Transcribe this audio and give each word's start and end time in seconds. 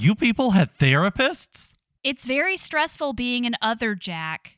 You 0.00 0.14
people 0.14 0.52
had 0.52 0.70
therapists? 0.78 1.74
It's 2.02 2.24
very 2.24 2.56
stressful 2.56 3.12
being 3.12 3.44
an 3.44 3.54
other 3.60 3.94
Jack. 3.94 4.56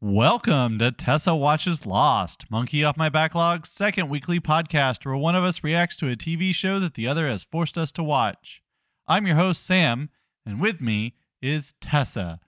Welcome 0.00 0.78
to 0.78 0.92
Tessa 0.92 1.34
Watches 1.34 1.84
Lost, 1.84 2.50
Monkey 2.50 2.82
Off 2.82 2.96
My 2.96 3.10
Backlog's 3.10 3.68
second 3.68 4.08
weekly 4.08 4.40
podcast 4.40 5.04
where 5.04 5.14
one 5.14 5.34
of 5.34 5.44
us 5.44 5.62
reacts 5.62 5.98
to 5.98 6.08
a 6.08 6.16
TV 6.16 6.54
show 6.54 6.80
that 6.80 6.94
the 6.94 7.06
other 7.06 7.28
has 7.28 7.44
forced 7.44 7.76
us 7.76 7.92
to 7.92 8.02
watch. 8.02 8.62
I'm 9.06 9.26
your 9.26 9.36
host, 9.36 9.62
Sam, 9.62 10.08
and 10.46 10.58
with 10.58 10.80
me 10.80 11.16
is 11.42 11.74
Tessa, 11.82 12.40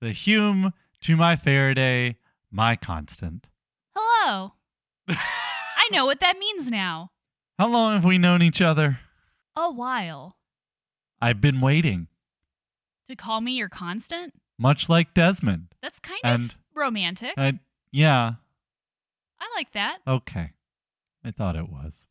the 0.00 0.10
Hume 0.10 0.72
to 1.02 1.16
my 1.16 1.36
Faraday, 1.36 2.16
my 2.50 2.74
constant. 2.74 3.46
Hello. 3.94 4.54
I 5.08 5.88
know 5.90 6.04
what 6.06 6.20
that 6.20 6.38
means 6.38 6.70
now. 6.70 7.10
How 7.58 7.68
long 7.68 7.94
have 7.94 8.04
we 8.04 8.18
known 8.18 8.42
each 8.42 8.60
other? 8.60 9.00
A 9.56 9.70
while. 9.70 10.36
I've 11.20 11.40
been 11.40 11.60
waiting, 11.60 12.06
To 13.08 13.16
call 13.16 13.40
me 13.40 13.52
your 13.52 13.68
constant? 13.68 14.34
much 14.58 14.88
like 14.88 15.14
Desmond. 15.14 15.68
That's 15.82 15.98
kind 16.00 16.20
And 16.24 16.50
of 16.50 16.56
romantic. 16.74 17.32
I, 17.36 17.58
yeah, 17.90 18.34
I 19.40 19.46
like 19.56 19.72
that. 19.72 19.98
Okay. 20.06 20.50
I 21.24 21.30
thought 21.32 21.56
it 21.56 21.68
was. 21.68 22.06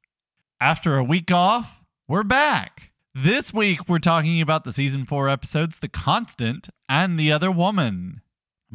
After 0.60 0.98
a 0.98 1.04
week 1.04 1.32
off, 1.32 1.72
we're 2.08 2.24
back. 2.24 2.92
This 3.16 3.54
week 3.54 3.88
we're 3.88 4.00
talking 4.00 4.42
about 4.42 4.64
the 4.64 4.74
season 4.74 5.06
4 5.06 5.30
episodes 5.30 5.80
The 5.80 5.88
Constant 5.88 6.70
and 6.90 7.20
The 7.20 7.32
Other 7.32 7.52
Woman. 7.52 8.22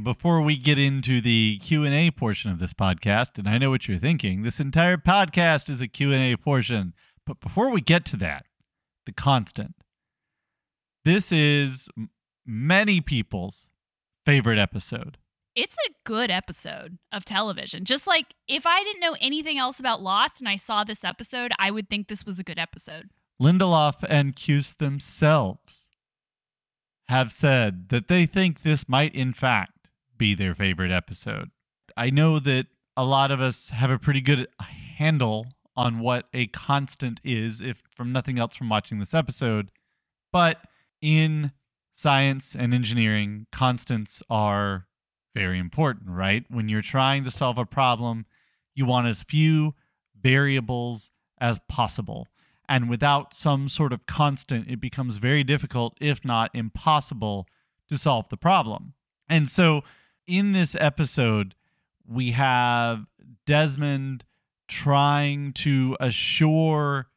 Before 0.00 0.40
we 0.40 0.56
get 0.56 0.78
into 0.78 1.20
the 1.20 1.58
Q&A 1.62 2.10
portion 2.12 2.50
of 2.50 2.58
this 2.58 2.72
podcast, 2.72 3.36
and 3.36 3.46
I 3.46 3.58
know 3.58 3.68
what 3.68 3.86
you're 3.86 3.98
thinking, 3.98 4.40
this 4.42 4.58
entire 4.58 4.96
podcast 4.96 5.68
is 5.68 5.82
a 5.82 5.88
Q&A 5.88 6.34
portion. 6.36 6.94
But 7.26 7.40
before 7.40 7.70
we 7.70 7.82
get 7.82 8.06
to 8.06 8.16
that, 8.16 8.46
The 9.04 9.12
Constant. 9.12 9.74
This 11.04 11.30
is 11.30 11.90
many 12.46 13.02
people's 13.02 13.68
favorite 14.24 14.58
episode. 14.58 15.18
It's 15.54 15.76
a 15.86 15.92
good 16.04 16.30
episode 16.30 16.96
of 17.12 17.26
television. 17.26 17.84
Just 17.84 18.06
like 18.06 18.28
if 18.48 18.64
I 18.64 18.82
didn't 18.84 19.00
know 19.00 19.16
anything 19.20 19.58
else 19.58 19.78
about 19.78 20.00
Lost 20.00 20.40
and 20.40 20.48
I 20.48 20.56
saw 20.56 20.84
this 20.84 21.04
episode, 21.04 21.52
I 21.58 21.70
would 21.70 21.90
think 21.90 22.08
this 22.08 22.24
was 22.24 22.38
a 22.38 22.44
good 22.44 22.58
episode. 22.58 23.10
Lindelof 23.40 23.96
and 24.08 24.34
Cuse 24.34 24.72
themselves 24.72 25.90
have 27.08 27.30
said 27.30 27.90
that 27.90 28.08
they 28.08 28.24
think 28.24 28.62
this 28.62 28.88
might, 28.88 29.14
in 29.14 29.34
fact, 29.34 29.71
be 30.22 30.34
their 30.36 30.54
favorite 30.54 30.92
episode. 30.92 31.50
I 31.96 32.10
know 32.10 32.38
that 32.38 32.66
a 32.96 33.04
lot 33.04 33.32
of 33.32 33.40
us 33.40 33.70
have 33.70 33.90
a 33.90 33.98
pretty 33.98 34.20
good 34.20 34.46
handle 34.96 35.48
on 35.74 35.98
what 35.98 36.28
a 36.32 36.46
constant 36.46 37.20
is, 37.24 37.60
if 37.60 37.82
from 37.96 38.12
nothing 38.12 38.38
else 38.38 38.54
from 38.54 38.68
watching 38.68 39.00
this 39.00 39.14
episode. 39.14 39.72
But 40.32 40.58
in 41.00 41.50
science 41.94 42.54
and 42.54 42.72
engineering, 42.72 43.48
constants 43.50 44.22
are 44.30 44.86
very 45.34 45.58
important, 45.58 46.08
right? 46.08 46.44
When 46.48 46.68
you're 46.68 46.82
trying 46.82 47.24
to 47.24 47.32
solve 47.32 47.58
a 47.58 47.66
problem, 47.66 48.24
you 48.76 48.86
want 48.86 49.08
as 49.08 49.24
few 49.24 49.74
variables 50.22 51.10
as 51.40 51.58
possible. 51.68 52.28
And 52.68 52.88
without 52.88 53.34
some 53.34 53.68
sort 53.68 53.92
of 53.92 54.06
constant, 54.06 54.70
it 54.70 54.80
becomes 54.80 55.16
very 55.16 55.42
difficult, 55.42 55.98
if 56.00 56.24
not 56.24 56.52
impossible, 56.54 57.48
to 57.88 57.98
solve 57.98 58.28
the 58.28 58.36
problem. 58.36 58.94
And 59.28 59.48
so 59.48 59.82
in 60.26 60.52
this 60.52 60.74
episode, 60.78 61.54
we 62.06 62.32
have 62.32 63.06
Desmond 63.46 64.24
trying 64.68 65.52
to 65.52 65.96
assure 66.00 67.08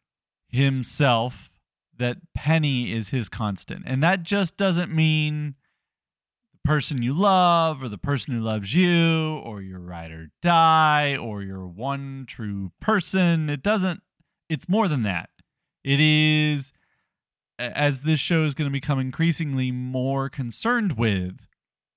himself 0.49 1.49
that 1.97 2.17
Penny 2.33 2.91
is 2.91 3.09
his 3.09 3.29
constant. 3.29 3.83
And 3.85 4.03
that 4.03 4.23
just 4.23 4.57
doesn't 4.57 4.93
mean 4.93 5.55
the 6.51 6.67
person 6.67 7.01
you 7.01 7.13
love 7.13 7.81
or 7.81 7.89
the 7.89 7.97
person 7.97 8.33
who 8.33 8.41
loves 8.41 8.73
you 8.73 9.37
or 9.43 9.61
your 9.61 9.79
ride 9.79 10.11
or 10.11 10.31
die 10.41 11.15
or 11.15 11.41
your 11.41 11.67
one 11.67 12.25
true 12.27 12.71
person. 12.81 13.49
It 13.49 13.63
doesn't, 13.63 14.01
it's 14.49 14.67
more 14.67 14.87
than 14.87 15.03
that. 15.03 15.29
It 15.83 15.99
is, 16.01 16.73
as 17.59 18.01
this 18.01 18.19
show 18.19 18.43
is 18.43 18.53
going 18.53 18.69
to 18.69 18.73
become 18.73 18.99
increasingly 18.99 19.71
more 19.71 20.29
concerned 20.29 20.97
with, 20.97 21.47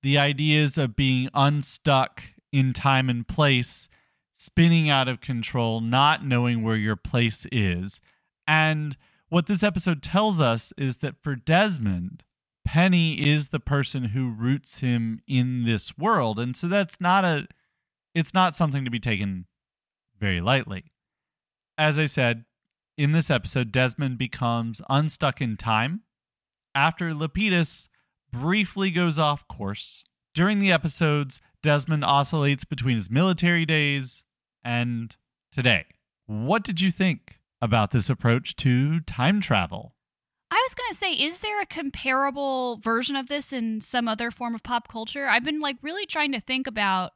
the 0.01 0.17
ideas 0.17 0.77
of 0.77 0.95
being 0.95 1.29
unstuck 1.33 2.23
in 2.51 2.73
time 2.73 3.09
and 3.09 3.27
place, 3.27 3.89
spinning 4.33 4.89
out 4.89 5.07
of 5.07 5.21
control, 5.21 5.81
not 5.81 6.25
knowing 6.25 6.63
where 6.63 6.75
your 6.75 6.95
place 6.95 7.45
is. 7.51 8.01
And 8.47 8.97
what 9.29 9.47
this 9.47 9.63
episode 9.63 10.01
tells 10.01 10.39
us 10.39 10.73
is 10.77 10.97
that 10.97 11.21
for 11.21 11.35
Desmond, 11.35 12.23
Penny 12.65 13.27
is 13.27 13.49
the 13.49 13.59
person 13.59 14.05
who 14.05 14.29
roots 14.29 14.79
him 14.79 15.21
in 15.27 15.65
this 15.65 15.97
world. 15.97 16.39
And 16.39 16.55
so 16.55 16.67
that's 16.67 17.01
not 17.01 17.25
a 17.25 17.47
it's 18.15 18.33
not 18.33 18.55
something 18.55 18.85
to 18.85 18.91
be 18.91 18.99
taken 18.99 19.45
very 20.19 20.41
lightly. 20.41 20.91
As 21.77 21.97
I 21.97 22.07
said, 22.07 22.45
in 22.97 23.11
this 23.11 23.29
episode, 23.29 23.71
Desmond 23.71 24.17
becomes 24.17 24.81
unstuck 24.89 25.41
in 25.41 25.57
time 25.57 26.01
after 26.75 27.11
Lapidus 27.13 27.87
briefly 28.31 28.91
goes 28.91 29.19
off 29.19 29.47
course. 29.47 30.03
During 30.33 30.59
the 30.59 30.71
episodes, 30.71 31.41
Desmond 31.61 32.05
oscillates 32.05 32.63
between 32.63 32.95
his 32.95 33.09
military 33.09 33.65
days 33.65 34.23
and 34.63 35.15
today. 35.51 35.85
What 36.27 36.63
did 36.63 36.79
you 36.79 36.91
think 36.91 37.39
about 37.61 37.91
this 37.91 38.09
approach 38.09 38.55
to 38.57 38.99
time 39.01 39.41
travel? 39.41 39.95
I 40.51 40.65
was 40.67 40.73
going 40.73 40.89
to 40.91 40.97
say, 40.97 41.13
is 41.13 41.41
there 41.41 41.61
a 41.61 41.65
comparable 41.65 42.77
version 42.77 43.15
of 43.15 43.27
this 43.27 43.53
in 43.53 43.81
some 43.81 44.07
other 44.07 44.31
form 44.31 44.55
of 44.55 44.63
pop 44.63 44.87
culture? 44.87 45.27
I've 45.27 45.43
been 45.43 45.59
like 45.59 45.77
really 45.81 46.05
trying 46.05 46.31
to 46.31 46.39
think 46.39 46.65
about 46.65 47.11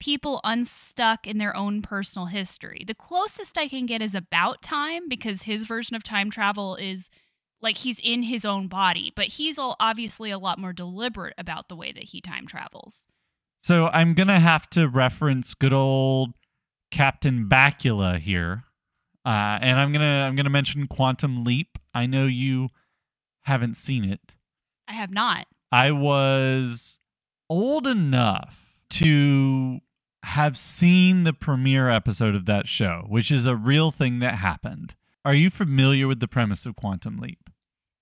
people 0.00 0.40
unstuck 0.44 1.26
in 1.26 1.38
their 1.38 1.56
own 1.56 1.80
personal 1.80 2.26
history. 2.26 2.84
The 2.86 2.94
closest 2.94 3.56
I 3.56 3.68
can 3.68 3.86
get 3.86 4.02
is 4.02 4.14
about 4.14 4.60
time 4.60 5.08
because 5.08 5.42
his 5.42 5.64
version 5.64 5.96
of 5.96 6.02
time 6.02 6.30
travel 6.30 6.76
is 6.76 7.08
like 7.64 7.78
he's 7.78 7.98
in 8.04 8.22
his 8.22 8.44
own 8.44 8.68
body, 8.68 9.12
but 9.16 9.26
he's 9.26 9.58
all 9.58 9.74
obviously 9.80 10.30
a 10.30 10.38
lot 10.38 10.58
more 10.58 10.72
deliberate 10.72 11.34
about 11.36 11.68
the 11.68 11.74
way 11.74 11.90
that 11.90 12.04
he 12.04 12.20
time 12.20 12.46
travels. 12.46 13.02
So 13.60 13.88
I'm 13.88 14.14
gonna 14.14 14.38
have 14.38 14.68
to 14.70 14.86
reference 14.86 15.54
good 15.54 15.72
old 15.72 16.34
Captain 16.90 17.48
Bakula 17.48 18.20
here, 18.20 18.64
uh, 19.24 19.58
and 19.60 19.80
I'm 19.80 19.92
gonna 19.92 20.26
I'm 20.28 20.36
gonna 20.36 20.50
mention 20.50 20.86
Quantum 20.86 21.42
Leap. 21.42 21.78
I 21.92 22.06
know 22.06 22.26
you 22.26 22.68
haven't 23.42 23.74
seen 23.74 24.04
it. 24.04 24.34
I 24.86 24.92
have 24.92 25.10
not. 25.10 25.46
I 25.72 25.90
was 25.90 26.98
old 27.48 27.86
enough 27.86 28.76
to 28.90 29.80
have 30.22 30.56
seen 30.56 31.24
the 31.24 31.32
premiere 31.32 31.88
episode 31.90 32.34
of 32.34 32.44
that 32.46 32.68
show, 32.68 33.06
which 33.08 33.30
is 33.30 33.46
a 33.46 33.56
real 33.56 33.90
thing 33.90 34.18
that 34.20 34.34
happened. 34.34 34.94
Are 35.24 35.34
you 35.34 35.48
familiar 35.48 36.06
with 36.06 36.20
the 36.20 36.28
premise 36.28 36.66
of 36.66 36.76
Quantum 36.76 37.18
Leap? 37.18 37.50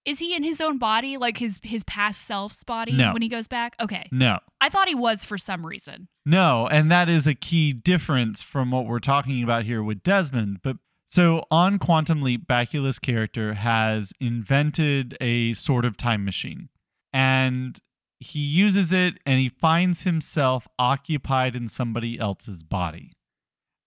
Is 0.04 0.18
he 0.18 0.34
in 0.34 0.42
his 0.42 0.60
own 0.60 0.78
body, 0.78 1.16
like 1.16 1.38
his 1.38 1.60
his 1.62 1.84
past 1.84 2.22
self's 2.26 2.64
body 2.64 2.92
No. 2.92 3.12
when 3.12 3.22
he 3.22 3.28
goes 3.28 3.46
back? 3.46 3.76
Okay. 3.80 4.08
No. 4.10 4.38
I 4.60 4.68
thought 4.68 4.88
he 4.88 4.94
was 4.94 5.24
for 5.24 5.38
some 5.38 5.64
reason. 5.64 6.08
No, 6.26 6.66
and 6.68 6.90
that 6.90 7.08
is 7.08 7.26
a 7.26 7.34
key 7.34 7.72
difference 7.72 8.42
from 8.42 8.70
what 8.70 8.86
we're 8.86 8.98
talking 8.98 9.42
about 9.44 9.64
here 9.64 9.82
with 9.82 10.02
Desmond. 10.02 10.58
But 10.62 10.78
so 11.06 11.44
on 11.50 11.78
Quantum 11.78 12.22
Leap, 12.22 12.46
Bakula's 12.48 12.98
character 12.98 13.54
has 13.54 14.12
invented 14.20 15.16
a 15.20 15.54
sort 15.54 15.84
of 15.84 15.96
time 15.96 16.24
machine. 16.24 16.69
And 17.12 17.78
he 18.19 18.40
uses 18.40 18.92
it 18.92 19.19
and 19.26 19.38
he 19.38 19.48
finds 19.48 20.02
himself 20.04 20.66
occupied 20.78 21.54
in 21.54 21.69
somebody 21.69 22.19
else's 22.19 22.62
body. 22.62 23.12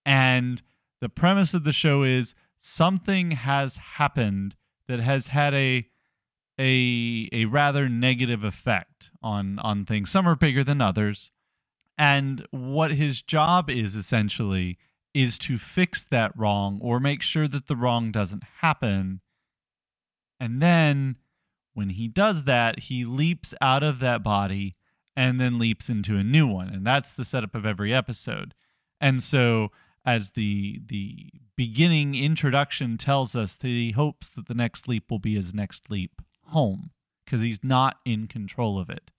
And 0.05 0.61
the 1.01 1.09
premise 1.09 1.53
of 1.53 1.63
the 1.63 1.73
show 1.73 2.03
is 2.03 2.35
something 2.57 3.31
has 3.31 3.77
happened 3.77 4.55
that 4.87 4.99
has 4.99 5.27
had 5.27 5.53
a 5.53 5.87
a 6.59 7.29
a 7.31 7.45
rather 7.45 7.89
negative 7.89 8.43
effect 8.43 9.09
on 9.21 9.59
on 9.59 9.85
things. 9.85 10.09
Some 10.11 10.27
are 10.27 10.35
bigger 10.35 10.63
than 10.63 10.81
others. 10.81 11.31
And 11.97 12.45
what 12.51 12.91
his 12.91 13.21
job 13.21 13.69
is 13.69 13.95
essentially 13.95 14.77
is 15.13 15.37
to 15.39 15.57
fix 15.57 16.03
that 16.03 16.37
wrong 16.37 16.77
or 16.81 16.99
make 16.99 17.21
sure 17.21 17.47
that 17.47 17.67
the 17.67 17.75
wrong 17.75 18.11
doesn't 18.11 18.43
happen. 18.59 19.21
And 20.39 20.61
then 20.61 21.15
when 21.73 21.91
he 21.91 22.09
does 22.09 22.43
that, 22.43 22.79
he 22.81 23.05
leaps 23.05 23.53
out 23.61 23.81
of 23.81 23.99
that 23.99 24.23
body 24.23 24.75
and 25.15 25.39
then 25.39 25.57
leaps 25.57 25.87
into 25.89 26.17
a 26.17 26.23
new 26.23 26.45
one. 26.47 26.67
And 26.67 26.85
that's 26.85 27.13
the 27.13 27.23
setup 27.23 27.55
of 27.55 27.65
every 27.65 27.93
episode. 27.93 28.53
And 28.99 29.23
so 29.23 29.71
as 30.05 30.31
the 30.31 30.81
the 30.85 31.31
beginning 31.55 32.15
introduction 32.15 32.97
tells 32.97 33.35
us 33.35 33.55
that 33.55 33.67
he 33.67 33.91
hopes 33.91 34.29
that 34.31 34.47
the 34.47 34.53
next 34.53 34.87
leap 34.87 35.09
will 35.09 35.19
be 35.19 35.35
his 35.35 35.53
next 35.53 35.89
leap 35.89 36.21
home 36.55 36.91
because 37.23 37.41
he's 37.41 37.63
not 37.63 37.97
in 38.05 38.27
control 38.27 38.79
of 38.79 38.89
it 38.89 39.11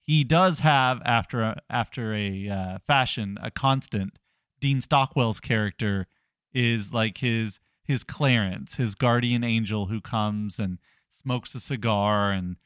he 0.00 0.24
does 0.24 0.60
have 0.60 1.00
after 1.04 1.42
a, 1.42 1.60
after 1.70 2.14
a 2.14 2.48
uh, 2.48 2.78
fashion 2.88 3.38
a 3.40 3.50
constant 3.50 4.18
Dean 4.60 4.80
Stockwell's 4.80 5.40
character 5.40 6.06
is 6.52 6.92
like 6.92 7.18
his 7.18 7.60
his 7.84 8.04
Clarence, 8.04 8.76
his 8.76 8.94
guardian 8.94 9.42
angel 9.42 9.86
who 9.86 10.00
comes 10.00 10.60
and 10.60 10.78
smokes 11.10 11.54
a 11.54 11.60
cigar 11.60 12.30
and 12.30 12.56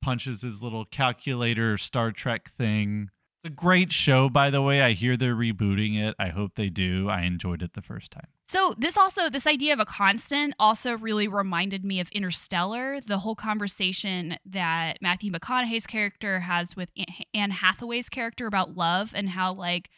punches 0.00 0.40
his 0.42 0.62
little 0.62 0.84
calculator 0.84 1.76
Star 1.76 2.12
Trek 2.12 2.50
thing. 2.56 3.10
It's 3.42 3.52
a 3.52 3.54
great 3.54 3.92
show, 3.92 4.28
by 4.30 4.50
the 4.50 4.62
way. 4.62 4.80
I 4.80 4.92
hear 4.92 5.16
they're 5.16 5.34
rebooting 5.34 5.98
it. 5.98 6.14
I 6.18 6.28
hope 6.28 6.52
they 6.54 6.70
do. 6.70 7.10
I 7.10 7.22
enjoyed 7.22 7.62
it 7.62 7.74
the 7.74 7.82
first 7.82 8.10
time. 8.10 8.28
So 8.46 8.74
this 8.76 8.98
also 8.98 9.30
this 9.30 9.46
idea 9.46 9.72
of 9.72 9.80
a 9.80 9.86
constant 9.86 10.54
also 10.58 10.96
really 10.98 11.28
reminded 11.28 11.84
me 11.84 11.98
of 11.98 12.10
Interstellar, 12.10 13.00
the 13.00 13.18
whole 13.18 13.34
conversation 13.34 14.36
that 14.44 14.98
Matthew 15.00 15.32
McConaughey's 15.32 15.86
character 15.86 16.40
has 16.40 16.76
with 16.76 16.90
Anne 17.32 17.50
Hathaway's 17.50 18.10
character 18.10 18.46
about 18.46 18.76
love 18.76 19.12
and 19.14 19.30
how 19.30 19.54
like 19.54 19.88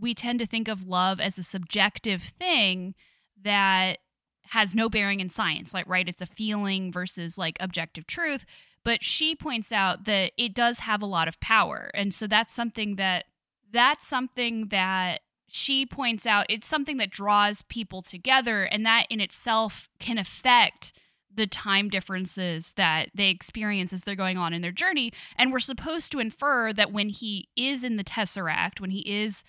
we 0.00 0.14
tend 0.14 0.38
to 0.38 0.46
think 0.46 0.66
of 0.66 0.86
love 0.86 1.20
as 1.20 1.38
a 1.38 1.42
subjective 1.42 2.22
thing 2.38 2.94
that 3.42 3.98
has 4.44 4.74
no 4.74 4.88
bearing 4.88 5.20
in 5.20 5.30
science 5.30 5.72
like 5.72 5.86
right 5.86 6.08
it's 6.08 6.22
a 6.22 6.26
feeling 6.26 6.90
versus 6.90 7.36
like 7.36 7.58
objective 7.60 8.06
truth. 8.06 8.46
But 8.82 9.04
she 9.04 9.36
points 9.36 9.72
out 9.72 10.06
that 10.06 10.32
it 10.38 10.54
does 10.54 10.78
have 10.80 11.02
a 11.02 11.06
lot 11.06 11.28
of 11.28 11.38
power. 11.38 11.90
And 11.92 12.14
so 12.14 12.26
that's 12.26 12.54
something 12.54 12.96
that 12.96 13.26
that's 13.70 14.06
something 14.06 14.68
that 14.68 15.20
she 15.52 15.86
points 15.86 16.26
out 16.26 16.46
it's 16.48 16.66
something 16.66 16.96
that 16.98 17.10
draws 17.10 17.62
people 17.62 18.02
together 18.02 18.64
and 18.64 18.84
that 18.86 19.06
in 19.10 19.20
itself 19.20 19.88
can 19.98 20.18
affect 20.18 20.92
the 21.32 21.46
time 21.46 21.88
differences 21.88 22.72
that 22.76 23.10
they 23.14 23.28
experience 23.28 23.92
as 23.92 24.02
they're 24.02 24.16
going 24.16 24.36
on 24.36 24.52
in 24.52 24.62
their 24.62 24.72
journey. 24.72 25.12
And 25.36 25.52
we're 25.52 25.60
supposed 25.60 26.10
to 26.12 26.18
infer 26.18 26.72
that 26.72 26.92
when 26.92 27.08
he 27.08 27.48
is 27.56 27.84
in 27.84 27.96
the 27.96 28.04
tesseract 28.04 28.80
when 28.80 28.90
he 28.90 29.00
is 29.00 29.42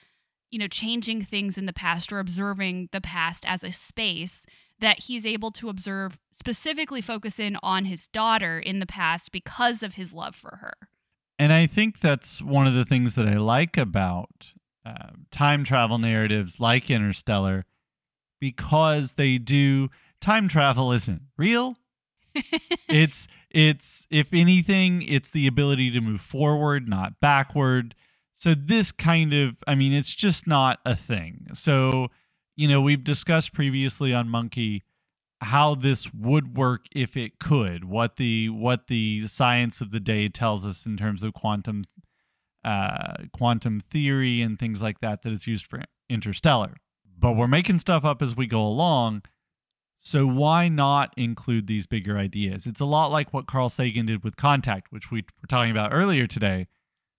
you 0.52 0.60
know 0.60 0.68
changing 0.68 1.24
things 1.26 1.58
in 1.58 1.66
the 1.66 1.74
past 1.74 2.12
or 2.12 2.20
observing 2.20 2.90
the 2.92 3.02
past 3.02 3.46
as 3.48 3.64
a 3.64 3.72
space 3.72 4.46
that 4.80 5.04
he's 5.04 5.26
able 5.26 5.52
to 5.52 5.70
observe 5.70 6.18
specifically 6.38 7.02
focus 7.02 7.40
in 7.40 7.58
on 7.64 7.86
his 7.86 8.08
daughter 8.08 8.60
in 8.60 8.80
the 8.80 8.86
past 8.86 9.32
because 9.32 9.82
of 9.84 9.96
his 9.96 10.14
love 10.14 10.36
for 10.36 10.58
her. 10.62 10.74
And 11.40 11.52
i 11.52 11.66
think 11.66 12.00
that's 12.00 12.42
one 12.42 12.68
of 12.68 12.74
the 12.74 12.86
things 12.86 13.16
that 13.16 13.28
i 13.28 13.34
like 13.34 13.78
about 13.78 14.54
uh, 14.86 15.12
time 15.32 15.64
travel 15.64 15.98
narratives 15.98 16.60
like 16.60 16.90
Interstellar 16.90 17.66
because 18.40 19.14
they 19.14 19.38
do 19.38 19.90
time 20.20 20.48
travel 20.48 20.92
isn't 20.92 21.22
real. 21.38 21.78
it's 22.90 23.28
it's 23.50 24.08
if 24.10 24.28
anything, 24.34 25.02
it's 25.04 25.30
the 25.30 25.48
ability 25.48 25.92
to 25.92 26.02
move 26.02 26.22
forward, 26.22 26.88
not 26.88 27.20
backward. 27.20 27.96
So 28.34 28.56
this 28.56 28.92
kind 28.92 29.34
of, 29.34 29.56
I 29.68 29.76
mean, 29.76 29.94
it's 29.94 30.14
just 30.14 30.48
not 30.48 30.80
a 30.86 30.96
thing. 30.96 31.48
So 31.54 32.08
you 32.56 32.68
know, 32.68 32.82
we've 32.82 33.04
discussed 33.04 33.54
previously 33.54 34.14
on 34.14 34.30
Monkey 34.30 34.84
how 35.42 35.74
this 35.74 36.14
would 36.14 36.56
work 36.56 36.86
if 36.92 37.18
it 37.18 37.40
could 37.40 37.84
what 37.84 38.18
the 38.18 38.48
what 38.50 38.88
the 38.88 39.26
science 39.28 39.82
of 39.82 39.90
the 39.90 40.00
day 40.00 40.30
tells 40.30 40.66
us 40.66 40.86
in 40.86 40.96
terms 40.96 41.24
of 41.24 41.34
quantum 41.34 41.84
uh, 42.64 43.14
quantum 43.34 43.82
theory 43.90 44.42
and 44.42 44.60
things 44.60 44.82
like 44.82 45.00
that 45.02 45.24
that 45.24 45.34
is 45.34 45.48
used 45.48 45.66
for 45.66 45.82
interstellar. 46.10 46.78
But 47.18 47.34
we're 47.34 47.48
making 47.48 47.80
stuff 47.80 48.04
up 48.04 48.22
as 48.22 48.36
we 48.36 48.48
go 48.48 48.62
along. 48.62 49.24
So 50.00 50.26
why 50.26 50.68
not 50.68 51.14
include 51.16 51.68
these 51.68 51.86
bigger 51.86 52.18
ideas? 52.18 52.66
It's 52.66 52.80
a 52.80 52.86
lot 52.86 53.12
like 53.12 53.34
what 53.34 53.46
Carl 53.46 53.70
Sagan 53.70 54.08
did 54.08 54.24
with 54.24 54.36
Contact, 54.36 54.92
which 54.92 55.12
we 55.12 55.24
were 55.42 55.48
talking 55.48 55.72
about 55.72 55.94
earlier 55.94 56.26
today, 56.26 56.68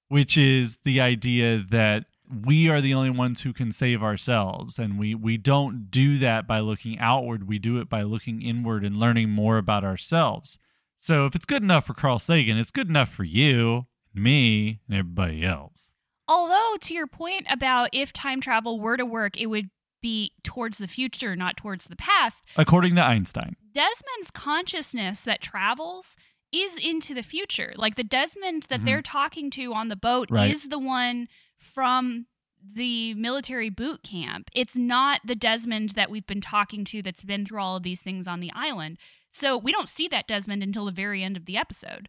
which 0.08 0.36
is 0.36 0.78
the 0.84 1.00
idea 1.00 1.64
that 1.70 2.06
we 2.44 2.68
are 2.68 2.80
the 2.80 2.94
only 2.94 3.10
ones 3.10 3.42
who 3.42 3.52
can 3.52 3.72
save 3.72 4.02
ourselves 4.02 4.78
and 4.78 4.98
we 4.98 5.14
we 5.14 5.36
don't 5.36 5.90
do 5.90 6.18
that 6.18 6.46
by 6.46 6.60
looking 6.60 6.98
outward 6.98 7.46
we 7.46 7.58
do 7.58 7.78
it 7.78 7.88
by 7.88 8.02
looking 8.02 8.40
inward 8.40 8.84
and 8.84 8.96
learning 8.96 9.28
more 9.28 9.58
about 9.58 9.84
ourselves 9.84 10.58
so 10.98 11.26
if 11.26 11.34
it's 11.34 11.44
good 11.44 11.62
enough 11.62 11.86
for 11.86 11.94
carl 11.94 12.18
sagan 12.18 12.56
it's 12.56 12.70
good 12.70 12.88
enough 12.88 13.10
for 13.10 13.24
you 13.24 13.86
me 14.14 14.80
and 14.88 14.98
everybody 14.98 15.44
else. 15.44 15.92
Although, 16.28 16.76
to 16.82 16.94
your 16.94 17.06
point 17.06 17.46
about 17.50 17.90
if 17.92 18.12
time 18.12 18.40
travel 18.40 18.80
were 18.80 18.96
to 18.96 19.04
work, 19.04 19.38
it 19.38 19.46
would 19.46 19.70
be 20.00 20.32
towards 20.42 20.78
the 20.78 20.88
future, 20.88 21.36
not 21.36 21.56
towards 21.56 21.86
the 21.86 21.96
past. 21.96 22.42
According 22.56 22.96
to 22.96 23.02
Einstein, 23.02 23.56
Desmond's 23.72 24.30
consciousness 24.32 25.22
that 25.22 25.40
travels 25.40 26.16
is 26.52 26.76
into 26.76 27.14
the 27.14 27.22
future. 27.22 27.72
Like 27.76 27.96
the 27.96 28.04
Desmond 28.04 28.66
that 28.68 28.76
mm-hmm. 28.76 28.86
they're 28.86 29.02
talking 29.02 29.50
to 29.52 29.72
on 29.72 29.88
the 29.88 29.96
boat 29.96 30.28
right. 30.30 30.50
is 30.50 30.68
the 30.68 30.78
one 30.78 31.28
from 31.58 32.26
the 32.74 33.14
military 33.14 33.70
boot 33.70 34.02
camp. 34.02 34.48
It's 34.54 34.76
not 34.76 35.20
the 35.24 35.34
Desmond 35.34 35.90
that 35.90 36.10
we've 36.10 36.26
been 36.26 36.40
talking 36.40 36.84
to 36.86 37.02
that's 37.02 37.22
been 37.22 37.46
through 37.46 37.60
all 37.60 37.76
of 37.76 37.82
these 37.82 38.00
things 38.00 38.28
on 38.28 38.40
the 38.40 38.52
island. 38.54 38.98
So 39.32 39.56
we 39.56 39.72
don't 39.72 39.88
see 39.88 40.08
that 40.08 40.28
Desmond 40.28 40.62
until 40.62 40.84
the 40.84 40.92
very 40.92 41.22
end 41.22 41.36
of 41.36 41.46
the 41.46 41.56
episode. 41.56 42.08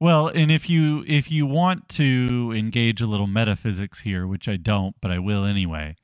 Well, 0.00 0.28
and 0.28 0.50
if 0.50 0.70
you 0.70 1.04
if 1.08 1.30
you 1.30 1.44
want 1.44 1.88
to 1.90 2.52
engage 2.54 3.00
a 3.00 3.06
little 3.06 3.26
metaphysics 3.26 4.00
here, 4.00 4.26
which 4.26 4.46
I 4.46 4.56
don't, 4.56 4.94
but 5.00 5.10
I 5.10 5.18
will 5.18 5.44
anyway, 5.44 5.96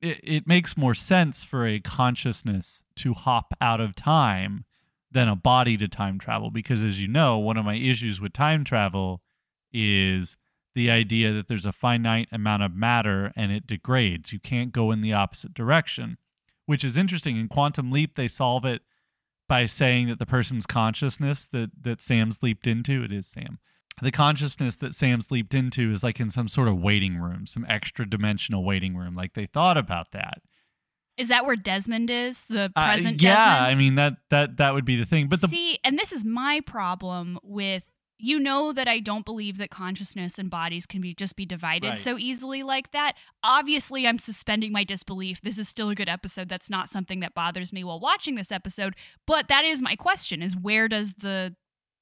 it, 0.00 0.20
it 0.22 0.46
makes 0.46 0.76
more 0.76 0.94
sense 0.94 1.44
for 1.44 1.66
a 1.66 1.78
consciousness 1.78 2.82
to 2.96 3.14
hop 3.14 3.54
out 3.60 3.80
of 3.80 3.94
time 3.94 4.64
than 5.10 5.28
a 5.28 5.36
body 5.36 5.76
to 5.76 5.88
time 5.88 6.18
travel 6.18 6.50
because 6.50 6.82
as 6.82 7.00
you 7.00 7.08
know, 7.08 7.38
one 7.38 7.56
of 7.56 7.64
my 7.64 7.76
issues 7.76 8.20
with 8.20 8.32
time 8.32 8.64
travel 8.64 9.22
is 9.72 10.36
the 10.74 10.90
idea 10.90 11.32
that 11.32 11.48
there's 11.48 11.66
a 11.66 11.72
finite 11.72 12.28
amount 12.32 12.62
of 12.62 12.74
matter 12.74 13.32
and 13.36 13.52
it 13.52 13.66
degrades. 13.66 14.32
You 14.32 14.40
can't 14.40 14.72
go 14.72 14.90
in 14.90 15.00
the 15.00 15.12
opposite 15.12 15.54
direction, 15.54 16.18
which 16.66 16.84
is 16.84 16.96
interesting. 16.96 17.36
In 17.36 17.48
Quantum 17.48 17.90
Leap, 17.90 18.16
they 18.16 18.28
solve 18.28 18.64
it 18.64 18.82
by 19.48 19.66
saying 19.66 20.08
that 20.08 20.18
the 20.18 20.26
person's 20.26 20.66
consciousness 20.66 21.48
that 21.48 21.70
that 21.82 22.00
Sam's 22.00 22.42
leaped 22.42 22.66
into, 22.66 23.02
it 23.02 23.12
is 23.12 23.26
Sam. 23.26 23.58
The 24.00 24.12
consciousness 24.12 24.76
that 24.76 24.94
Sam's 24.94 25.30
leaped 25.30 25.54
into 25.54 25.90
is 25.90 26.04
like 26.04 26.20
in 26.20 26.30
some 26.30 26.48
sort 26.48 26.68
of 26.68 26.80
waiting 26.80 27.16
room, 27.16 27.46
some 27.46 27.66
extra 27.68 28.08
dimensional 28.08 28.64
waiting 28.64 28.96
room. 28.96 29.14
Like 29.14 29.34
they 29.34 29.46
thought 29.46 29.76
about 29.76 30.12
that. 30.12 30.40
Is 31.16 31.28
that 31.28 31.46
where 31.46 31.56
Desmond 31.56 32.10
is? 32.10 32.44
The 32.48 32.70
uh, 32.76 32.86
present 32.86 33.20
uh, 33.20 33.24
yeah, 33.24 33.54
Desmond? 33.54 33.66
I 33.66 33.74
mean 33.74 33.94
that 33.96 34.12
that 34.30 34.56
that 34.58 34.74
would 34.74 34.84
be 34.84 34.96
the 34.96 35.06
thing. 35.06 35.28
But 35.28 35.40
the 35.40 35.48
See, 35.48 35.78
and 35.82 35.98
this 35.98 36.12
is 36.12 36.24
my 36.24 36.60
problem 36.64 37.40
with 37.42 37.82
you 38.18 38.38
know 38.38 38.72
that 38.72 38.88
I 38.88 38.98
don't 38.98 39.24
believe 39.24 39.58
that 39.58 39.70
consciousness 39.70 40.38
and 40.38 40.50
bodies 40.50 40.86
can 40.86 41.00
be 41.00 41.14
just 41.14 41.36
be 41.36 41.46
divided 41.46 41.90
right. 41.90 41.98
so 41.98 42.18
easily 42.18 42.62
like 42.62 42.90
that. 42.92 43.14
Obviously, 43.42 44.06
I'm 44.06 44.18
suspending 44.18 44.72
my 44.72 44.84
disbelief. 44.84 45.40
This 45.40 45.58
is 45.58 45.68
still 45.68 45.90
a 45.90 45.94
good 45.94 46.08
episode. 46.08 46.48
That's 46.48 46.68
not 46.68 46.88
something 46.88 47.20
that 47.20 47.34
bothers 47.34 47.72
me 47.72 47.84
while 47.84 48.00
watching 48.00 48.34
this 48.34 48.50
episode, 48.50 48.96
but 49.26 49.48
that 49.48 49.64
is 49.64 49.80
my 49.80 49.94
question 49.94 50.42
is 50.42 50.56
where 50.56 50.88
does 50.88 51.14
the 51.18 51.54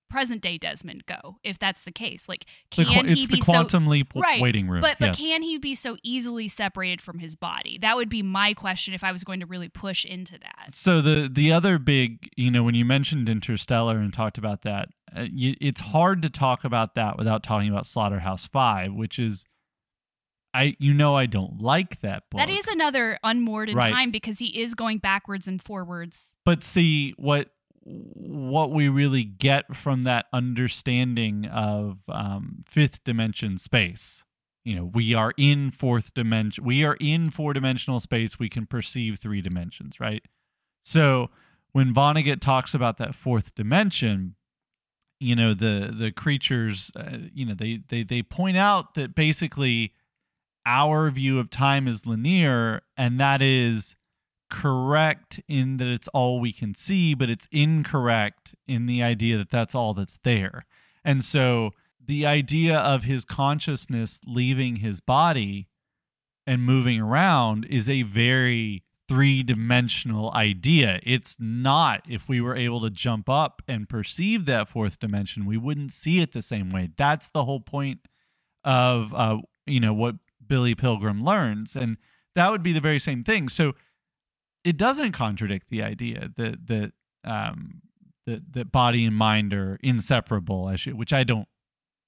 present 0.09 0.43
day 0.43 0.59
Desmond 0.59 1.07
go 1.07 1.37
if 1.43 1.59
that's 1.59 1.83
the 1.83 1.93
case? 1.93 2.29
Like, 2.29 2.47
can 2.71 2.85
the, 2.85 2.93
he 2.93 3.13
it's 3.13 3.27
be 3.27 3.37
the 3.37 3.43
quantum 3.43 3.85
so, 3.85 3.91
leap 3.91 4.13
right, 4.15 4.41
waiting 4.41 4.69
room? 4.69 4.81
But 4.81 4.99
but 4.99 5.09
yes. 5.09 5.19
can 5.19 5.43
he 5.43 5.59
be 5.59 5.75
so 5.75 5.97
easily 6.03 6.49
separated 6.49 7.03
from 7.03 7.19
his 7.19 7.37
body? 7.37 7.79
That 7.81 7.97
would 7.97 8.09
be 8.09 8.23
my 8.23 8.55
question 8.55 8.95
if 8.95 9.05
I 9.05 9.13
was 9.13 9.25
going 9.25 9.41
to 9.41 9.47
really 9.47 9.69
push 9.69 10.05
into 10.05 10.39
that. 10.39 10.75
So 10.75 11.01
the 11.01 11.29
the 11.33 11.53
other 11.53 11.79
big, 11.79 12.29
you 12.37 12.51
know, 12.51 12.63
when 12.63 12.75
you 12.75 12.85
mentioned 12.85 13.29
Interstellar 13.29 13.99
and 13.99 14.13
talked 14.13 14.39
about 14.39 14.63
that, 14.63 14.89
uh, 15.17 15.27
you, 15.31 15.55
it's 15.61 15.81
hard 15.81 16.23
to 16.23 16.31
talk 16.31 16.65
about 16.65 16.95
that 16.95 17.19
without 17.19 17.43
talking 17.43 17.69
about 17.69 17.87
Slaughterhouse 17.87 18.47
Five, 18.47 18.93
which 18.93 19.19
is. 19.19 19.45
I, 20.55 20.75
you 20.79 20.95
know, 20.95 21.15
I 21.15 21.27
don't 21.27 21.61
like 21.61 22.01
that 22.01 22.31
book. 22.31 22.39
That 22.39 22.49
is 22.49 22.67
another 22.67 23.19
unmoored 23.23 23.69
in 23.69 23.77
right. 23.77 23.93
time 23.93 24.11
because 24.11 24.39
he 24.39 24.47
is 24.59 24.73
going 24.73 24.97
backwards 24.97 25.47
and 25.47 25.63
forwards. 25.63 26.31
But 26.47 26.65
see, 26.65 27.13
what 27.19 27.51
what 27.87 28.73
we 28.73 28.89
really 28.89 29.23
get 29.23 29.77
from 29.77 30.03
that 30.03 30.27
understanding 30.33 31.47
of 31.47 31.99
um, 32.09 32.65
fifth 32.67 33.05
dimension 33.05 33.59
space. 33.59 34.25
You 34.65 34.75
know, 34.75 34.85
we 34.85 35.15
are 35.15 35.33
in 35.37 35.71
fourth 35.71 36.13
dimension. 36.13 36.65
We 36.65 36.85
are 36.85 36.97
in 36.99 37.31
four 37.31 37.53
dimensional 37.53 38.01
space. 38.01 38.39
We 38.39 38.49
can 38.49 38.67
perceive 38.67 39.19
three 39.21 39.41
dimensions, 39.41 40.01
right? 40.01 40.25
So 40.85 41.31
when 41.71 41.95
Vonnegut 41.95 42.41
talks 42.41 42.75
about 42.75 42.99
that 42.99 43.15
fourth 43.15 43.55
dimension, 43.55 44.35
you 45.21 45.37
know 45.37 45.55
the 45.55 45.95
the 45.97 46.11
creatures, 46.11 46.91
uh, 46.97 47.19
you 47.33 47.47
know 47.47 47.55
they 47.55 47.81
they 47.89 48.03
they 48.03 48.23
point 48.23 48.57
out 48.57 48.95
that 48.95 49.15
basically 49.15 49.93
our 50.67 51.11
view 51.11 51.39
of 51.39 51.49
time 51.49 51.87
is 51.87 52.05
linear, 52.05 52.83
and 52.97 53.21
that 53.21 53.41
is 53.41 53.95
correct 54.49 55.41
in 55.49 55.77
that 55.79 55.89
it's 55.89 56.09
all 56.09 56.41
we 56.41 56.53
can 56.53 56.75
see, 56.75 57.15
but 57.15 57.31
it's 57.31 57.49
incorrect 57.51 58.55
in 58.67 58.87
the 58.87 59.03
idea 59.03 59.37
that 59.39 59.51
that's 59.51 59.75
all 59.75 59.95
that's 59.95 60.19
there. 60.23 60.65
And 61.05 61.25
so 61.25 61.71
the 62.05 62.27
idea 62.27 62.79
of 62.79 63.03
his 63.03 63.25
consciousness 63.25 64.21
leaving 64.27 64.77
his 64.77 65.01
body 65.01 65.69
and 66.47 66.63
moving 66.63 67.01
around 67.01 67.65
is 67.65 67.89
a 67.89 68.03
very 68.03 68.85
three 69.09 69.43
dimensional 69.43 70.33
idea. 70.35 71.01
It's 71.03 71.37
not, 71.39 72.03
if 72.09 72.29
we 72.29 72.41
were 72.41 72.57
able 72.57 72.81
to 72.83 72.91
jump 72.91 73.29
up 73.29 73.63
and 73.69 73.89
perceive 73.89 74.47
that 74.47 74.69
fourth 74.69 74.99
dimension, 74.99 75.47
we 75.47 75.57
wouldn't 75.57 75.93
see 75.93 76.21
it 76.21 76.33
the 76.33 76.43
same 76.43 76.71
way. 76.71 76.91
That's 76.97 77.29
the 77.29 77.45
whole 77.45 77.61
point 77.61 78.01
of, 78.65 79.15
uh, 79.15 79.39
you 79.65 79.81
know, 79.81 79.95
what 79.95 80.17
Billy 80.45 80.75
Pilgrim 80.75 81.25
learns. 81.25 81.77
And 81.77 81.99
that 82.35 82.51
would 82.51 82.63
be 82.63 82.73
the 82.73 82.81
very 82.81 82.99
same 82.99 83.23
thing. 83.23 83.49
So 83.49 83.75
it 84.67 84.77
doesn't 84.77 85.13
contradict 85.13 85.71
the 85.71 85.83
idea 85.83 86.29
that 86.37 86.67
that 86.67 86.93
um 87.25 87.83
that 88.27 88.53
that 88.53 88.73
body 88.73 89.05
and 89.05 89.15
mind 89.15 89.55
are 89.55 89.79
inseparable, 89.83 90.71
which 90.93 91.13
I 91.13 91.23
don't 91.23 91.49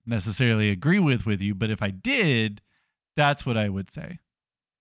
necessarily 0.04 0.70
agree 0.70 0.98
with 0.98 1.24
with 1.24 1.40
you, 1.40 1.54
but 1.54 1.70
if 1.70 1.80
I 1.80 1.90
did, 1.90 2.60
that's 3.16 3.46
what 3.46 3.56
I 3.56 3.68
would 3.68 3.90
say. 3.90 4.18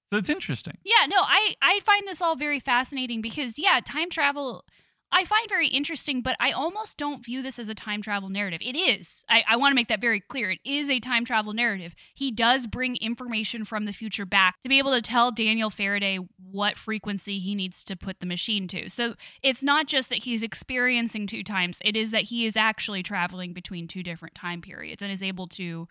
So 0.10 0.18
it's 0.18 0.30
interesting. 0.30 0.78
Yeah, 0.84 1.06
no, 1.08 1.18
I 1.22 1.56
I 1.62 1.80
find 1.86 2.08
this 2.08 2.22
all 2.22 2.36
very 2.36 2.60
fascinating 2.60 3.22
because 3.22 3.60
yeah, 3.60 3.80
time 3.86 4.10
travel 4.10 4.66
I 5.12 5.24
find 5.24 5.48
very 5.48 5.68
interesting, 5.70 6.22
but 6.22 6.36
I 6.40 6.52
almost 6.52 6.98
don't 6.98 7.24
view 7.24 7.42
this 7.42 7.60
as 7.60 7.70
a 7.70 7.76
time 7.76 8.02
travel 8.02 8.30
narrative. 8.30 8.60
It 8.62 8.76
is. 8.76 9.24
I, 9.30 9.44
I 9.48 9.56
want 9.56 9.72
to 9.72 9.76
make 9.76 9.88
that 9.88 10.02
very 10.02 10.20
clear. 10.20 10.52
It 10.52 10.60
is 10.66 10.90
a 10.90 11.00
time 11.00 11.24
travel 11.24 11.54
narrative. 11.54 11.96
He 12.14 12.30
does 12.30 12.68
bring 12.68 12.98
information 12.98 13.64
from 13.64 13.86
the 13.86 13.94
future 13.94 14.26
back 14.26 14.56
to 14.64 14.70
be 14.70 14.78
able 14.78 14.92
to 14.92 15.02
tell 15.02 15.32
Daniel 15.32 15.70
Faraday 15.70 16.20
what 16.52 16.78
frequency 16.78 17.40
he 17.40 17.56
needs 17.56 17.84
to 17.86 17.96
put 17.96 18.20
the 18.20 18.26
machine 18.26 18.68
to. 18.68 18.90
So 18.90 19.16
it's 19.42 19.64
not 19.64 19.88
just 19.88 20.10
that 20.10 20.24
he's 20.24 20.44
experiencing 20.44 21.26
two 21.26 21.44
times, 21.44 21.80
it 21.86 21.96
is 21.96 22.12
that 22.12 22.24
he 22.24 22.46
is 22.46 22.58
actually 22.58 23.02
traveling 23.02 23.54
between 23.54 23.88
two 23.88 24.04
different 24.04 24.36
time 24.36 24.62
periods 24.62 25.02
and 25.02 25.12
is 25.12 25.24
able 25.24 25.48
to 25.48 25.88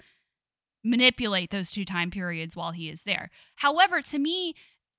manipulate 0.85 1.51
those 1.51 1.71
two 1.71 1.85
time 1.85 2.11
periods 2.11 2.55
while 2.55 2.73
he 2.73 2.89
is 2.91 3.03
there. 3.05 3.31
However, 3.57 4.03
to 4.03 4.19
me, 4.19 4.55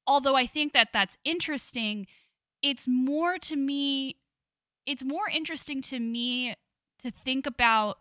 although 0.08 0.36
I 0.36 0.48
think 0.48 0.74
that 0.74 0.90
that's 0.92 1.18
interesting, 1.24 2.08
it's 2.62 2.88
more 2.88 3.38
to 3.38 3.56
me 3.56 4.18
it's 4.86 5.04
more 5.04 5.30
interesting 5.30 5.82
to 5.82 6.00
me 6.00 6.56
to 7.02 7.12
think 7.12 7.46
about 7.46 7.98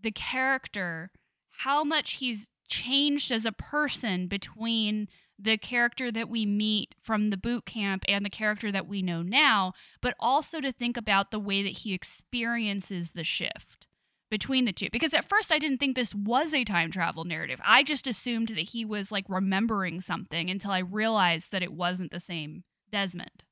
the 0.00 0.10
character 0.10 1.10
how 1.50 1.82
much 1.82 2.12
he's 2.12 2.48
changed 2.68 3.32
as 3.32 3.44
a 3.44 3.52
person 3.52 4.26
between 4.28 5.08
the 5.38 5.56
character 5.56 6.10
that 6.10 6.28
we 6.28 6.44
meet 6.44 6.94
from 7.00 7.30
the 7.30 7.36
boot 7.36 7.64
camp 7.64 8.02
and 8.08 8.24
the 8.24 8.30
character 8.30 8.72
that 8.72 8.88
we 8.88 9.02
know 9.02 9.22
now, 9.22 9.72
but 10.00 10.14
also 10.18 10.60
to 10.60 10.72
think 10.72 10.96
about 10.96 11.30
the 11.30 11.38
way 11.38 11.62
that 11.62 11.78
he 11.78 11.94
experiences 11.94 13.12
the 13.12 13.22
shift 13.22 13.86
between 14.30 14.64
the 14.64 14.72
two. 14.72 14.88
Because 14.90 15.14
at 15.14 15.28
first 15.28 15.52
I 15.52 15.58
didn't 15.58 15.78
think 15.78 15.94
this 15.94 16.14
was 16.14 16.52
a 16.52 16.64
time 16.64 16.90
travel 16.90 17.24
narrative. 17.24 17.60
I 17.64 17.82
just 17.82 18.06
assumed 18.06 18.48
that 18.48 18.70
he 18.70 18.84
was 18.84 19.12
like 19.12 19.24
remembering 19.28 20.00
something 20.00 20.50
until 20.50 20.72
I 20.72 20.78
realized 20.78 21.52
that 21.52 21.62
it 21.62 21.72
wasn't 21.72 22.10
the 22.10 22.20
same 22.20 22.64
Desmond. 22.90 23.44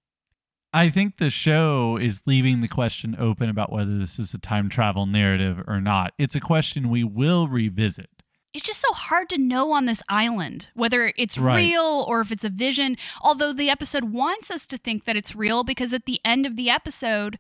I 0.73 0.91
think 0.91 1.17
the 1.17 1.31
show 1.31 1.97
is 1.97 2.23
leaving 2.27 2.61
the 2.61 2.69
question 2.69 3.17
open 3.19 3.49
about 3.49 3.73
whether 3.73 3.97
this 3.99 4.19
is 4.19 4.35
a 4.35 4.39
time 4.39 4.69
travel 4.69 5.07
narrative 5.07 5.63
or 5.67 5.81
not. 5.81 6.13
It's 6.19 6.35
a 6.35 6.41
question 6.41 6.91
we 6.91 7.05
will 7.05 7.49
revisit. 7.49 8.11
It's 8.53 8.67
just 8.67 8.81
so 8.81 8.93
hard 8.93 9.29
to 9.31 9.39
know 9.39 9.73
on 9.73 9.85
this 9.87 10.03
island 10.09 10.69
whether 10.75 11.13
it's 11.17 11.37
Right. 11.39 11.57
real 11.57 12.05
or 12.09 12.21
if 12.21 12.33
it's 12.33 12.45
a 12.45 12.49
vision. 12.49 12.97
Although 13.21 13.53
the 13.53 13.69
episode 13.71 14.05
wants 14.05 14.51
us 14.51 14.67
to 14.69 14.79
think 14.79 15.05
that 15.05 15.17
it's 15.17 15.35
real 15.37 15.63
because 15.65 15.93
at 15.93 16.07
the 16.07 16.21
end 16.25 16.47
of 16.47 16.57
the 16.57 16.71
episode, 16.71 17.39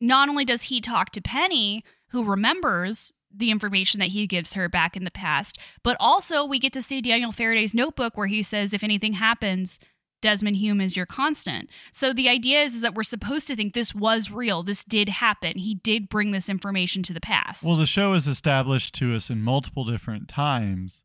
not 0.00 0.28
only 0.28 0.44
does 0.44 0.64
he 0.64 0.80
talk 0.80 1.10
to 1.12 1.20
Penny, 1.20 1.84
who 2.08 2.24
remembers 2.24 3.12
the 3.32 3.52
information 3.52 4.00
that 4.00 4.08
he 4.08 4.26
gives 4.26 4.54
her 4.54 4.68
back 4.68 4.96
in 4.96 5.04
the 5.04 5.10
past, 5.12 5.56
but 5.84 5.96
also 6.00 6.44
we 6.44 6.58
get 6.58 6.72
to 6.72 6.82
see 6.82 7.00
Daniel 7.00 7.30
Faraday's 7.30 7.74
notebook 7.74 8.16
where 8.16 8.26
he 8.26 8.42
says, 8.42 8.72
if 8.72 8.82
anything 8.82 9.12
happens, 9.14 9.78
Desmond 10.20 10.56
Hume 10.56 10.80
is 10.80 10.96
your 10.96 11.06
constant. 11.06 11.70
So 11.92 12.12
the 12.12 12.28
idea 12.28 12.62
is, 12.62 12.76
is 12.76 12.80
that 12.80 12.94
we're 12.94 13.02
supposed 13.02 13.46
to 13.48 13.56
think 13.56 13.74
this 13.74 13.94
was 13.94 14.30
real. 14.30 14.62
This 14.62 14.84
did 14.84 15.08
happen. 15.08 15.58
He 15.58 15.76
did 15.76 16.08
bring 16.08 16.30
this 16.30 16.48
information 16.48 17.02
to 17.04 17.12
the 17.12 17.20
past. 17.20 17.62
Well, 17.62 17.76
the 17.76 17.86
show 17.86 18.14
has 18.14 18.26
established 18.26 18.94
to 18.96 19.14
us 19.14 19.30
in 19.30 19.42
multiple 19.42 19.84
different 19.84 20.28
times 20.28 21.02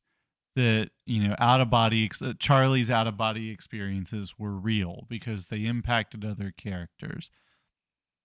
that, 0.56 0.90
you 1.06 1.28
know, 1.28 1.36
out 1.40 1.62
of 1.62 1.70
body, 1.70 2.10
Charlie's 2.40 2.90
out 2.90 3.08
of 3.08 3.18
body 3.18 3.52
experiences 3.52 4.34
were 4.38 4.54
real 4.54 5.06
because 5.10 5.48
they 5.48 5.66
impacted 5.66 6.24
other 6.24 6.54
characters. 6.56 7.30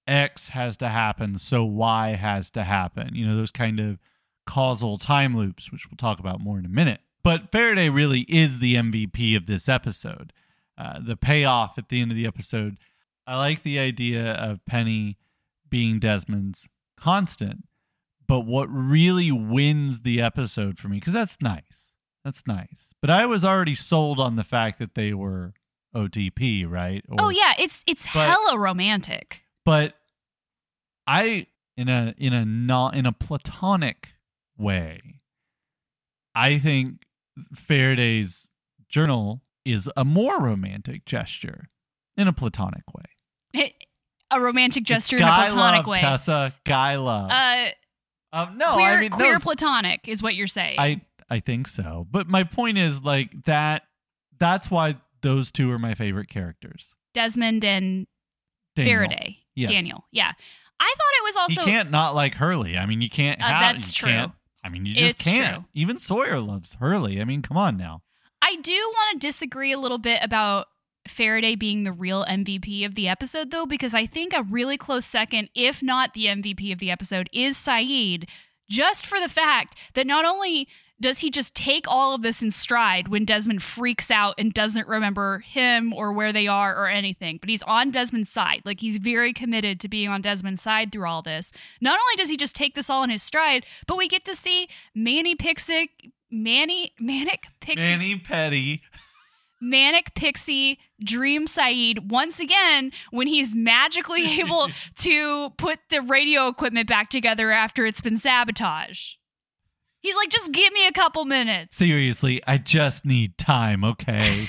X 0.06 0.50
has 0.50 0.76
to 0.78 0.88
happen, 0.88 1.38
so 1.38 1.64
Y 1.64 2.16
has 2.16 2.50
to 2.50 2.64
happen. 2.64 3.14
You 3.14 3.26
know, 3.26 3.37
those 3.37 3.50
kind 3.50 3.78
of 3.78 3.99
causal 4.47 4.99
time 4.99 5.37
loops, 5.37 5.70
which 5.70 5.87
we'll 5.88 5.97
talk 5.97 6.18
about 6.18 6.40
more 6.40 6.59
in 6.59 6.64
a 6.64 6.70
minute. 6.70 7.00
But 7.23 7.52
Faraday 7.52 7.88
really 7.88 8.20
is 8.28 8.59
the 8.59 8.75
MVP 8.76 9.37
of 9.37 9.47
this 9.47 9.68
episode. 9.68 10.32
Uh, 10.80 10.99
the 11.06 11.16
payoff 11.16 11.76
at 11.76 11.90
the 11.90 12.00
end 12.00 12.10
of 12.10 12.16
the 12.16 12.26
episode. 12.26 12.78
I 13.26 13.37
like 13.37 13.62
the 13.62 13.78
idea 13.78 14.32
of 14.32 14.64
Penny 14.64 15.18
being 15.68 16.00
Desmond's 16.00 16.66
constant, 16.99 17.64
but 18.26 18.40
what 18.40 18.66
really 18.72 19.30
wins 19.30 20.00
the 20.00 20.22
episode 20.22 20.78
for 20.78 20.88
me, 20.88 20.96
because 20.99 21.12
that's 21.12 21.37
nice. 21.42 21.92
That's 22.25 22.46
nice. 22.46 22.94
But 23.02 23.10
I 23.10 23.26
was 23.26 23.44
already 23.44 23.75
sold 23.75 24.18
on 24.18 24.37
the 24.37 24.44
fact 24.44 24.78
that 24.78 24.94
they 24.94 25.12
were 25.12 25.52
OTP, 25.94 26.64
right? 26.66 27.04
Or- 27.10 27.26
oh 27.26 27.28
yeah, 27.28 27.52
it's 27.58 27.84
it's 27.87 28.04
But- 28.04 28.26
hella 28.28 28.58
romantic. 28.58 29.42
but 29.66 29.96
I 31.06 31.46
in 31.76 31.88
a 31.90 32.14
in 32.16 32.32
a 32.32 32.44
not 32.46 32.94
in 32.96 33.04
a 33.04 33.12
platonic 33.12 34.08
way, 34.56 35.20
I 36.34 36.58
think 36.58 37.02
Faraday's 37.54 38.49
journal 38.88 39.42
is 39.72 39.88
a 39.96 40.04
more 40.04 40.40
romantic 40.40 41.04
gesture 41.04 41.68
in 42.16 42.28
a 42.28 42.32
platonic 42.32 42.82
way. 42.94 43.72
a 44.30 44.40
romantic 44.40 44.84
gesture 44.84 45.16
in 45.16 45.22
a 45.22 45.26
platonic 45.26 45.78
love, 45.78 45.86
way. 45.86 46.00
Tessa, 46.00 46.54
guy 46.64 46.96
love. 46.96 47.30
Uh, 47.30 47.66
um, 48.32 48.58
no, 48.58 48.74
queer, 48.74 48.86
I 48.90 49.00
mean 49.00 49.10
queer 49.10 49.32
those- 49.34 49.42
platonic 49.42 50.08
is 50.08 50.22
what 50.22 50.34
you're 50.34 50.46
saying. 50.46 50.78
I 50.78 51.00
I 51.28 51.40
think 51.40 51.68
so. 51.68 52.06
But 52.10 52.28
my 52.28 52.44
point 52.44 52.78
is 52.78 53.02
like 53.02 53.30
that. 53.44 53.82
That's 54.38 54.70
why 54.70 54.96
those 55.22 55.50
two 55.52 55.70
are 55.70 55.78
my 55.78 55.94
favorite 55.94 56.28
characters. 56.28 56.94
Desmond 57.12 57.64
and 57.64 58.06
Daniel. 58.76 58.94
Faraday. 58.94 59.36
Yes. 59.54 59.70
Daniel. 59.70 60.04
Yeah. 60.12 60.32
I 60.82 60.94
thought 60.96 61.18
it 61.18 61.24
was 61.24 61.36
also 61.36 61.60
you 61.60 61.66
can't 61.66 61.90
not 61.90 62.14
like 62.14 62.34
Hurley. 62.34 62.78
I 62.78 62.86
mean, 62.86 63.02
you 63.02 63.10
can't 63.10 63.40
Uh, 63.42 63.46
have. 63.46 63.76
that's 63.76 63.88
you 63.88 64.06
true. 64.06 64.08
Can't, 64.10 64.32
I 64.64 64.68
mean, 64.70 64.86
you 64.86 64.94
just 64.94 65.16
It's 65.16 65.24
can't. 65.24 65.54
true. 65.56 65.64
Even 65.74 65.98
Sawyer 65.98 66.40
loves 66.40 66.74
Hurley. 66.74 67.20
I 67.20 67.24
mean, 67.24 67.42
come 67.42 67.56
on 67.58 67.76
now. 67.76 68.02
I 68.50 68.57
do 68.57 68.73
want 68.73 69.21
to 69.21 69.26
disagree 69.28 69.71
a 69.71 69.78
little 69.78 69.99
bit 69.99 70.19
about 70.25 70.66
Faraday 71.07 71.54
being 71.54 71.85
the 71.85 71.92
real 71.92 72.25
MVP 72.25 72.85
of 72.85 72.97
the 72.97 73.07
episode, 73.07 73.52
though, 73.52 73.64
because 73.64 73.95
I 73.95 74.07
think 74.07 74.33
a 74.33 74.42
really 74.42 74.76
close 74.76 75.07
second, 75.07 75.50
if 75.54 75.85
not 75.85 76.14
the 76.14 76.26
MVP 76.26 76.73
of 76.73 76.80
the 76.80 76.90
episode, 76.90 77.30
is 77.33 77.57
Sayid, 77.57 78.28
just 78.69 79.07
for 79.07 79.21
the 79.21 79.28
fact 79.28 79.76
that 79.95 80.04
not 80.04 80.25
only 80.25 80.66
does 81.00 81.21
he 81.21 81.30
just 81.30 81.54
take 81.54 81.87
all 81.87 82.12
of 82.12 82.23
this 82.23 82.42
in 82.42 82.50
stride 82.50 83.07
when 83.07 83.25
Desmond 83.25 83.62
freaks 83.62 84.11
out 84.11 84.35
and 84.37 84.52
doesn't 84.52 84.88
remember 84.88 85.38
him 85.38 85.95
or 85.95 86.12
where 86.12 86.33
they 86.33 86.49
are 86.49 86.76
or 86.76 86.88
anything, 86.88 87.38
but 87.40 87.49
he's 87.49 87.62
on 87.62 87.92
Desmond's 87.92 88.30
side. 88.30 88.62
Like 88.64 88.80
he's 88.80 88.97
very 88.97 89.33
committed 89.33 89.78
to 89.80 89.88
being 89.88 90.09
on 90.09 90.23
Desmond's 90.23 90.61
side 90.61 90.90
through 90.90 91.09
all 91.09 91.23
this. 91.23 91.52
Not 91.80 92.00
only 92.00 92.16
does 92.16 92.28
he 92.28 92.37
just 92.37 92.57
take 92.57 92.75
this 92.75 92.90
all 92.90 93.04
in 93.04 93.11
his 93.11 93.23
stride, 93.23 93.64
but 93.87 93.97
we 93.97 94.09
get 94.09 94.25
to 94.25 94.35
see 94.35 94.69
Manny 94.92 95.37
Pixic, 95.37 96.11
Manny, 96.30 96.92
Manic 96.99 97.44
Pixie. 97.60 97.80
Manny 97.80 98.18
Petty. 98.18 98.82
Manic 99.60 100.14
Pixie 100.14 100.78
Dream 101.04 101.46
Sayid 101.46 102.08
once 102.08 102.40
again 102.40 102.92
when 103.10 103.26
he's 103.26 103.54
magically 103.54 104.25
able 104.40 104.68
to 104.99 105.50
put 105.58 105.78
the 105.90 106.00
radio 106.00 106.49
equipment 106.49 106.88
back 106.88 107.10
together 107.10 107.50
after 107.50 107.84
it's 107.84 108.00
been 108.00 108.16
sabotaged. 108.16 109.16
He's 110.00 110.16
like, 110.16 110.30
just 110.30 110.50
give 110.52 110.72
me 110.72 110.87
a 110.87 110.92
couple 110.92 111.26
minutes. 111.26 111.76
Seriously, 111.76 112.40
I 112.46 112.56
just 112.56 113.04
need 113.04 113.37
time. 113.37 113.84
Okay. 113.84 114.49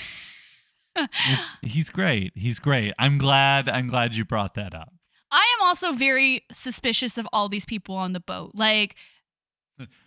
he's 1.62 1.90
great. 1.90 2.32
He's 2.36 2.58
great. 2.60 2.94
I'm 2.98 3.18
glad. 3.18 3.68
I'm 3.68 3.88
glad 3.88 4.16
you 4.16 4.24
brought 4.24 4.54
that 4.56 4.74
up. 4.74 4.94
I 5.30 5.46
am 5.60 5.66
also 5.66 5.94
very 5.94 6.46
suspicious 6.54 7.18
of 7.18 7.28
all 7.34 7.50
these 7.50 7.66
people 7.66 7.96
on 7.96 8.14
the 8.14 8.20
boat. 8.20 8.52
Like, 8.54 8.96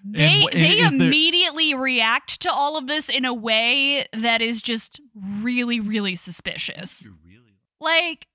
they 0.04 0.43
wh- 0.43 0.52
they 0.52 0.78
is 0.81 0.93
there- 0.93 1.07
immediately 1.07 1.75
react 1.75 2.40
to 2.40 2.52
all 2.52 2.76
of 2.76 2.87
this 2.87 3.09
in 3.09 3.25
a 3.25 3.35
way 3.35 4.07
that 4.12 4.40
is 4.43 4.61
just 4.62 5.00
really, 5.14 5.81
really 5.81 6.16
suspicious. 6.16 7.02
You're 7.02 7.14
really. 7.25 7.40
Like, 7.81 8.26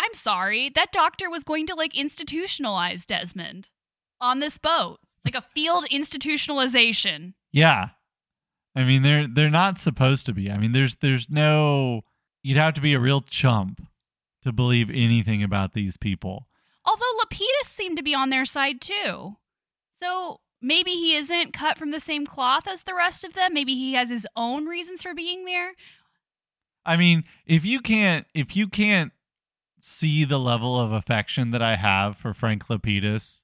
I'm 0.00 0.14
sorry, 0.14 0.70
that 0.74 0.92
doctor 0.92 1.30
was 1.30 1.44
going 1.44 1.66
to 1.68 1.74
like 1.74 1.92
institutionalize 1.92 3.06
Desmond 3.06 3.68
on 4.20 4.40
this 4.40 4.58
boat, 4.58 4.98
like 5.24 5.34
a 5.34 5.44
field 5.54 5.86
institutionalization. 5.92 7.34
Yeah. 7.52 7.90
I 8.74 8.84
mean, 8.84 9.02
they're 9.02 9.28
they're 9.28 9.50
not 9.50 9.78
supposed 9.78 10.26
to 10.26 10.32
be. 10.32 10.50
I 10.50 10.56
mean, 10.56 10.72
there's 10.72 10.96
there's 10.96 11.28
no. 11.28 12.02
You'd 12.42 12.56
have 12.56 12.74
to 12.74 12.80
be 12.80 12.94
a 12.94 13.00
real 13.00 13.20
chump 13.20 13.86
to 14.42 14.52
believe 14.52 14.88
anything 14.90 15.42
about 15.42 15.74
these 15.74 15.96
people. 15.96 16.48
Although 16.84 17.04
Lapidus 17.22 17.66
seemed 17.66 17.96
to 17.98 18.02
be 18.02 18.14
on 18.14 18.30
their 18.30 18.44
side 18.44 18.80
too. 18.80 19.36
So 20.02 20.40
maybe 20.62 20.92
he 20.92 21.14
isn't 21.16 21.52
cut 21.52 21.76
from 21.76 21.90
the 21.90 22.00
same 22.00 22.24
cloth 22.24 22.66
as 22.66 22.84
the 22.84 22.94
rest 22.94 23.24
of 23.24 23.34
them. 23.34 23.52
Maybe 23.52 23.74
he 23.74 23.94
has 23.94 24.08
his 24.10 24.26
own 24.36 24.66
reasons 24.66 25.02
for 25.02 25.14
being 25.14 25.44
there. 25.44 25.72
I 26.86 26.96
mean, 26.96 27.24
if 27.46 27.64
you 27.64 27.80
can't 27.80 28.26
if 28.34 28.56
you 28.56 28.68
can't 28.68 29.12
see 29.80 30.24
the 30.24 30.38
level 30.38 30.78
of 30.78 30.92
affection 30.92 31.50
that 31.50 31.62
I 31.62 31.76
have 31.76 32.16
for 32.16 32.32
Frank 32.32 32.66
Lapidus, 32.68 33.42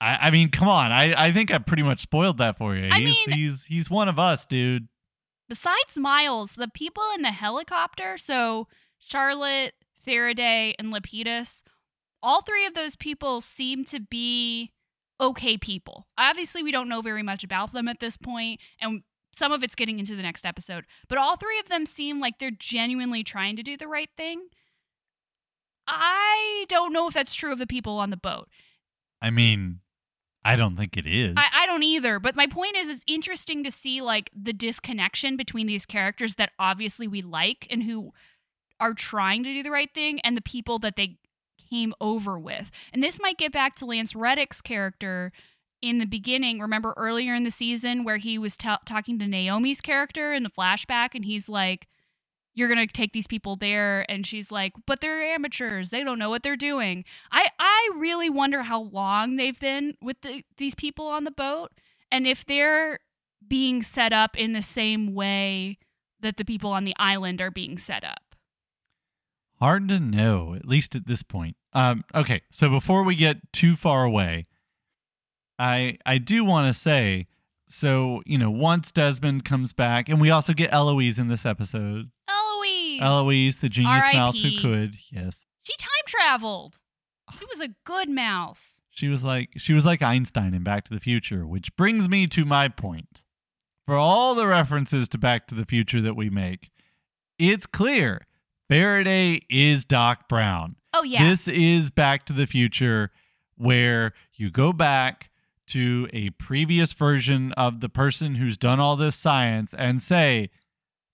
I, 0.00 0.18
I 0.22 0.30
mean, 0.30 0.50
come 0.50 0.68
on. 0.68 0.92
I, 0.92 1.26
I 1.28 1.32
think 1.32 1.50
I 1.52 1.58
pretty 1.58 1.82
much 1.82 2.00
spoiled 2.00 2.38
that 2.38 2.58
for 2.58 2.74
you. 2.76 2.88
I 2.92 3.00
He's 3.00 3.26
mean- 3.26 3.36
he's 3.38 3.64
he's 3.64 3.90
one 3.90 4.08
of 4.08 4.18
us, 4.18 4.46
dude. 4.46 4.88
besides 5.48 5.96
Miles, 5.96 6.52
the 6.52 6.68
people 6.68 7.04
in 7.14 7.22
the 7.22 7.30
helicopter, 7.32 8.16
so 8.18 8.68
Charlotte, 8.98 9.74
Faraday, 10.04 10.74
and 10.78 10.92
Lapidus, 10.92 11.62
all 12.22 12.42
three 12.42 12.66
of 12.66 12.74
those 12.74 12.96
people 12.96 13.40
seem 13.40 13.84
to 13.86 14.00
be 14.00 14.72
okay 15.20 15.56
people. 15.56 16.06
Obviously, 16.18 16.62
we 16.62 16.72
don't 16.72 16.88
know 16.88 17.02
very 17.02 17.22
much 17.22 17.44
about 17.44 17.72
them 17.72 17.88
at 17.88 18.00
this 18.00 18.16
point, 18.16 18.60
and 18.80 19.02
some 19.32 19.52
of 19.52 19.62
it's 19.62 19.74
getting 19.74 19.98
into 19.98 20.14
the 20.16 20.22
next 20.22 20.46
episode, 20.46 20.84
but 21.08 21.18
all 21.18 21.36
three 21.36 21.58
of 21.58 21.68
them 21.68 21.86
seem 21.86 22.20
like 22.20 22.38
they're 22.38 22.50
genuinely 22.50 23.24
trying 23.24 23.56
to 23.56 23.62
do 23.62 23.76
the 23.76 23.88
right 23.88 24.10
thing. 24.16 24.48
I 25.86 26.64
don't 26.68 26.92
know 26.92 27.08
if 27.08 27.14
that's 27.14 27.34
true 27.34 27.52
of 27.52 27.58
the 27.58 27.66
people 27.66 27.98
on 27.98 28.10
the 28.10 28.16
boat. 28.16 28.48
I 29.20 29.30
mean, 29.30 29.80
I 30.44 30.56
don't 30.56 30.76
think 30.76 30.96
it 30.96 31.06
is. 31.06 31.34
I, 31.36 31.48
I 31.54 31.66
don't 31.66 31.82
either. 31.82 32.18
But 32.18 32.36
my 32.36 32.46
point 32.46 32.76
is, 32.76 32.88
it's 32.88 33.04
interesting 33.06 33.64
to 33.64 33.70
see 33.70 34.00
like 34.00 34.30
the 34.34 34.52
disconnection 34.52 35.36
between 35.36 35.66
these 35.66 35.86
characters 35.86 36.36
that 36.36 36.52
obviously 36.58 37.08
we 37.08 37.22
like 37.22 37.66
and 37.70 37.82
who 37.82 38.12
are 38.80 38.94
trying 38.94 39.42
to 39.44 39.52
do 39.52 39.62
the 39.62 39.70
right 39.70 39.92
thing 39.94 40.20
and 40.20 40.36
the 40.36 40.42
people 40.42 40.78
that 40.80 40.96
they 40.96 41.16
came 41.74 41.94
over 42.00 42.38
with. 42.38 42.70
And 42.92 43.02
this 43.02 43.20
might 43.20 43.36
get 43.36 43.52
back 43.52 43.74
to 43.76 43.86
Lance 43.86 44.14
Reddick's 44.14 44.60
character 44.60 45.32
in 45.82 45.98
the 45.98 46.06
beginning. 46.06 46.60
Remember 46.60 46.94
earlier 46.96 47.34
in 47.34 47.42
the 47.42 47.50
season 47.50 48.04
where 48.04 48.18
he 48.18 48.38
was 48.38 48.56
t- 48.56 48.68
talking 48.86 49.18
to 49.18 49.26
Naomi's 49.26 49.80
character 49.80 50.32
in 50.32 50.44
the 50.44 50.50
flashback 50.50 51.10
and 51.14 51.24
he's 51.24 51.48
like, 51.48 51.88
you're 52.56 52.72
to 52.72 52.86
take 52.86 53.12
these 53.12 53.26
people 53.26 53.56
there 53.56 54.08
and 54.08 54.24
she's 54.24 54.52
like 54.52 54.74
but 54.86 55.00
they're 55.00 55.24
amateurs 55.24 55.90
they 55.90 56.04
don't 56.04 56.20
know 56.20 56.30
what 56.30 56.44
they're 56.44 56.54
doing 56.54 57.04
i 57.32 57.48
i 57.58 57.90
really 57.96 58.30
wonder 58.30 58.62
how 58.62 58.80
long 58.80 59.34
they've 59.34 59.58
been 59.58 59.96
with 60.00 60.16
the, 60.22 60.44
these 60.56 60.76
people 60.76 61.08
on 61.08 61.24
the 61.24 61.32
boat 61.32 61.72
and 62.12 62.28
if 62.28 62.46
they're 62.46 63.00
being 63.48 63.82
set 63.82 64.12
up 64.12 64.38
in 64.38 64.52
the 64.52 64.62
same 64.62 65.14
way 65.14 65.78
that 66.20 66.36
the 66.36 66.44
people 66.44 66.70
on 66.70 66.84
the 66.84 66.94
island 66.96 67.40
are 67.40 67.50
being 67.50 67.76
set 67.76 68.04
up 68.04 68.36
hard 69.58 69.88
to 69.88 69.98
know 69.98 70.54
at 70.54 70.64
least 70.64 70.94
at 70.94 71.08
this 71.08 71.24
point 71.24 71.56
um 71.74 72.04
okay 72.14 72.40
so 72.50 72.68
before 72.68 73.02
we 73.02 73.14
get 73.14 73.36
too 73.52 73.76
far 73.76 74.04
away 74.04 74.44
i 75.58 75.96
i 76.06 76.18
do 76.18 76.44
want 76.44 76.72
to 76.72 76.78
say 76.78 77.26
so 77.68 78.22
you 78.26 78.38
know 78.38 78.50
once 78.50 78.90
desmond 78.90 79.44
comes 79.44 79.72
back 79.72 80.08
and 80.08 80.20
we 80.20 80.30
also 80.30 80.52
get 80.52 80.72
eloise 80.72 81.18
in 81.18 81.28
this 81.28 81.44
episode. 81.46 82.10
Eloise! 82.28 83.00
Eloise 83.00 83.56
the 83.58 83.68
genius 83.68 84.04
mouse 84.12 84.40
who 84.40 84.56
could 84.60 84.96
yes. 85.10 85.46
She 85.62 85.74
time 85.78 85.90
traveled. 86.06 86.76
She 87.38 87.44
was 87.46 87.60
a 87.60 87.74
good 87.84 88.08
mouse. 88.08 88.78
She 88.90 89.08
was 89.08 89.24
like 89.24 89.50
she 89.56 89.72
was 89.72 89.84
like 89.84 90.02
einstein 90.02 90.54
in 90.54 90.62
back 90.62 90.84
to 90.84 90.94
the 90.94 91.00
future 91.00 91.46
which 91.46 91.74
brings 91.76 92.08
me 92.08 92.26
to 92.28 92.44
my 92.44 92.68
point. 92.68 93.22
For 93.86 93.96
all 93.96 94.34
the 94.34 94.46
references 94.46 95.08
to 95.08 95.18
back 95.18 95.46
to 95.48 95.54
the 95.54 95.66
future 95.66 96.00
that 96.00 96.14
we 96.16 96.30
make 96.30 96.70
it's 97.38 97.66
clear 97.66 98.26
faraday 98.68 99.40
is 99.50 99.84
doc 99.84 100.28
brown 100.28 100.76
oh 100.94 101.02
yeah 101.02 101.28
This 101.28 101.48
is 101.48 101.90
Back 101.90 102.24
to 102.26 102.32
the 102.32 102.46
Future, 102.46 103.10
where 103.56 104.12
you 104.34 104.50
go 104.50 104.72
back 104.72 105.30
to 105.68 106.08
a 106.12 106.30
previous 106.30 106.92
version 106.92 107.52
of 107.52 107.80
the 107.80 107.88
person 107.88 108.36
who's 108.36 108.56
done 108.56 108.80
all 108.80 108.96
this 108.96 109.16
science 109.16 109.74
and 109.74 110.00
say, 110.02 110.50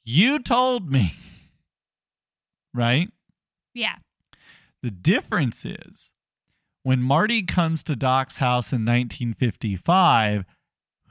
You 0.05 0.39
told 0.39 0.91
me. 0.91 1.15
right? 2.75 3.09
yeah 3.75 3.97
The 4.83 4.91
difference 4.91 5.65
is 5.65 6.11
when 6.83 7.03
Marty 7.03 7.43
comes 7.43 7.83
to 7.85 7.97
Doc's 7.97 8.39
house 8.39 8.73
in 8.73 8.85
1955, 8.85 10.45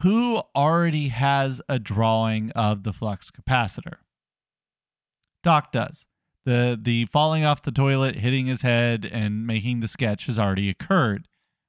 who 0.01 0.41
already 0.55 1.09
has 1.09 1.61
a 1.69 1.79
drawing 1.79 2.51
of 2.51 2.83
the 2.83 2.93
flux 2.93 3.29
capacitor? 3.31 3.97
Doc 5.43 5.71
does. 5.71 6.05
The 6.45 6.79
the 6.81 7.05
falling 7.05 7.43
off 7.43 7.63
the 7.63 7.71
toilet, 7.71 8.15
hitting 8.15 8.47
his 8.47 8.61
head 8.61 9.05
and 9.05 9.45
making 9.45 9.79
the 9.79 9.87
sketch 9.87 10.25
has 10.25 10.39
already 10.39 10.69
occurred. 10.69 11.27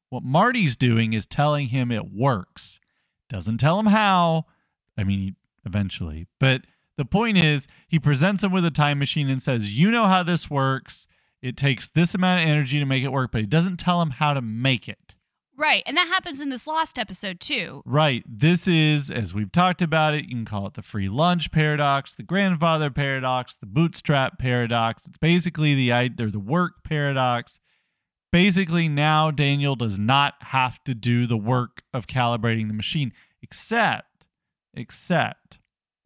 What 0.08 0.22
Marty's 0.22 0.76
doing 0.76 1.12
is 1.12 1.26
telling 1.26 1.68
him 1.68 1.90
it 1.90 2.12
works. 2.12 2.80
Doesn't 3.28 3.58
tell 3.58 3.78
him 3.78 3.86
how. 3.86 4.46
I 4.96 5.04
mean, 5.04 5.36
eventually. 5.64 6.26
But 6.38 6.62
the 6.96 7.04
point 7.04 7.38
is, 7.38 7.66
he 7.88 7.98
presents 7.98 8.42
him 8.42 8.52
with 8.52 8.64
a 8.64 8.70
time 8.70 8.98
machine 8.98 9.28
and 9.28 9.42
says, 9.42 9.72
"You 9.72 9.90
know 9.90 10.06
how 10.06 10.22
this 10.22 10.50
works. 10.50 11.06
It 11.42 11.56
takes 11.56 11.88
this 11.88 12.14
amount 12.14 12.42
of 12.42 12.48
energy 12.48 12.78
to 12.78 12.84
make 12.84 13.02
it 13.02 13.12
work, 13.12 13.32
but 13.32 13.40
he 13.40 13.46
doesn't 13.46 13.78
tell 13.78 14.02
him 14.02 14.10
how 14.10 14.34
to 14.34 14.42
make 14.42 14.88
it." 14.88 15.09
Right 15.60 15.82
and 15.86 15.96
that 15.96 16.08
happens 16.08 16.40
in 16.40 16.48
this 16.48 16.66
lost 16.66 16.98
episode 16.98 17.38
too 17.38 17.82
Right. 17.84 18.24
This 18.26 18.66
is, 18.68 19.10
as 19.10 19.34
we've 19.34 19.50
talked 19.50 19.82
about 19.82 20.14
it, 20.14 20.24
you 20.24 20.30
can 20.30 20.44
call 20.44 20.66
it 20.66 20.74
the 20.74 20.82
free 20.82 21.08
lunch 21.08 21.50
paradox, 21.50 22.14
the 22.14 22.22
grandfather 22.22 22.90
paradox, 22.90 23.56
the 23.56 23.66
bootstrap 23.66 24.38
paradox. 24.38 25.04
It's 25.06 25.18
basically 25.18 25.74
the 25.74 25.90
or 25.92 26.30
the 26.30 26.38
work 26.38 26.84
paradox. 26.84 27.58
Basically, 28.32 28.88
now 28.88 29.30
Daniel 29.30 29.74
does 29.74 29.98
not 29.98 30.34
have 30.40 30.82
to 30.84 30.94
do 30.94 31.26
the 31.26 31.36
work 31.36 31.82
of 31.92 32.06
calibrating 32.06 32.68
the 32.68 32.74
machine, 32.74 33.12
except, 33.42 34.24
except, 34.72 35.58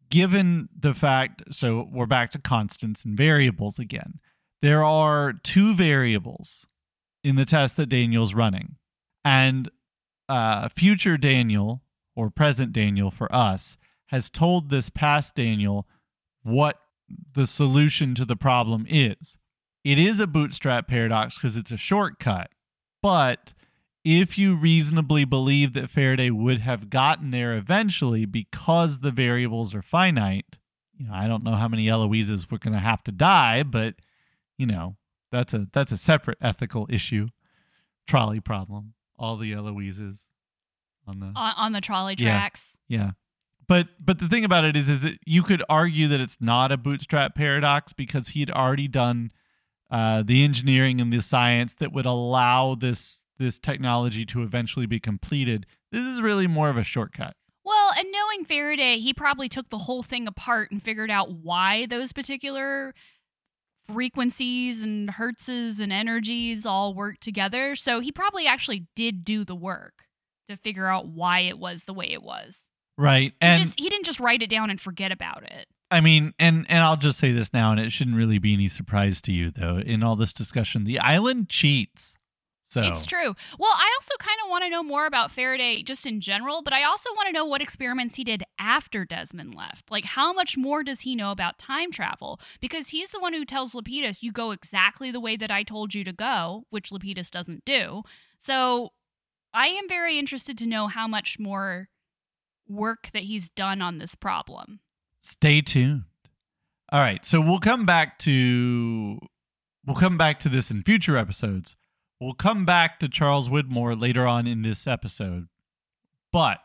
given 0.09 0.69
the 0.77 0.95
fact. 0.95 1.43
So 1.51 1.87
we're 1.91 2.07
back 2.07 2.31
to 2.31 2.39
constants 2.39 3.05
and 3.05 3.15
variables 3.15 3.77
again. 3.77 4.19
There 4.61 4.83
are 4.83 5.33
two 5.33 5.75
variables 5.75 6.65
in 7.23 7.35
the 7.35 7.45
test 7.45 7.77
that 7.77 7.89
Daniel's 7.89 8.33
running, 8.33 8.77
and 9.25 9.69
uh, 10.29 10.69
future 10.69 11.17
Daniel 11.17 11.81
or 12.15 12.29
present 12.29 12.71
Daniel 12.71 13.11
for 13.11 13.33
us 13.35 13.75
has 14.07 14.29
told 14.29 14.69
this 14.69 14.89
past 14.89 15.35
Daniel 15.35 15.87
what 16.43 16.79
the 17.33 17.47
solution 17.47 18.15
to 18.15 18.23
the 18.23 18.35
problem 18.35 18.85
is. 18.87 19.37
It 19.83 19.99
is 19.99 20.19
a 20.19 20.27
bootstrap 20.27 20.87
paradox 20.87 21.35
because 21.35 21.57
it's 21.57 21.71
a 21.71 21.77
shortcut, 21.77 22.49
but 23.01 23.53
if 24.03 24.37
you 24.37 24.55
reasonably 24.55 25.25
believe 25.25 25.73
that 25.73 25.89
Faraday 25.89 26.29
would 26.29 26.59
have 26.59 26.91
gotten 26.91 27.31
there 27.31 27.55
eventually 27.55 28.25
because 28.25 28.99
the 28.99 29.11
variables 29.11 29.73
are 29.73 29.81
finite, 29.81 30.57
you 30.97 31.07
know, 31.07 31.13
I 31.13 31.27
don't 31.27 31.43
know 31.43 31.55
how 31.55 31.67
many 31.67 31.87
Eloises 31.87 32.49
we're 32.49 32.59
going 32.59 32.73
to 32.73 32.79
have 32.79 33.03
to 33.03 33.11
die, 33.11 33.63
but 33.63 33.95
you 34.57 34.65
know, 34.65 34.95
that's 35.31 35.53
a 35.53 35.67
that's 35.73 35.91
a 35.91 35.97
separate 35.97 36.37
ethical 36.41 36.87
issue. 36.89 37.27
Trolley 38.07 38.39
problem. 38.39 38.94
All 39.17 39.37
the 39.37 39.51
Eloises 39.53 40.27
on 41.07 41.19
the 41.19 41.27
on, 41.27 41.53
on 41.57 41.71
the 41.71 41.81
trolley 41.81 42.15
Yeah. 42.17 42.31
tracks 42.31 42.73
yeah. 42.87 43.11
But 43.67 43.87
but 43.99 44.19
the 44.19 44.27
thing 44.27 44.45
about 44.45 44.63
it 44.65 44.75
is 44.75 44.89
is 44.89 45.03
it 45.03 45.19
you 45.25 45.41
could 45.41 45.63
argue 45.69 46.07
that 46.07 46.19
it's 46.19 46.37
not 46.39 46.71
a 46.71 46.77
bootstrap 46.77 47.33
paradox 47.35 47.93
because 47.93 48.29
he 48.29 48.39
had 48.41 48.51
already 48.51 48.87
done 48.87 49.31
uh, 49.89 50.23
the 50.23 50.43
engineering 50.43 50.99
and 51.01 51.11
the 51.11 51.21
science 51.21 51.75
that 51.75 51.91
would 51.91 52.05
allow 52.05 52.75
this 52.75 53.23
this 53.37 53.57
technology 53.59 54.25
to 54.25 54.43
eventually 54.43 54.85
be 54.85 54.99
completed. 54.99 55.65
This 55.91 56.03
is 56.05 56.21
really 56.21 56.47
more 56.47 56.69
of 56.69 56.77
a 56.77 56.83
shortcut. 56.83 57.35
Well, 57.63 57.91
and 57.97 58.07
knowing 58.11 58.45
Faraday, 58.45 58.99
he 58.99 59.13
probably 59.13 59.49
took 59.49 59.69
the 59.69 59.79
whole 59.79 60.03
thing 60.03 60.27
apart 60.27 60.69
and 60.71 60.81
figured 60.83 61.09
out 61.09 61.31
why 61.31 61.87
those 61.87 62.11
particular 62.13 62.93
frequencies 63.87 64.81
and 64.81 65.09
hertzes 65.09 65.79
and 65.79 65.91
energies 65.93 66.65
all 66.65 66.93
work 66.93 67.19
together. 67.19 67.75
So 67.75 67.99
he 67.99 68.11
probably 68.11 68.47
actually 68.47 68.87
did 68.95 69.23
do 69.23 69.45
the 69.45 69.55
work 69.55 70.05
to 70.49 70.57
figure 70.57 70.87
out 70.87 71.07
why 71.07 71.39
it 71.41 71.57
was 71.57 71.83
the 71.83 71.93
way 71.93 72.07
it 72.11 72.23
was. 72.23 72.57
Right. 72.97 73.31
He, 73.31 73.37
And 73.41 73.63
just, 73.63 73.79
he 73.79 73.89
didn't 73.89 74.05
just 74.05 74.19
write 74.19 74.41
it 74.41 74.49
down 74.49 74.69
and 74.69 74.79
forget 74.79 75.11
about 75.11 75.43
it. 75.43 75.67
I 75.91 76.01
mean, 76.01 76.33
and 76.39 76.65
and 76.67 76.83
I'll 76.83 76.97
just 76.97 77.19
say 77.19 77.31
this 77.31 77.53
now, 77.53 77.71
and 77.71 77.79
it 77.79 77.91
shouldn't 77.91 78.17
really 78.17 78.39
be 78.39 78.53
any 78.53 78.67
surprise 78.67 79.21
to 79.21 79.31
you, 79.31 79.51
though. 79.51 79.77
In 79.77 80.01
all 80.01 80.15
this 80.15 80.33
discussion, 80.33 80.83
the 80.83 80.99
island 80.99 81.47
cheats. 81.47 82.15
So 82.67 82.81
It's 82.81 83.05
true. 83.05 83.35
Well, 83.59 83.71
I 83.73 83.95
also 83.99 84.15
kind 84.19 84.37
of 84.43 84.49
want 84.49 84.63
to 84.63 84.69
know 84.69 84.83
more 84.83 85.05
about 85.05 85.31
Faraday 85.31 85.83
just 85.83 86.05
in 86.05 86.19
general, 86.19 86.61
but 86.61 86.73
I 86.73 86.83
also 86.83 87.09
want 87.15 87.27
to 87.27 87.31
know 87.31 87.45
what 87.45 87.61
experiments 87.61 88.15
he 88.15 88.23
did 88.23 88.43
after 88.59 89.05
Desmond 89.05 89.53
left. 89.55 89.91
Like, 89.91 90.03
how 90.03 90.33
much 90.33 90.57
more 90.57 90.83
does 90.83 91.01
he 91.01 91.15
know 91.15 91.31
about 91.31 91.59
time 91.59 91.91
travel? 91.91 92.39
Because 92.59 92.89
he's 92.89 93.11
the 93.11 93.19
one 93.19 93.33
who 93.33 93.45
tells 93.45 93.73
Lapidus, 93.73 94.17
you 94.21 94.31
go 94.31 94.51
exactly 94.51 95.11
the 95.11 95.19
way 95.19 95.37
that 95.37 95.51
I 95.51 95.63
told 95.63 95.93
you 95.93 96.03
to 96.03 96.11
go, 96.11 96.63
which 96.69 96.89
Lapidus 96.89 97.29
doesn't 97.29 97.63
do. 97.65 98.01
So 98.39 98.91
I 99.53 99.67
am 99.67 99.87
very 99.87 100.17
interested 100.19 100.57
to 100.57 100.65
know 100.65 100.87
how 100.87 101.07
much 101.07 101.37
more 101.39 101.87
work 102.67 103.09
that 103.13 103.23
he's 103.23 103.49
done 103.49 103.81
on 103.81 103.99
this 103.99 104.15
problem. 104.15 104.79
stay 105.21 105.61
tuned. 105.61 106.03
All 106.91 106.99
right, 106.99 107.23
so 107.25 107.41
we'll 107.41 107.59
come 107.59 107.85
back 107.85 108.19
to 108.19 109.19
we'll 109.85 109.95
come 109.95 110.17
back 110.17 110.39
to 110.41 110.49
this 110.49 110.69
in 110.69 110.83
future 110.83 111.15
episodes. 111.17 111.75
We'll 112.19 112.33
come 112.33 112.65
back 112.65 112.99
to 112.99 113.09
Charles 113.09 113.49
Widmore 113.49 113.99
later 113.99 114.25
on 114.25 114.47
in 114.47 114.61
this 114.61 114.87
episode. 114.87 115.47
But 116.31 116.59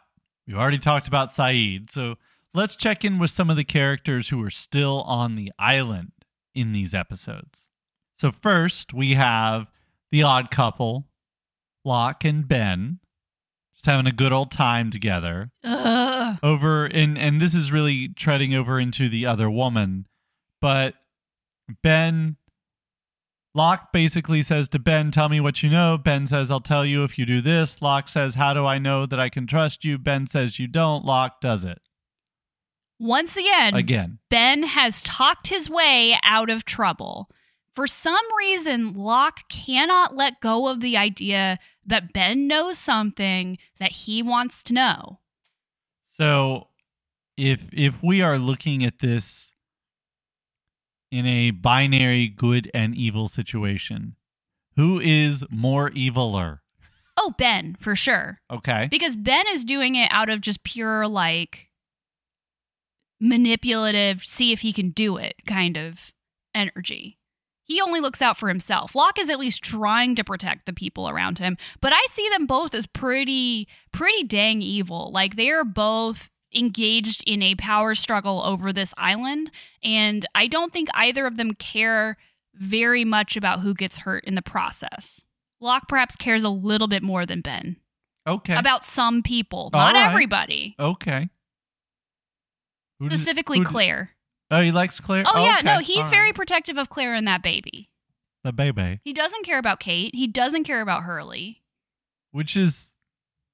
we've 0.46 0.56
already 0.56 0.78
talked 0.78 1.08
about 1.08 1.30
Sayid, 1.30 1.90
so 1.90 2.16
let's 2.54 2.76
check 2.76 3.04
in 3.04 3.18
with 3.18 3.30
some 3.30 3.50
of 3.50 3.56
the 3.56 3.64
characters 3.64 4.28
who 4.28 4.42
are 4.42 4.50
still 4.50 5.02
on 5.02 5.36
the 5.36 5.52
island 5.58 6.12
in 6.54 6.72
these 6.72 6.94
episodes. 6.94 7.66
So 8.16 8.30
first, 8.30 8.92
we 8.92 9.14
have 9.14 9.66
the 10.10 10.22
odd 10.22 10.50
couple, 10.50 11.08
Locke 11.84 12.24
and 12.24 12.46
Ben, 12.46 13.00
just 13.80 13.86
having 13.86 14.06
a 14.06 14.14
good 14.14 14.32
old 14.32 14.50
time 14.50 14.90
together 14.90 15.52
Ugh. 15.64 16.38
over 16.42 16.84
and 16.84 17.16
and 17.16 17.40
this 17.40 17.54
is 17.54 17.72
really 17.72 18.08
treading 18.08 18.54
over 18.54 18.78
into 18.78 19.08
the 19.08 19.24
other 19.24 19.48
woman 19.48 20.06
but 20.60 20.96
ben 21.82 22.36
Locke 23.54 23.92
basically 23.92 24.42
says 24.42 24.68
to 24.68 24.78
Ben, 24.78 25.10
Tell 25.10 25.28
me 25.28 25.40
what 25.40 25.62
you 25.62 25.70
know. 25.70 25.98
Ben 25.98 26.26
says, 26.26 26.50
I'll 26.50 26.60
tell 26.60 26.86
you 26.86 27.02
if 27.04 27.18
you 27.18 27.26
do 27.26 27.40
this. 27.40 27.82
Locke 27.82 28.08
says, 28.08 28.36
How 28.36 28.54
do 28.54 28.64
I 28.64 28.78
know 28.78 29.06
that 29.06 29.18
I 29.18 29.28
can 29.28 29.46
trust 29.46 29.84
you? 29.84 29.98
Ben 29.98 30.26
says, 30.26 30.58
You 30.58 30.68
don't. 30.68 31.04
Locke 31.04 31.40
does 31.40 31.64
it. 31.64 31.78
Once 32.98 33.36
again, 33.36 33.74
Again. 33.74 34.18
Ben 34.28 34.62
has 34.62 35.02
talked 35.02 35.48
his 35.48 35.70
way 35.70 36.18
out 36.22 36.50
of 36.50 36.64
trouble. 36.64 37.30
For 37.74 37.86
some 37.86 38.24
reason, 38.36 38.92
Locke 38.94 39.48
cannot 39.48 40.14
let 40.14 40.40
go 40.40 40.68
of 40.68 40.80
the 40.80 40.96
idea 40.96 41.58
that 41.86 42.12
Ben 42.12 42.46
knows 42.46 42.78
something 42.78 43.56
that 43.78 43.92
he 43.92 44.22
wants 44.22 44.62
to 44.64 44.74
know. 44.74 45.20
So 46.06 46.68
if 47.36 47.68
if 47.72 48.02
we 48.02 48.20
are 48.20 48.38
looking 48.38 48.84
at 48.84 48.98
this 48.98 49.49
in 51.10 51.26
a 51.26 51.50
binary 51.50 52.28
good 52.28 52.70
and 52.72 52.94
evil 52.94 53.28
situation, 53.28 54.16
who 54.76 55.00
is 55.00 55.44
more 55.50 55.90
eviler? 55.90 56.60
Oh, 57.16 57.34
Ben, 57.36 57.76
for 57.78 57.94
sure. 57.94 58.40
Okay. 58.50 58.88
Because 58.90 59.16
Ben 59.16 59.44
is 59.52 59.64
doing 59.64 59.94
it 59.94 60.08
out 60.10 60.30
of 60.30 60.40
just 60.40 60.64
pure, 60.64 61.06
like, 61.06 61.68
manipulative, 63.20 64.24
see 64.24 64.52
if 64.52 64.60
he 64.60 64.72
can 64.72 64.90
do 64.90 65.18
it 65.18 65.34
kind 65.46 65.76
of 65.76 66.12
energy. 66.54 67.18
He 67.64 67.80
only 67.80 68.00
looks 68.00 68.22
out 68.22 68.38
for 68.38 68.48
himself. 68.48 68.94
Locke 68.94 69.18
is 69.18 69.28
at 69.28 69.38
least 69.38 69.62
trying 69.62 70.14
to 70.14 70.24
protect 70.24 70.64
the 70.66 70.72
people 70.72 71.08
around 71.08 71.38
him, 71.38 71.56
but 71.80 71.92
I 71.92 72.04
see 72.08 72.28
them 72.30 72.46
both 72.46 72.74
as 72.74 72.86
pretty, 72.86 73.68
pretty 73.92 74.24
dang 74.24 74.62
evil. 74.62 75.12
Like, 75.12 75.36
they 75.36 75.50
are 75.50 75.64
both 75.64 76.29
engaged 76.54 77.22
in 77.26 77.42
a 77.42 77.54
power 77.54 77.94
struggle 77.94 78.42
over 78.44 78.72
this 78.72 78.92
island, 78.96 79.50
and 79.82 80.26
I 80.34 80.46
don't 80.46 80.72
think 80.72 80.88
either 80.94 81.26
of 81.26 81.36
them 81.36 81.54
care 81.54 82.16
very 82.54 83.04
much 83.04 83.36
about 83.36 83.60
who 83.60 83.74
gets 83.74 83.98
hurt 83.98 84.24
in 84.24 84.34
the 84.34 84.42
process. 84.42 85.20
Locke 85.60 85.88
perhaps 85.88 86.16
cares 86.16 86.42
a 86.44 86.48
little 86.48 86.88
bit 86.88 87.02
more 87.02 87.24
than 87.26 87.40
Ben 87.40 87.76
Okay. 88.26 88.54
about 88.56 88.84
some 88.84 89.22
people, 89.22 89.70
All 89.72 89.80
not 89.80 89.94
right. 89.94 90.06
everybody. 90.10 90.74
okay. 90.78 91.28
Who 92.98 93.08
does- 93.08 93.20
Specifically, 93.20 93.58
who 93.58 93.64
d- 93.64 93.70
Claire. 93.70 94.10
Oh, 94.50 94.60
he 94.62 94.72
likes 94.72 95.00
Claire. 95.00 95.24
Oh, 95.26 95.42
yeah, 95.44 95.60
no, 95.62 95.78
he's 95.78 95.96
All 95.98 96.02
right. 96.04 96.10
very 96.10 96.32
protective 96.32 96.76
of 96.76 96.88
Claire 96.90 97.14
and 97.14 97.26
that 97.28 97.42
baby. 97.42 97.88
the 98.42 98.52
baby, 98.52 99.00
He 99.04 99.12
doesn't 99.12 99.44
care 99.44 99.58
about 99.58 99.80
Kate. 99.80 100.14
He 100.14 100.26
doesn't 100.26 100.64
care 100.64 100.80
about 100.80 101.02
Hurley. 101.04 101.62
which 102.32 102.56
is 102.56 102.94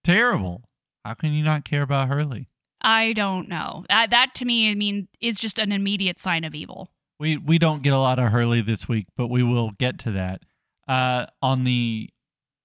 terrible. 0.05 0.69
How 1.05 1.15
can 1.15 1.33
you 1.33 1.43
not 1.45 1.65
care 1.65 1.83
about 1.83 2.09
Hurley? 2.09 2.49
I 2.87 3.15
don't 3.15 3.49
know. 3.49 3.85
That, 3.89 4.11
that 4.11 4.33
to 4.37 4.45
me, 4.45 4.71
I 4.71 4.77
mean, 4.77 5.09
is 5.21 5.35
just 5.35 5.59
an 5.59 5.73
immediate 5.73 6.21
sign 6.21 6.45
of 6.45 6.55
evil. 6.55 6.89
We 7.19 7.37
we 7.37 7.59
don't 7.59 7.83
get 7.83 7.93
a 7.93 7.99
lot 7.99 8.21
of 8.21 8.31
Hurley 8.31 8.61
this 8.61 8.89
week, 8.89 9.07
but 9.17 9.27
we 9.27 9.43
will 9.43 9.73
get 9.73 9.99
to 10.01 10.13
that. 10.13 10.43
Uh, 10.87 11.27
on 11.43 11.65
the 11.65 12.11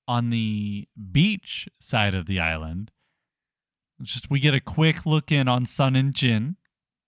on 0.08 0.30
the 0.30 0.88
beach 1.12 1.68
side 1.80 2.14
of 2.14 2.28
the 2.28 2.40
island, 2.40 2.92
just 4.04 4.30
we 4.30 4.40
get 4.40 4.54
a 4.54 4.60
quick 4.60 5.08
look 5.08 5.32
in 5.32 5.48
on 5.48 5.66
Sun 5.66 5.96
and 5.96 6.14
Jin. 6.14 6.58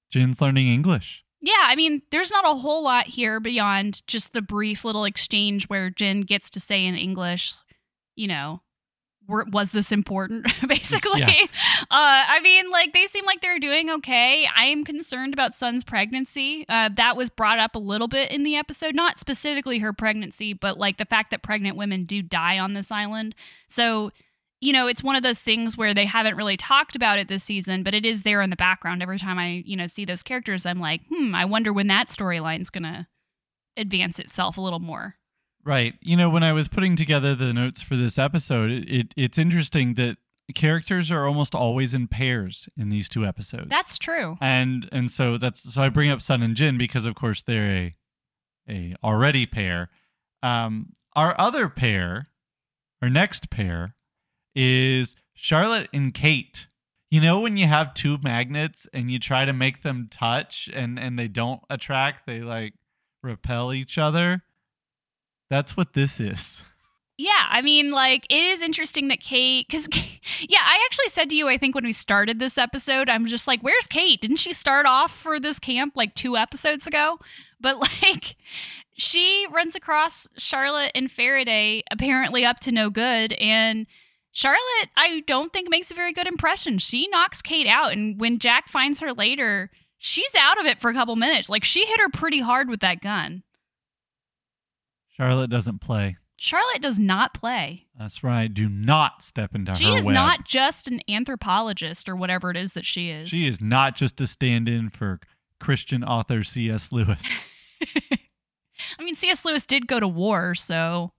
Jin's 0.10 0.41
learning 0.41 0.67
English. 0.67 1.23
Yeah, 1.39 1.65
I 1.67 1.76
mean, 1.76 2.02
there's 2.10 2.32
not 2.32 2.45
a 2.45 2.58
whole 2.60 2.84
lot 2.84 3.08
here 3.08 3.39
beyond 3.39 4.02
just 4.08 4.34
the 4.34 4.41
brief 4.41 4.86
little 4.86 5.04
exchange 5.04 5.65
where 5.65 5.89
Jin 5.89 6.21
gets 6.21 6.49
to 6.52 6.60
say 6.60 6.86
in 6.86 6.95
English, 6.95 7.54
you 8.15 8.28
know, 8.28 8.62
were, 9.28 9.46
was 9.52 9.72
this 9.72 9.92
important, 9.92 10.48
basically. 10.68 11.22
Yeah. 11.22 11.46
Uh, 11.82 11.86
I 11.90 12.40
mean, 12.42 12.70
like, 12.72 12.94
they 12.94 13.08
seem 13.08 13.26
like 13.26 13.42
they're 13.42 13.60
doing 13.60 13.90
okay. 13.90 14.48
I 14.56 14.66
am 14.66 14.84
concerned 14.84 15.34
about 15.34 15.54
Sun's 15.54 15.84
pregnancy. 15.84 16.66
Uh, 16.68 16.90
that 16.96 17.16
was 17.16 17.30
brought 17.30 17.60
up 17.60 17.76
a 17.76 17.80
little 17.80 18.08
bit 18.08 18.32
in 18.32 18.44
the 18.44 18.56
episode, 18.56 18.96
not 18.96 19.20
specifically 19.20 19.80
her 19.80 19.94
pregnancy, 19.94 20.54
but 20.54 20.78
like 20.78 20.98
the 20.98 21.06
fact 21.06 21.32
that 21.32 21.44
pregnant 21.44 21.78
women 21.78 22.06
do 22.06 22.22
die 22.22 22.60
on 22.60 22.74
this 22.74 22.92
island. 22.92 23.36
So, 23.68 24.12
you 24.62 24.72
know, 24.72 24.88
it's 24.88 25.04
one 25.04 25.16
of 25.16 25.24
those 25.24 25.40
things 25.40 25.78
where 25.78 25.94
they 25.94 26.06
haven't 26.06 26.38
really 26.38 26.58
talked 26.58 26.96
about 26.96 27.20
it 27.20 27.28
this 27.28 27.44
season, 27.44 27.84
but 27.84 27.94
it 27.94 28.06
is 28.06 28.24
there 28.24 28.42
in 28.42 28.50
the 28.50 28.56
background. 28.56 29.02
Every 29.02 29.20
time 29.20 29.38
I, 29.38 29.64
you 29.66 29.76
know, 29.76 29.88
see 29.88 30.06
those 30.06 30.24
characters, 30.24 30.66
I'm 30.66 30.80
like, 30.80 31.02
hmm, 31.10 31.36
I 31.36 31.46
wonder 31.46 31.74
when 31.74 31.88
that 31.88 32.08
storyline's 32.08 32.70
gonna 32.70 33.08
advance 33.76 34.20
itself 34.20 34.58
a 34.58 34.62
little 34.62 34.80
more. 34.80 35.16
Right. 35.65 35.93
You 36.02 36.17
know, 36.17 36.30
when 36.30 36.43
I 36.43 36.52
was 36.52 36.67
putting 36.67 36.95
together 36.95 37.36
the 37.36 37.54
notes 37.54 37.82
for 37.82 37.95
this 37.95 38.17
episode, 38.17 38.69
it, 38.69 38.89
it 38.89 39.13
it's 39.15 39.38
interesting 39.38 39.93
that 39.95 40.17
characters 40.54 41.10
are 41.10 41.26
almost 41.26 41.56
always 41.56 41.93
in 41.93 42.08
pairs 42.08 42.67
in 42.78 42.89
these 42.89 43.08
two 43.10 43.26
episodes. 43.26 43.69
That's 43.69 43.97
true. 43.97 44.38
and 44.41 44.88
and 44.91 45.10
so 45.10 45.38
that's 45.38 45.73
so 45.73 45.82
I 45.82 45.89
bring 45.89 46.12
up 46.12 46.21
Sun 46.21 46.43
and 46.43 46.56
Jin 46.56 46.78
because 46.78 47.06
of 47.06 47.15
course 47.15 47.41
they're 47.41 47.71
a 47.71 47.93
a 48.69 48.95
already 49.04 49.45
pair. 49.45 49.89
Um, 50.41 50.93
our 51.15 51.36
other 51.39 51.69
pair, 51.69 52.30
our 53.02 53.10
next 53.10 53.49
pair, 53.49 53.95
is 54.56 55.15
Charlotte 55.34 55.89
and 55.93 56.13
Kate. 56.13 56.67
You 57.10 57.21
know 57.21 57.39
when 57.39 57.58
you 57.58 57.67
have 57.67 57.93
two 57.93 58.17
magnets 58.23 58.88
and 58.93 59.10
you 59.12 59.19
try 59.19 59.45
to 59.45 59.54
make 59.54 59.84
them 59.84 60.08
touch 60.12 60.69
and 60.73 60.99
and 60.99 61.17
they 61.17 61.28
don't 61.28 61.62
attract, 61.69 62.26
they 62.26 62.41
like 62.41 62.73
repel 63.21 63.71
each 63.73 63.97
other. 63.97 64.43
That's 65.54 65.78
what 65.78 65.94
this 65.94 66.20
is. 66.20 66.63
Yeah, 67.16 67.46
I 67.48 67.62
mean, 67.62 67.92
like, 67.92 68.26
it 68.28 68.42
is 68.44 68.63
interesting 68.63 69.10
that 69.10 69.20
Kate, 69.20 69.68
because, 69.68 69.88
yeah, 70.42 70.62
I 70.63 70.84
actually 70.84 71.10
said 71.10 71.30
to 71.30 71.36
you, 71.36 71.48
I 71.48 71.60
think 71.60 71.76
when 71.76 71.84
we 71.84 71.94
started 71.94 72.39
this 72.39 72.58
episode, 72.58 73.08
I'm 73.08 73.28
just 73.28 73.46
like, 73.46 73.62
where's 73.62 73.86
Kate? 73.86 74.20
Didn't 74.20 74.38
she 74.38 74.52
start 74.52 74.88
off 74.88 75.16
for 75.16 75.39
this 75.39 75.60
camp 75.60 75.94
like 75.96 76.16
two 76.16 76.36
episodes 76.36 76.88
ago? 76.88 77.20
But, 77.62 77.78
like, 78.02 78.36
she 78.98 79.46
runs 79.52 79.76
across 79.76 80.28
Charlotte 80.39 80.92
and 80.96 81.12
Faraday, 81.12 81.84
apparently 81.92 82.44
up 82.44 82.60
to 82.62 82.72
no 82.72 82.89
good. 82.89 83.34
And 83.34 83.86
Charlotte, 84.32 84.89
I 84.98 85.22
don't 85.28 85.54
think 85.54 85.70
makes 85.70 85.92
a 85.92 85.96
very 85.96 86.13
good 86.13 86.26
impression. 86.26 86.80
She 86.80 87.08
knocks 87.10 87.44
Kate 87.44 87.68
out. 87.68 87.92
And 87.92 88.20
when 88.20 88.39
Jack 88.39 88.70
finds 88.70 89.02
her 89.02 89.13
later, 89.13 89.70
she's 90.00 90.34
out 90.34 90.60
of 90.60 90.66
it 90.66 90.82
for 90.82 90.89
a 90.89 90.96
couple 90.96 91.16
minutes. 91.16 91.48
Like, 91.48 91.63
she 91.63 91.86
hit 91.86 92.00
her 92.00 92.10
pretty 92.10 92.39
hard 92.39 92.70
with 92.70 92.80
that 92.80 93.02
gun. 93.02 93.44
Charlotte 95.15 95.49
doesn't 95.49 95.80
play. 95.80 96.17
Charlotte 96.38 96.82
does 96.82 96.99
not 96.99 97.34
play. 97.34 97.86
That's 97.97 98.23
right. 98.23 98.54
Do 98.54 98.67
not 98.67 99.21
step 99.23 99.56
into 99.56 99.73
She 99.76 99.86
her 99.86 99.91
She 99.91 99.97
is 99.99 100.06
web. 100.06 100.13
not 100.13 100.45
just 100.45 100.88
an 100.88 100.99
anthropologist 101.08 102.10
or 102.10 102.15
whatever 102.15 102.52
it 102.52 102.58
is 102.58 102.73
that 102.73 102.86
she 102.86 103.10
is. 103.12 103.30
She 103.30 103.47
is 103.47 103.62
not 103.62 103.95
just 103.95 104.19
a 104.19 104.28
stand-in 104.28 104.89
for 104.89 105.19
Christian 105.60 106.04
author 106.04 106.43
C.S. 106.43 106.91
Lewis. 106.91 107.43
I 108.99 109.04
mean, 109.04 109.15
C.S. 109.15 109.45
Lewis 109.45 109.65
did 109.65 109.88
go 109.88 109.99
to 109.99 110.08
war, 110.08 110.56
so 110.56 111.13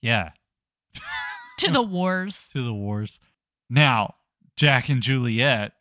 yeah, 0.00 0.30
to 1.58 1.70
the 1.70 1.82
wars. 1.82 2.48
to 2.52 2.64
the 2.64 2.72
wars. 2.74 3.18
Now, 3.68 4.14
Jack 4.56 4.88
and 4.88 5.02
Juliet. 5.02 5.72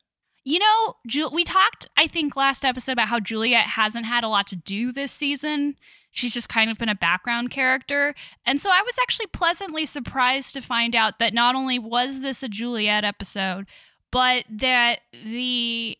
You 0.43 0.59
know, 0.59 0.95
Ju- 1.07 1.29
we 1.31 1.43
talked, 1.43 1.87
I 1.95 2.07
think, 2.07 2.35
last 2.35 2.65
episode 2.65 2.93
about 2.93 3.09
how 3.09 3.19
Juliet 3.19 3.67
hasn't 3.67 4.05
had 4.07 4.23
a 4.23 4.27
lot 4.27 4.47
to 4.47 4.55
do 4.55 4.91
this 4.91 5.11
season. 5.11 5.75
She's 6.11 6.33
just 6.33 6.49
kind 6.49 6.69
of 6.69 6.77
been 6.77 6.89
a 6.89 6.95
background 6.95 7.51
character. 7.51 8.13
And 8.45 8.59
so 8.59 8.69
I 8.69 8.81
was 8.81 8.95
actually 9.01 9.27
pleasantly 9.27 9.85
surprised 9.85 10.53
to 10.53 10.61
find 10.61 10.95
out 10.95 11.19
that 11.19 11.33
not 11.33 11.55
only 11.55 11.79
was 11.79 12.19
this 12.19 12.43
a 12.43 12.49
Juliet 12.49 13.03
episode, 13.03 13.65
but 14.11 14.43
that 14.49 14.99
the 15.11 15.97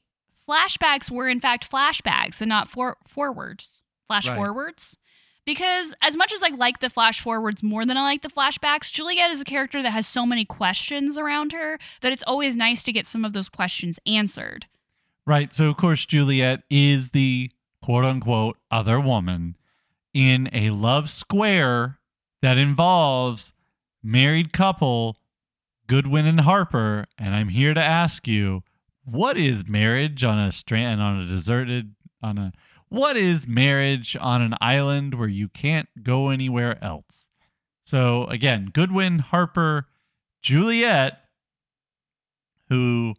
flashbacks 0.47 1.09
were 1.09 1.29
in 1.29 1.39
fact 1.39 1.69
flashbacks 1.71 2.41
and 2.41 2.49
not 2.49 2.67
for- 2.69 2.97
forwards. 3.07 3.81
Flash 4.07 4.27
Right. 4.27 4.35
forwards. 4.35 4.97
Because 5.45 5.93
as 6.01 6.15
much 6.15 6.31
as 6.33 6.43
I 6.43 6.49
like 6.49 6.79
the 6.81 6.89
flash 6.89 7.19
forwards 7.21 7.63
more 7.63 7.85
than 7.85 7.97
I 7.97 8.03
like 8.03 8.21
the 8.21 8.29
flashbacks, 8.29 8.91
Juliet 8.91 9.31
is 9.31 9.41
a 9.41 9.45
character 9.45 9.81
that 9.81 9.91
has 9.91 10.05
so 10.05 10.25
many 10.25 10.45
questions 10.45 11.17
around 11.17 11.51
her 11.53 11.79
that 12.01 12.11
it's 12.11 12.23
always 12.27 12.55
nice 12.55 12.83
to 12.83 12.91
get 12.91 13.07
some 13.07 13.25
of 13.25 13.33
those 13.33 13.49
questions 13.49 13.97
answered. 14.05 14.67
Right. 15.25 15.51
So, 15.53 15.69
of 15.69 15.77
course, 15.77 16.05
Juliet 16.05 16.63
is 16.69 17.09
the 17.09 17.49
quote 17.81 18.05
unquote 18.05 18.57
other 18.69 18.99
woman 18.99 19.55
in 20.13 20.49
a 20.53 20.69
love 20.71 21.09
square 21.09 21.99
that 22.41 22.57
involves 22.57 23.53
married 24.03 24.51
couple 24.51 25.17
Goodwin 25.87 26.25
and 26.25 26.41
Harper. 26.41 27.05
And 27.17 27.35
I'm 27.35 27.49
here 27.49 27.73
to 27.73 27.81
ask 27.81 28.27
you, 28.27 28.63
what 29.03 29.37
is 29.37 29.67
marriage 29.67 30.23
on 30.23 30.39
a 30.39 30.51
strand 30.51 31.01
on 31.01 31.19
a 31.19 31.25
deserted 31.25 31.95
on 32.21 32.37
a 32.37 32.51
what 32.89 33.15
is 33.15 33.47
marriage 33.47 34.17
on 34.19 34.41
an 34.41 34.55
island 34.59 35.17
where 35.17 35.27
you 35.27 35.47
can't 35.47 35.87
go 36.03 36.29
anywhere 36.29 36.81
else? 36.83 37.29
So 37.85 38.25
again, 38.25 38.69
Goodwin, 38.73 39.19
Harper, 39.19 39.87
Juliet, 40.41 41.19
who 42.69 43.15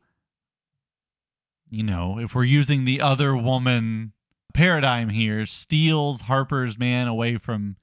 you 1.71 1.83
know, 1.83 2.19
if 2.19 2.35
we're 2.35 2.45
using 2.45 2.85
the 2.85 3.01
other 3.01 3.35
woman 3.35 4.13
paradigm 4.53 5.09
here, 5.09 5.47
steals 5.47 6.23
Harper's 6.23 6.79
man 6.79 7.09
away 7.09 7.37
from 7.39 7.77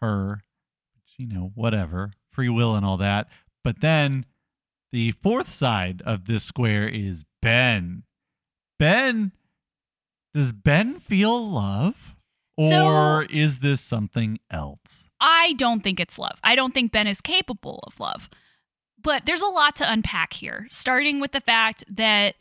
her, 0.00 0.42
you 1.16 1.26
know, 1.26 1.52
whatever, 1.54 2.12
free 2.30 2.48
will 2.48 2.74
and 2.74 2.84
all 2.86 2.96
that. 2.98 3.28
But 3.64 3.80
then 3.80 4.24
The 4.90 5.12
fourth 5.22 5.50
side 5.50 6.00
of 6.06 6.24
this 6.24 6.44
square 6.44 6.88
is 6.88 7.24
Ben. 7.42 8.04
Ben, 8.78 9.32
does 10.32 10.50
Ben 10.52 10.98
feel 10.98 11.46
love? 11.46 12.16
Or 12.56 13.26
So- 13.26 13.26
is 13.30 13.58
this 13.58 13.82
something 13.82 14.38
else? 14.50 15.08
I 15.20 15.52
don't 15.58 15.82
think 15.84 16.00
it's 16.00 16.18
love. 16.18 16.38
I 16.42 16.56
don't 16.56 16.72
think 16.72 16.90
Ben 16.90 17.06
is 17.06 17.20
capable 17.20 17.84
of 17.86 18.00
love. 18.00 18.30
But 18.98 19.26
there's 19.26 19.42
a 19.42 19.46
lot 19.46 19.76
to 19.76 19.92
unpack 19.92 20.32
here, 20.32 20.66
starting 20.70 21.20
with 21.20 21.32
the 21.32 21.40
fact 21.42 21.84
that 21.94 22.36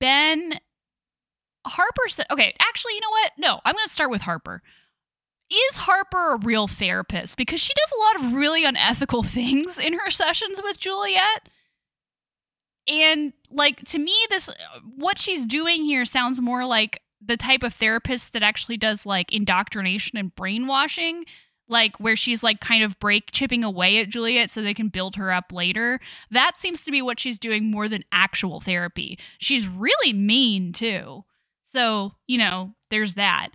Ben 0.00 0.58
Harper 1.66 2.08
said, 2.08 2.26
okay, 2.30 2.54
actually, 2.60 2.94
you 2.94 3.00
know 3.00 3.10
what? 3.10 3.32
No, 3.38 3.60
I'm 3.64 3.74
going 3.74 3.86
to 3.86 3.92
start 3.92 4.10
with 4.10 4.22
Harper. 4.22 4.62
Is 5.50 5.76
Harper 5.76 6.34
a 6.34 6.38
real 6.38 6.66
therapist? 6.66 7.36
Because 7.36 7.60
she 7.60 7.74
does 7.74 7.92
a 7.92 8.20
lot 8.20 8.26
of 8.32 8.38
really 8.38 8.64
unethical 8.64 9.22
things 9.22 9.78
in 9.78 9.94
her 9.94 10.10
sessions 10.10 10.60
with 10.62 10.78
Juliet. 10.78 11.48
And 12.88 13.32
like 13.48 13.84
to 13.88 13.98
me 14.00 14.14
this 14.28 14.50
what 14.96 15.16
she's 15.16 15.46
doing 15.46 15.84
here 15.84 16.04
sounds 16.04 16.40
more 16.40 16.64
like 16.64 17.00
the 17.24 17.36
type 17.36 17.62
of 17.62 17.74
therapist 17.74 18.32
that 18.32 18.42
actually 18.42 18.76
does 18.76 19.06
like 19.06 19.32
indoctrination 19.32 20.18
and 20.18 20.34
brainwashing 20.34 21.24
like 21.68 21.98
where 21.98 22.16
she's 22.16 22.42
like 22.42 22.60
kind 22.60 22.84
of 22.84 22.98
break 22.98 23.32
chipping 23.32 23.64
away 23.64 23.98
at 23.98 24.10
Juliet 24.10 24.50
so 24.50 24.62
they 24.62 24.74
can 24.74 24.88
build 24.88 25.16
her 25.16 25.32
up 25.32 25.52
later. 25.52 26.00
That 26.30 26.60
seems 26.60 26.82
to 26.82 26.90
be 26.90 27.02
what 27.02 27.18
she's 27.18 27.38
doing 27.38 27.70
more 27.70 27.88
than 27.88 28.04
actual 28.12 28.60
therapy. 28.60 29.18
She's 29.38 29.66
really 29.66 30.12
mean 30.12 30.72
too. 30.72 31.24
So, 31.74 32.12
you 32.26 32.38
know, 32.38 32.74
there's 32.90 33.14
that. 33.14 33.50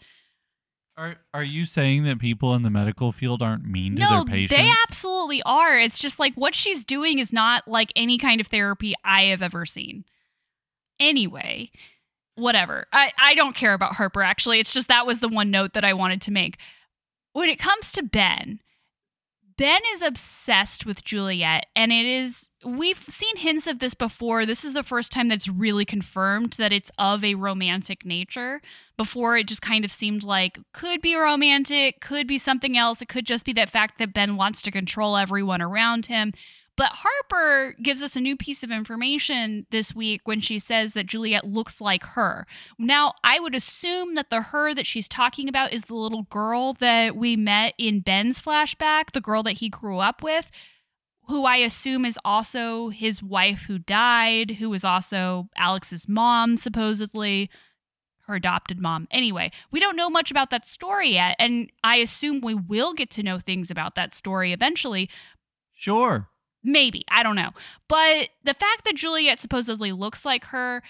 Are 0.97 1.17
are 1.33 1.43
you 1.43 1.65
saying 1.65 2.05
that 2.05 2.17
people 2.19 2.55
in 2.55 2.63
the 2.63 2.71
medical 2.71 3.11
field 3.11 3.43
aren't 3.43 3.65
mean 3.65 3.95
to 3.95 4.01
No, 4.01 4.09
their 4.09 4.25
patients? 4.25 4.57
they 4.59 4.71
absolutely 4.89 5.43
are. 5.43 5.77
It's 5.77 5.99
just 5.99 6.17
like 6.17 6.33
what 6.33 6.55
she's 6.55 6.83
doing 6.83 7.19
is 7.19 7.31
not 7.31 7.67
like 7.67 7.93
any 7.95 8.17
kind 8.17 8.41
of 8.41 8.47
therapy 8.47 8.95
I 9.03 9.25
have 9.25 9.43
ever 9.43 9.67
seen. 9.67 10.05
Anyway, 10.99 11.71
whatever. 12.33 12.87
I, 12.91 13.11
I 13.19 13.35
don't 13.35 13.55
care 13.55 13.73
about 13.73 13.95
Harper, 13.95 14.23
actually. 14.23 14.59
It's 14.59 14.73
just 14.73 14.87
that 14.87 15.05
was 15.05 15.19
the 15.19 15.27
one 15.27 15.51
note 15.51 15.73
that 15.73 15.85
I 15.85 15.93
wanted 15.93 16.21
to 16.23 16.31
make. 16.31 16.57
When 17.33 17.47
it 17.49 17.59
comes 17.59 17.91
to 17.91 18.01
Ben, 18.01 18.59
Ben 19.57 19.81
is 19.91 20.03
obsessed 20.03 20.85
with 20.85 21.03
Juliet, 21.03 21.65
and 21.75 21.91
it 21.91 22.05
is. 22.05 22.49
We've 22.63 23.03
seen 23.07 23.37
hints 23.37 23.65
of 23.65 23.79
this 23.79 23.93
before. 23.93 24.45
This 24.45 24.63
is 24.63 24.73
the 24.73 24.83
first 24.83 25.11
time 25.11 25.29
that's 25.29 25.47
really 25.47 25.85
confirmed 25.85 26.55
that 26.59 26.73
it's 26.73 26.91
of 26.97 27.23
a 27.23 27.35
romantic 27.35 28.05
nature. 28.05 28.61
Before, 28.97 29.37
it 29.37 29.47
just 29.47 29.61
kind 29.61 29.83
of 29.83 29.91
seemed 29.91 30.23
like 30.23 30.59
could 30.73 31.01
be 31.01 31.15
romantic, 31.15 32.01
could 32.01 32.27
be 32.27 32.37
something 32.37 32.77
else. 32.77 33.01
It 33.01 33.09
could 33.09 33.25
just 33.25 33.45
be 33.45 33.53
that 33.53 33.69
fact 33.69 33.97
that 33.97 34.13
Ben 34.13 34.35
wants 34.35 34.61
to 34.63 34.71
control 34.71 35.17
everyone 35.17 35.61
around 35.61 36.07
him. 36.07 36.33
But 36.77 36.91
Harper 36.93 37.75
gives 37.81 38.03
us 38.03 38.15
a 38.15 38.21
new 38.21 38.37
piece 38.37 38.63
of 38.63 38.69
information 38.69 39.65
this 39.71 39.95
week 39.95 40.21
when 40.25 40.41
she 40.41 40.59
says 40.59 40.93
that 40.93 41.07
Juliet 41.07 41.43
looks 41.43 41.81
like 41.81 42.03
her. 42.03 42.45
Now, 42.77 43.15
I 43.23 43.39
would 43.39 43.55
assume 43.55 44.13
that 44.13 44.29
the 44.29 44.41
her 44.41 44.75
that 44.75 44.85
she's 44.85 45.07
talking 45.07 45.49
about 45.49 45.73
is 45.73 45.85
the 45.85 45.95
little 45.95 46.23
girl 46.29 46.73
that 46.73 47.15
we 47.15 47.35
met 47.35 47.73
in 47.79 48.01
Ben's 48.01 48.39
flashback, 48.39 49.11
the 49.13 49.21
girl 49.21 49.41
that 49.43 49.53
he 49.53 49.69
grew 49.69 49.97
up 49.97 50.21
with, 50.21 50.51
who 51.27 51.45
I 51.45 51.57
assume 51.57 52.05
is 52.05 52.19
also 52.23 52.89
his 52.89 53.23
wife 53.23 53.63
who 53.67 53.79
died, 53.79 54.57
who 54.59 54.69
was 54.69 54.85
also 54.85 55.49
Alex's 55.57 56.07
mom, 56.07 56.57
supposedly. 56.57 57.49
Her 58.27 58.35
adopted 58.35 58.79
mom. 58.79 59.07
Anyway, 59.09 59.51
we 59.71 59.79
don't 59.79 59.95
know 59.95 60.09
much 60.09 60.31
about 60.31 60.49
that 60.49 60.67
story 60.67 61.13
yet, 61.13 61.37
and 61.39 61.71
I 61.81 61.95
assume 61.95 62.41
we 62.41 62.53
will 62.53 62.93
get 62.93 63.09
to 63.11 63.23
know 63.23 63.39
things 63.39 63.71
about 63.71 63.95
that 63.95 64.13
story 64.13 64.51
eventually. 64.51 65.09
Sure. 65.73 66.27
Maybe. 66.67 67.05
I 67.09 67.23
don't 67.23 67.37
know. 67.37 67.51
But 67.87 68.29
the 68.43 68.53
fact 68.53 68.83
that 68.85 68.95
Juliet 68.95 69.39
supposedly 69.39 69.93
looks 69.93 70.25
like 70.25 70.45
her, 70.45 70.83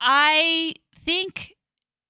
I 0.00 0.74
think 1.04 1.54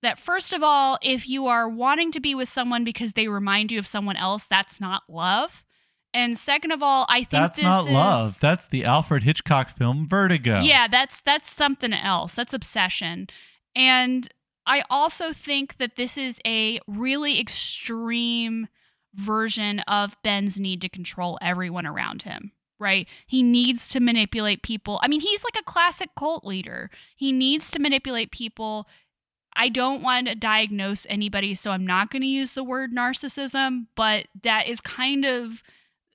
that 0.03 0.19
first 0.19 0.53
of 0.53 0.63
all, 0.63 0.99
if 1.01 1.27
you 1.27 1.47
are 1.47 1.67
wanting 1.67 2.13
to 2.13 2.21
be 2.21 2.35
with 2.35 2.51
someone 2.51 2.85
because 2.85 3.15
they 3.15 3.29
remind 3.29 3.73
you 3.73 3.79
of 3.79 3.87
someone 3.87 4.17
else, 4.17 4.47
that's 4.47 4.79
not 4.79 5.05
love. 5.09 5.65
And 6.13 6.37
second 6.37 6.73
of 6.73 6.83
all, 6.83 7.07
I 7.09 7.21
think 7.21 7.31
That's 7.31 7.57
this 7.57 7.65
not 7.65 7.87
is, 7.87 7.93
love. 7.93 8.41
That's 8.41 8.67
the 8.67 8.85
Alfred 8.85 9.23
Hitchcock 9.23 9.71
film 9.71 10.07
Vertigo. 10.07 10.61
Yeah, 10.61 10.87
that's 10.87 11.23
that's 11.25 11.51
something 11.57 11.95
else. 11.95 12.35
That's 12.35 12.53
obsession. 12.53 13.29
And 13.75 14.29
I 14.67 14.83
also 14.91 15.33
think 15.33 15.79
that 15.79 15.97
this 15.97 16.19
is 16.19 16.39
a 16.47 16.79
really 16.87 17.41
extreme 17.41 18.69
version 19.15 19.81
of 19.81 20.17
Ben's 20.23 20.59
need 20.59 20.81
to 20.81 20.89
control 20.89 21.39
everyone 21.43 21.87
around 21.87 22.23
him, 22.23 22.53
right? 22.79 23.07
He 23.27 23.43
needs 23.43 23.89
to 23.89 24.01
manipulate 24.01 24.63
people. 24.63 24.99
I 25.03 25.09
mean, 25.09 25.21
he's 25.21 25.45
like 25.45 25.57
a 25.61 25.71
classic 25.71 26.11
cult 26.17 26.45
leader. 26.45 26.91
He 27.17 27.33
needs 27.33 27.71
to 27.73 27.79
manipulate 27.79 28.31
people. 28.31 28.87
I 29.55 29.69
don't 29.69 30.03
want 30.03 30.29
to 30.29 30.35
diagnose 30.35 31.07
anybody, 31.09 31.55
so 31.55 31.73
I'm 31.73 31.87
not 31.87 32.11
going 32.11 32.23
to 32.23 32.29
use 32.29 32.53
the 32.53 32.65
word 32.65 32.93
narcissism, 32.95 33.87
but 33.95 34.27
that 34.43 34.67
is 34.67 34.81
kind 34.81 35.25
of 35.25 35.63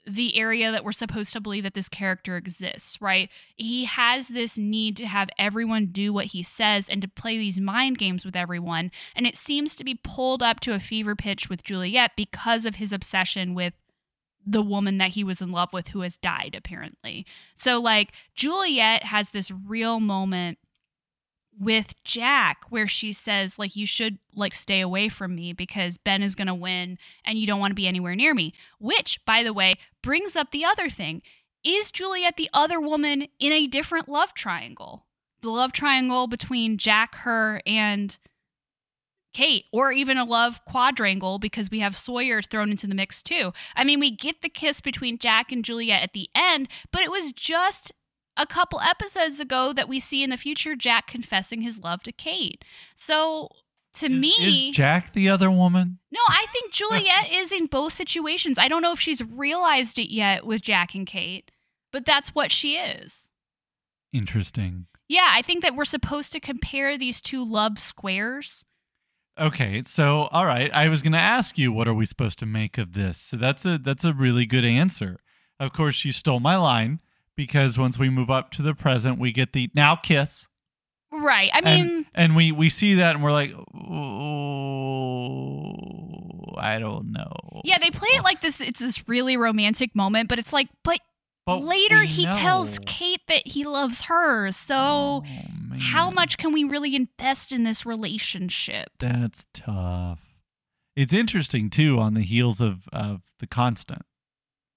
the 0.07 0.37
area 0.37 0.71
that 0.71 0.83
we're 0.83 0.91
supposed 0.91 1.33
to 1.33 1.41
believe 1.41 1.63
that 1.63 1.73
this 1.73 1.89
character 1.89 2.37
exists, 2.37 3.01
right? 3.01 3.29
He 3.55 3.85
has 3.85 4.29
this 4.29 4.57
need 4.57 4.95
to 4.97 5.05
have 5.05 5.29
everyone 5.37 5.87
do 5.87 6.13
what 6.13 6.27
he 6.27 6.43
says 6.43 6.87
and 6.87 7.01
to 7.01 7.07
play 7.07 7.37
these 7.37 7.59
mind 7.59 7.97
games 7.97 8.25
with 8.25 8.35
everyone. 8.35 8.91
And 9.15 9.27
it 9.27 9.35
seems 9.35 9.75
to 9.75 9.83
be 9.83 9.99
pulled 10.01 10.41
up 10.41 10.59
to 10.61 10.73
a 10.73 10.79
fever 10.79 11.15
pitch 11.15 11.49
with 11.49 11.63
Juliet 11.63 12.11
because 12.15 12.65
of 12.65 12.75
his 12.75 12.93
obsession 12.93 13.53
with 13.53 13.73
the 14.45 14.61
woman 14.61 14.97
that 14.97 15.11
he 15.11 15.23
was 15.25 15.41
in 15.41 15.51
love 15.51 15.73
with 15.73 15.89
who 15.89 16.01
has 16.01 16.15
died, 16.15 16.55
apparently. 16.57 17.25
So, 17.55 17.79
like, 17.79 18.13
Juliet 18.33 19.03
has 19.03 19.29
this 19.29 19.51
real 19.51 19.99
moment 19.99 20.57
with 21.59 21.93
Jack 22.03 22.65
where 22.69 22.87
she 22.87 23.11
says 23.13 23.57
like 23.57 23.75
you 23.75 23.85
should 23.85 24.19
like 24.35 24.53
stay 24.53 24.81
away 24.81 25.09
from 25.09 25.35
me 25.35 25.53
because 25.53 25.97
Ben 25.97 26.21
is 26.21 26.35
going 26.35 26.47
to 26.47 26.53
win 26.53 26.97
and 27.25 27.37
you 27.37 27.47
don't 27.47 27.59
want 27.59 27.71
to 27.71 27.75
be 27.75 27.87
anywhere 27.87 28.15
near 28.15 28.33
me 28.33 28.53
which 28.79 29.23
by 29.25 29.43
the 29.43 29.53
way 29.53 29.75
brings 30.01 30.35
up 30.35 30.51
the 30.51 30.65
other 30.65 30.89
thing. 30.89 31.21
Is 31.63 31.91
Juliet 31.91 32.37
the 32.37 32.49
other 32.53 32.79
woman 32.79 33.27
in 33.39 33.51
a 33.51 33.67
different 33.67 34.07
love 34.07 34.33
triangle? 34.33 35.05
The 35.41 35.49
love 35.49 35.71
triangle 35.71 36.27
between 36.27 36.77
Jack 36.77 37.15
her 37.15 37.61
and 37.65 38.15
Kate 39.33 39.65
or 39.71 39.91
even 39.91 40.17
a 40.17 40.25
love 40.25 40.63
quadrangle 40.65 41.39
because 41.39 41.69
we 41.69 41.79
have 41.79 41.97
Sawyer 41.97 42.41
thrown 42.41 42.71
into 42.71 42.87
the 42.87 42.95
mix 42.95 43.21
too. 43.21 43.51
I 43.75 43.83
mean 43.83 43.99
we 43.99 44.11
get 44.11 44.41
the 44.41 44.49
kiss 44.49 44.81
between 44.81 45.17
Jack 45.17 45.51
and 45.51 45.65
Juliet 45.65 46.03
at 46.03 46.13
the 46.13 46.29
end 46.35 46.69
but 46.91 47.01
it 47.01 47.11
was 47.11 47.31
just 47.31 47.91
a 48.37 48.45
couple 48.45 48.79
episodes 48.81 49.39
ago 49.39 49.73
that 49.73 49.89
we 49.89 49.99
see 49.99 50.23
in 50.23 50.29
the 50.29 50.37
future 50.37 50.75
Jack 50.75 51.07
confessing 51.07 51.61
his 51.61 51.79
love 51.79 52.03
to 52.03 52.11
Kate. 52.11 52.63
So 52.95 53.49
to 53.95 54.05
Is- 54.05 54.11
me, 54.11 54.69
is 54.69 54.75
Jack 54.75 55.13
the 55.13 55.27
other 55.29 55.49
woman? 55.51 55.99
no, 56.11 56.19
I 56.27 56.45
think 56.53 56.71
Juliet 56.71 57.31
is 57.31 57.51
in 57.51 57.65
both 57.65 57.95
situations. 57.95 58.57
I 58.59 58.67
don't 58.67 58.81
know 58.81 58.91
if 58.93 58.99
she's 58.99 59.23
realized 59.23 59.97
it 59.97 60.11
yet 60.13 60.45
with 60.45 60.61
Jack 60.61 60.93
and 60.95 61.05
Kate, 61.07 61.51
but 61.91 62.05
that's 62.05 62.35
what 62.35 62.51
she 62.51 62.75
is. 62.75 63.29
Interesting. 64.13 64.87
Yeah, 65.09 65.29
I 65.33 65.41
think 65.41 65.61
that 65.63 65.75
we're 65.75 65.85
supposed 65.85 66.31
to 66.33 66.39
compare 66.39 66.97
these 66.97 67.21
two 67.21 67.43
love 67.49 67.79
squares. 67.79 68.63
Okay, 69.39 69.83
so 69.85 70.27
all 70.31 70.45
right, 70.45 70.73
I 70.73 70.89
was 70.89 71.01
going 71.01 71.13
to 71.13 71.17
ask 71.19 71.57
you 71.57 71.71
what 71.71 71.87
are 71.87 71.93
we 71.93 72.05
supposed 72.05 72.39
to 72.39 72.45
make 72.45 72.77
of 72.77 72.93
this. 72.93 73.19
So 73.19 73.37
that's 73.37 73.65
a 73.65 73.77
that's 73.77 74.03
a 74.03 74.13
really 74.13 74.45
good 74.45 74.65
answer. 74.65 75.19
Of 75.59 75.73
course, 75.73 76.03
you 76.05 76.11
stole 76.11 76.39
my 76.39 76.55
line 76.57 76.99
because 77.37 77.77
once 77.77 77.97
we 77.97 78.09
move 78.09 78.29
up 78.29 78.51
to 78.51 78.61
the 78.61 78.73
present, 78.73 79.17
we 79.17 79.31
get 79.31 79.53
the 79.53 79.69
now 79.73 79.95
kiss. 79.95 80.47
Right. 81.09 81.49
I 81.53 81.61
mean, 81.61 82.05
and 82.13 82.35
we 82.35 82.51
we 82.51 82.69
see 82.69 82.95
that 82.95 83.15
and 83.15 83.23
we're 83.23 83.31
like, 83.31 83.53
"Oh, 84.77 86.55
I 86.57 86.79
don't 86.79 87.13
know." 87.13 87.61
yeah, 87.63 87.77
they 87.79 87.89
play 87.91 88.09
it 88.13 88.23
like 88.23 88.41
this 88.41 88.59
it's 88.59 88.79
this 88.81 89.07
really 89.07 89.37
romantic 89.37 89.95
moment, 89.95 90.27
but 90.27 90.37
it's 90.39 90.51
like 90.51 90.67
but, 90.83 90.99
But 91.45 91.63
later 91.63 92.03
he 92.03 92.25
tells. 92.25 92.79
Kate 92.85 93.21
that 93.29 93.47
he 93.47 93.63
loves 93.63 94.01
her. 94.01 94.51
So 94.51 94.75
Oh, 94.75 95.23
how 95.79 96.09
much 96.11 96.37
can 96.37 96.51
we 96.51 96.63
really 96.65 96.95
invest 96.95 97.51
in 97.53 97.63
this 97.63 97.85
relationship? 97.85 98.89
That's 98.99 99.45
tough. 99.53 100.19
It's 100.95 101.13
interesting 101.13 101.69
too 101.69 101.99
on 101.99 102.15
the 102.15 102.21
heels 102.21 102.59
of 102.59 102.87
of 102.91 103.21
the 103.39 103.47
constant. 103.47 104.01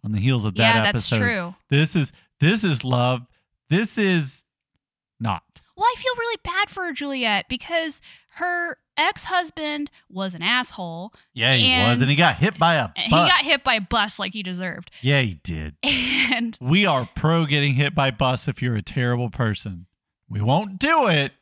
On 0.04 0.12
the 0.12 0.20
heels 0.20 0.44
of 0.44 0.54
that 0.54 0.74
yeah, 0.76 0.82
that's 0.92 1.12
episode. 1.12 1.18
true. 1.18 1.54
This 1.68 1.94
is 1.96 2.12
this 2.40 2.64
is 2.64 2.84
love. 2.84 3.22
This 3.68 3.96
is 3.98 4.44
not. 5.18 5.42
Well, 5.76 5.86
I 5.86 5.94
feel 5.98 6.12
really 6.18 6.38
bad 6.44 6.70
for 6.70 6.92
Juliet 6.92 7.46
because 7.48 8.00
her 8.34 8.76
ex-husband 8.96 9.90
was 10.10 10.34
an 10.34 10.42
asshole. 10.42 11.12
Yeah, 11.32 11.54
he 11.54 11.66
And- 11.68 11.88
was, 11.90 12.00
and 12.00 12.10
he 12.10 12.16
got 12.16 12.36
hit 12.36 12.58
by 12.58 12.74
a 12.74 12.88
bus. 12.88 12.94
He 13.04 13.10
got 13.10 13.40
hit 13.44 13.64
by 13.64 13.74
a 13.74 13.80
bus 13.80 14.18
like 14.18 14.32
he 14.34 14.42
deserved. 14.42 14.90
Yeah, 15.00 15.22
he 15.22 15.34
did. 15.42 15.76
And 16.32 16.56
We 16.60 16.86
are 16.86 17.08
pro 17.16 17.44
getting 17.44 17.74
hit 17.74 17.92
by 17.94 18.12
bus 18.12 18.46
if 18.46 18.62
you're 18.62 18.76
a 18.76 18.82
terrible 18.82 19.30
person. 19.30 19.86
We 20.28 20.40
won't 20.40 20.78
do 20.78 21.08
it, 21.08 21.32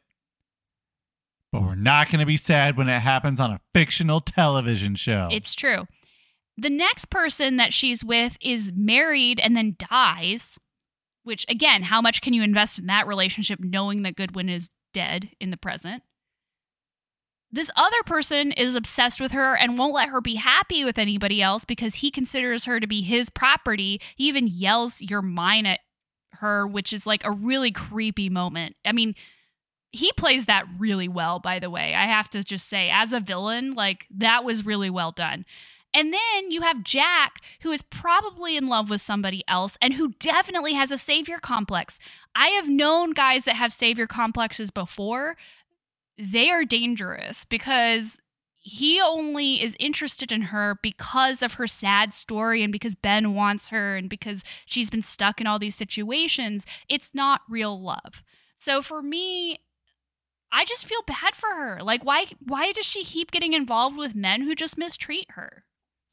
but 1.52 1.62
we're 1.62 1.74
not 1.74 2.11
going 2.11 2.20
to 2.20 2.26
be 2.26 2.38
sad 2.38 2.76
when 2.78 2.88
it 2.88 3.00
happens 3.00 3.38
on 3.38 3.50
a 3.50 3.61
fictional 3.74 4.20
television 4.22 4.94
show. 4.94 5.28
it's 5.30 5.54
true. 5.54 5.87
The 6.56 6.70
next 6.70 7.11
person 7.11 7.56
that 7.56 7.72
she's 7.74 8.02
with 8.04 8.37
is 8.40 8.72
married 8.74 9.38
and 9.40 9.56
then 9.56 9.76
dies. 9.90 10.58
Which 11.28 11.44
again, 11.48 11.84
how 11.84 12.00
much 12.00 12.22
can 12.22 12.32
you 12.32 12.42
invest 12.42 12.78
in 12.78 12.86
that 12.86 13.06
relationship 13.06 13.60
knowing 13.60 14.02
that 14.02 14.16
Goodwin 14.16 14.48
is 14.48 14.70
dead 14.92 15.28
in 15.38 15.50
the 15.50 15.56
present? 15.58 16.02
This 17.52 17.70
other 17.76 18.02
person 18.04 18.50
is 18.52 18.74
obsessed 18.74 19.20
with 19.20 19.32
her 19.32 19.56
and 19.56 19.78
won't 19.78 19.94
let 19.94 20.08
her 20.08 20.20
be 20.20 20.34
happy 20.34 20.84
with 20.84 20.98
anybody 20.98 21.40
else 21.40 21.64
because 21.64 21.96
he 21.96 22.10
considers 22.10 22.64
her 22.64 22.80
to 22.80 22.86
be 22.86 23.02
his 23.02 23.30
property. 23.30 24.00
He 24.16 24.28
even 24.28 24.48
yells, 24.48 25.00
You're 25.00 25.22
mine 25.22 25.66
at 25.66 25.80
her, 26.32 26.66
which 26.66 26.92
is 26.92 27.06
like 27.06 27.24
a 27.24 27.30
really 27.30 27.72
creepy 27.72 28.30
moment. 28.30 28.76
I 28.84 28.92
mean, 28.92 29.14
he 29.90 30.12
plays 30.12 30.46
that 30.46 30.66
really 30.78 31.08
well, 31.08 31.40
by 31.40 31.58
the 31.58 31.70
way. 31.70 31.94
I 31.94 32.06
have 32.06 32.28
to 32.30 32.42
just 32.42 32.68
say, 32.68 32.90
as 32.90 33.12
a 33.12 33.20
villain, 33.20 33.72
like 33.72 34.06
that 34.16 34.44
was 34.44 34.66
really 34.66 34.90
well 34.90 35.12
done. 35.12 35.44
And 35.94 36.12
then 36.12 36.51
you 36.51 36.61
have 36.61 36.85
Jack, 36.85 37.40
who 37.62 37.70
is 37.70 37.83
probably 37.83 38.57
in 38.57 38.68
love 38.68 38.90
with 38.90 39.01
somebody 39.01 39.42
else 39.48 39.77
and 39.81 39.94
who 39.94 40.12
definitely 40.20 40.74
has 40.74 40.92
a 40.92 40.98
savior 40.98 41.38
complex. 41.38 41.98
I 42.35 42.48
have 42.48 42.68
known 42.68 43.12
guys 43.12 43.44
that 43.44 43.57
have 43.57 43.72
savior 43.72 44.07
complexes 44.07 44.70
before. 44.70 45.37
They 46.18 46.51
are 46.51 46.64
dangerous 46.64 47.44
because 47.44 48.18
he 48.61 49.01
only 49.01 49.62
is 49.62 49.77
interested 49.81 50.31
in 50.31 50.42
her 50.42 50.79
because 50.83 51.42
of 51.42 51.55
her 51.55 51.66
sad 51.66 52.12
story 52.12 52.62
and 52.62 52.70
because 52.70 52.94
Ben 52.94 53.35
wants 53.35 53.68
her 53.68 53.96
and 53.96 54.11
because 54.11 54.44
she's 54.66 54.90
been 54.90 55.03
stuck 55.03 55.40
in 55.40 55.46
all 55.46 55.59
these 55.59 55.77
situations. 55.77 56.66
It's 56.88 57.11
not 57.14 57.40
real 57.48 57.81
love. 57.81 58.22
So 58.59 58.83
for 58.83 59.01
me, 59.01 59.61
I 60.53 60.64
just 60.64 60.85
feel 60.85 61.03
bad 61.07 61.35
for 61.35 61.48
her. 61.48 61.81
Like 61.83 62.05
why 62.05 62.27
why 62.40 62.72
does 62.72 62.85
she 62.85 63.05
keep 63.05 63.31
getting 63.31 63.55
involved 63.55 63.96
with 63.96 64.14
men 64.14 64.42
who 64.42 64.55
just 64.55 64.77
mistreat 64.77 65.31
her? 65.31 65.64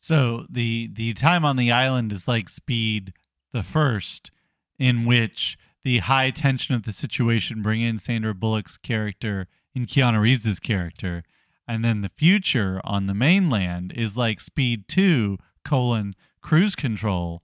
So 0.06 0.46
the 0.48 0.88
the 0.94 1.16
time 1.16 1.44
on 1.44 1.56
the 1.56 1.72
island 1.72 2.12
is 2.12 2.28
like 2.28 2.48
Speed 2.48 3.12
the 3.54 3.64
first, 3.64 4.30
in 4.78 5.04
which 5.06 5.58
the 5.84 5.98
high 5.98 6.30
tension 6.30 6.76
of 6.76 6.84
the 6.84 6.92
situation 6.92 7.64
bring 7.64 7.82
in 7.82 7.98
Sandra 7.98 8.36
Bullock's 8.36 8.78
character 8.78 9.48
and 9.74 9.88
Keanu 9.88 10.22
Reeves' 10.22 10.60
character, 10.60 11.24
and 11.68 11.84
then 11.84 12.02
the 12.02 12.12
future 12.16 12.80
on 12.84 13.08
the 13.08 13.16
mainland 13.16 13.94
is 13.96 14.16
like 14.16 14.40
Speed 14.42 14.88
Two 14.88 15.40
colon 15.64 16.14
Cruise 16.40 16.76
Control, 16.76 17.42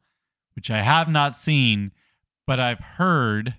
which 0.56 0.69
I 0.69 0.84
have 0.84 1.10
not 1.10 1.36
seen, 1.36 1.91
but 2.45 2.60
I've 2.60 2.80
heard 3.00 3.56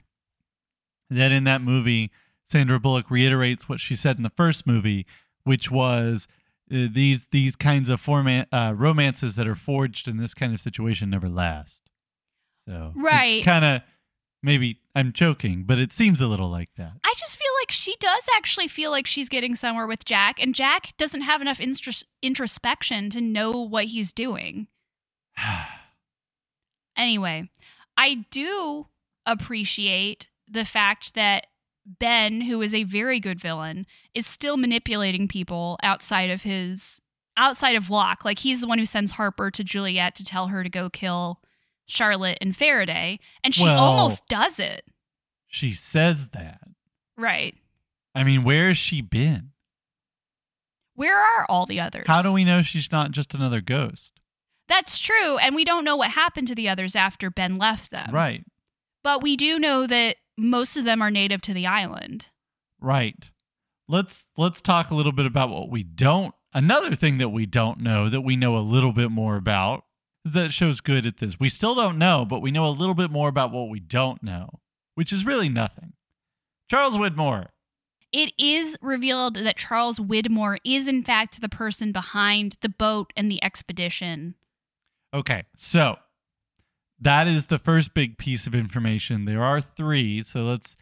that 1.11 1.33
in 1.33 1.43
that 1.43 1.61
movie 1.61 2.13
Sandra 2.47 2.79
Bullock 2.79 3.11
reiterates 3.11 3.69
what 3.69 3.81
she 3.81 3.97
said 3.97 4.17
in 4.17 4.23
the 4.23 4.31
first 4.31 4.65
movie, 4.65 5.07
which 5.43 5.73
was 5.73 6.29
uh, 6.73 6.89
these 6.91 7.27
these 7.31 7.57
kinds 7.57 7.89
of 7.89 8.01
format 8.01 8.49
uh, 8.53 8.73
romances 8.77 9.37
that 9.37 9.47
are 9.47 9.55
forged 9.55 10.09
in 10.09 10.17
this 10.17 10.35
kind 10.35 10.55
of 10.55 10.61
situation 10.61 11.11
never 11.11 11.29
last. 11.29 11.83
So 12.67 12.93
right, 12.95 13.45
kind 13.45 13.65
of 13.65 13.83
maybe 14.43 14.81
I'm 14.95 15.13
joking, 15.13 15.65
but 15.65 15.79
it 15.79 15.93
seems 15.93 16.21
a 16.21 16.27
little 16.27 16.51
like 16.51 16.71
that. 16.77 16.93
I 17.05 17.15
just 17.17 17.37
feel 17.37 17.53
like 17.61 17.71
she 17.71 17.97
does 18.01 18.25
actually 18.37 18.69
feel 18.69 18.91
like 18.91 19.07
she's 19.07 19.29
getting 19.29 19.57
somewhere 19.57 19.87
with 19.87 20.05
Jack, 20.05 20.41
and 20.41 20.55
Jack 20.55 20.97
doesn't 20.99 21.23
have 21.23 21.41
enough 21.41 21.59
intros- 21.59 22.05
introspection 22.23 23.11
to 23.11 23.21
know 23.21 23.51
what 23.51 23.87
he's 23.87 24.13
doing. 24.13 24.69
anyway, 26.97 27.51
I 27.97 28.27
do 28.31 28.87
appreciate 29.27 30.29
the 30.51 30.65
fact 30.65 31.15
that 31.15 31.47
Ben, 31.85 32.43
who 32.43 32.63
is 32.63 32.75
a 32.75 32.85
very 32.85 33.19
good 33.21 33.41
villain, 33.41 33.87
is 34.15 34.27
still 34.27 34.57
manipulating 34.57 35.27
people 35.29 35.79
outside 35.83 36.31
of 36.31 36.43
his 36.43 37.01
outside 37.37 37.77
of 37.77 37.91
Locke. 37.91 38.25
Like 38.25 38.39
he's 38.41 38.61
the 38.61 38.67
one 38.67 38.79
who 38.79 38.87
sends 38.87 39.13
Harper 39.13 39.51
to 39.51 39.65
Juliet 39.65 40.15
to 40.17 40.25
tell 40.25 40.49
her 40.49 40.63
to 40.63 40.69
go 40.71 40.91
kill 40.91 41.41
Charlotte 41.87 42.39
and 42.41 42.57
Faraday, 42.57 43.19
and 43.43 43.55
she 43.55 43.65
Well- 43.65 43.79
almost 43.79 44.27
does 44.29 44.61
it. 44.61 44.85
She 45.49 45.73
says 45.73 46.29
that. 46.29 46.61
Right. 47.17 47.55
I 48.15 48.23
mean, 48.25 48.43
where 48.45 48.69
has 48.69 48.79
she 48.79 49.01
been? 49.01 49.51
Where 50.95 51.19
are 51.19 51.47
all 51.49 51.67
the 51.67 51.81
others? 51.81 52.05
How 52.07 52.23
do 52.23 52.33
we 52.33 52.45
know 52.45 52.63
she's 52.63 52.93
not 52.93 53.11
just 53.11 53.35
another 53.35 53.61
ghost? 53.61 54.13
That's 54.69 54.99
true, 54.99 55.39
and 55.39 55.55
we 55.55 55.65
don't 55.65 55.85
know 55.85 55.97
what 55.97 56.11
happened 56.13 56.49
to 56.49 56.55
the 56.55 56.69
others 56.69 56.95
after 56.95 57.31
Ben 57.31 57.59
left 57.59 57.91
them. 57.91 58.11
Right. 58.13 58.45
But 59.03 59.23
we 59.23 59.37
do 59.37 59.59
know 59.59 59.87
that 59.87 60.17
most 60.43 60.77
of 60.77 60.85
them 60.85 61.01
are 61.01 61.11
native 61.11 61.41
to 61.43 61.55
the 61.55 61.67
island. 61.67 62.27
Right. 62.81 63.31
Let's 63.89 64.27
let's 64.37 64.61
talk 64.61 64.91
a 64.91 64.95
little 64.95 65.13
bit 65.13 65.27
about 65.27 65.51
what 65.51 65.71
we 65.71 65.83
don't. 65.83 66.35
Another 66.53 66.95
thing 66.95 67.19
that 67.19 67.31
we 67.31 67.47
don't 67.47 67.81
know 67.81 68.09
that 68.09 68.21
we 68.21 68.37
know 68.37 68.57
a 68.57 68.61
little 68.61 68.93
bit 68.93 69.11
more 69.11 69.37
about 69.37 69.85
that 70.25 70.53
show's 70.53 70.81
good 70.81 71.07
at 71.07 71.19
this. 71.19 71.41
We 71.41 71.49
still 71.49 71.75
don't 71.75 71.99
know, 71.99 72.25
but 72.25 72.41
we 72.41 72.51
know 72.51 72.67
a 72.67 72.71
little 72.71 72.95
bit 72.95 73.11
more 73.11 73.29
about 73.29 73.53
what 73.53 73.69
we 73.69 73.81
don't 73.81 74.23
know, 74.23 74.61
which 74.95 75.13
is 75.13 75.25
really 75.25 75.49
nothing. 75.49 75.95
Charles 76.71 76.97
Widmore. 76.97 77.49
It 78.13 78.33
is 78.39 78.77
revealed 78.83 79.37
that 79.37 79.57
Charles 79.57 79.99
Widmore 79.99 80.59
is, 80.65 80.87
in 80.87 81.03
fact, 81.03 81.41
the 81.41 81.49
person 81.49 81.93
behind 81.93 82.57
the 82.61 82.69
boat 82.69 83.11
and 83.17 83.31
the 83.31 83.43
expedition. 83.43 84.35
Okay, 85.15 85.45
so 85.57 85.97
that 87.03 87.27
is 87.27 87.47
the 87.47 87.59
first 87.59 87.95
big 87.95 88.17
piece 88.17 88.47
of 88.47 88.55
information. 88.55 89.25
There 89.25 89.43
are 89.43 89.61
three. 89.61 90.23
So 90.23 90.45
let's. 90.45 90.77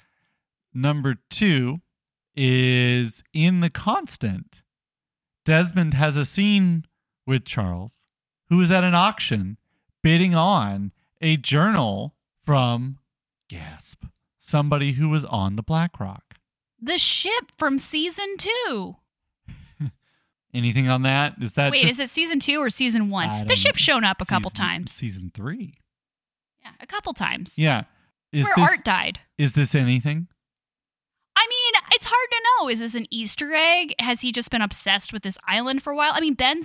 Number 0.72 1.16
two 1.30 1.80
is 2.36 3.24
in 3.32 3.60
the 3.60 3.70
constant. 3.70 4.62
Desmond 5.44 5.94
has 5.94 6.16
a 6.16 6.24
scene 6.24 6.84
with 7.26 7.44
Charles, 7.44 8.04
who 8.48 8.60
is 8.60 8.70
at 8.70 8.84
an 8.84 8.94
auction 8.94 9.56
bidding 10.02 10.34
on 10.34 10.92
a 11.20 11.36
journal 11.36 12.14
from 12.44 12.98
Gasp, 13.48 14.04
somebody 14.38 14.92
who 14.92 15.08
was 15.08 15.24
on 15.24 15.56
the 15.56 15.62
Black 15.62 15.98
Rock. 15.98 16.34
The 16.80 16.98
ship 16.98 17.52
from 17.58 17.78
season 17.78 18.36
two. 18.38 18.96
Anything 20.54 20.88
on 20.88 21.02
that? 21.02 21.34
Is 21.40 21.54
that 21.54 21.72
Wait, 21.72 21.82
just, 21.82 21.94
is 21.94 21.98
it 21.98 22.10
season 22.10 22.38
two 22.38 22.58
or 22.58 22.70
season 22.70 23.10
one? 23.10 23.46
The 23.46 23.56
ship's 23.56 23.80
shown 23.80 24.04
up 24.04 24.20
a 24.20 24.24
couple 24.24 24.50
times. 24.50 24.92
Season 24.92 25.30
three. 25.34 25.74
Yeah, 26.62 26.70
a 26.80 26.86
couple 26.86 27.12
times. 27.14 27.54
Yeah. 27.56 27.84
Is 28.32 28.44
Where 28.44 28.54
this 28.56 28.68
Arzt 28.70 28.84
died. 28.84 29.20
is 29.38 29.54
this 29.54 29.74
anything? 29.74 30.28
I 31.36 31.46
mean, 31.48 31.82
it's 31.92 32.06
hard 32.06 32.28
to 32.30 32.42
know. 32.44 32.68
Is 32.68 32.80
this 32.80 32.94
an 32.94 33.06
Easter 33.10 33.54
egg? 33.54 33.94
Has 33.98 34.20
he 34.20 34.30
just 34.30 34.50
been 34.50 34.62
obsessed 34.62 35.12
with 35.12 35.22
this 35.22 35.38
island 35.48 35.82
for 35.82 35.92
a 35.92 35.96
while? 35.96 36.12
I 36.14 36.20
mean, 36.20 36.34
Ben 36.34 36.62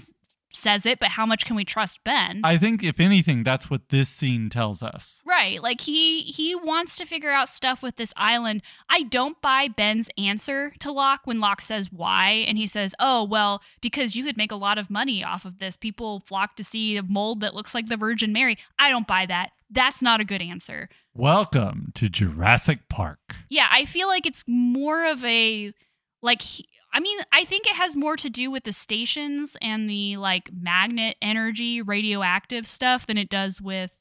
says 0.51 0.85
it, 0.85 0.99
but 0.99 1.09
how 1.09 1.25
much 1.25 1.45
can 1.45 1.55
we 1.55 1.65
trust 1.65 2.03
Ben? 2.03 2.41
I 2.43 2.57
think 2.57 2.83
if 2.83 2.99
anything, 2.99 3.43
that's 3.43 3.69
what 3.69 3.89
this 3.89 4.09
scene 4.09 4.49
tells 4.49 4.81
us. 4.83 5.21
Right. 5.25 5.61
Like 5.61 5.81
he 5.81 6.21
he 6.23 6.55
wants 6.55 6.95
to 6.97 7.05
figure 7.05 7.31
out 7.31 7.49
stuff 7.49 7.81
with 7.81 7.95
this 7.97 8.13
island. 8.15 8.61
I 8.89 9.03
don't 9.03 9.41
buy 9.41 9.67
Ben's 9.67 10.09
answer 10.17 10.73
to 10.79 10.91
Locke 10.91 11.21
when 11.25 11.39
Locke 11.39 11.61
says 11.61 11.91
why 11.91 12.45
and 12.47 12.57
he 12.57 12.67
says, 12.67 12.93
"Oh, 12.99 13.23
well, 13.23 13.61
because 13.81 14.15
you 14.15 14.23
could 14.23 14.37
make 14.37 14.51
a 14.51 14.55
lot 14.55 14.77
of 14.77 14.89
money 14.89 15.23
off 15.23 15.45
of 15.45 15.59
this. 15.59 15.77
People 15.77 16.21
flock 16.21 16.55
to 16.57 16.63
see 16.63 16.95
a 16.97 17.03
mold 17.03 17.41
that 17.41 17.55
looks 17.55 17.73
like 17.73 17.87
the 17.87 17.97
Virgin 17.97 18.31
Mary." 18.33 18.57
I 18.79 18.89
don't 18.89 19.07
buy 19.07 19.25
that. 19.25 19.51
That's 19.69 20.01
not 20.01 20.21
a 20.21 20.25
good 20.25 20.41
answer. 20.41 20.89
Welcome 21.13 21.91
to 21.95 22.09
Jurassic 22.09 22.87
Park. 22.89 23.19
Yeah, 23.49 23.67
I 23.71 23.85
feel 23.85 24.07
like 24.07 24.25
it's 24.25 24.43
more 24.47 25.05
of 25.05 25.23
a 25.25 25.73
like 26.21 26.41
he, 26.41 26.67
I 26.93 26.99
mean, 26.99 27.19
I 27.33 27.45
think 27.45 27.67
it 27.67 27.75
has 27.75 27.95
more 27.95 28.15
to 28.17 28.29
do 28.29 28.49
with 28.49 28.63
the 28.63 28.71
stations 28.71 29.57
and 29.61 29.89
the 29.89 30.17
like 30.17 30.49
magnet 30.53 31.17
energy 31.21 31.81
radioactive 31.81 32.67
stuff 32.67 33.05
than 33.07 33.17
it 33.17 33.29
does 33.29 33.61
with 33.61 33.91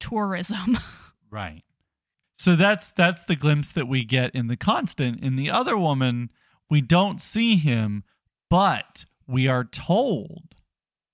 tourism. 0.00 0.78
Right. 1.32 1.64
So 2.34 2.56
that's 2.56 2.90
that's 2.90 3.24
the 3.24 3.36
glimpse 3.36 3.72
that 3.72 3.88
we 3.88 4.04
get 4.04 4.34
in 4.34 4.48
the 4.48 4.56
constant. 4.56 5.24
In 5.24 5.36
the 5.36 5.50
other 5.50 5.78
woman, 5.78 6.28
we 6.68 6.82
don't 6.82 7.22
see 7.22 7.56
him, 7.56 8.04
but 8.50 9.06
we 9.26 9.48
are 9.48 9.64
told 9.64 10.54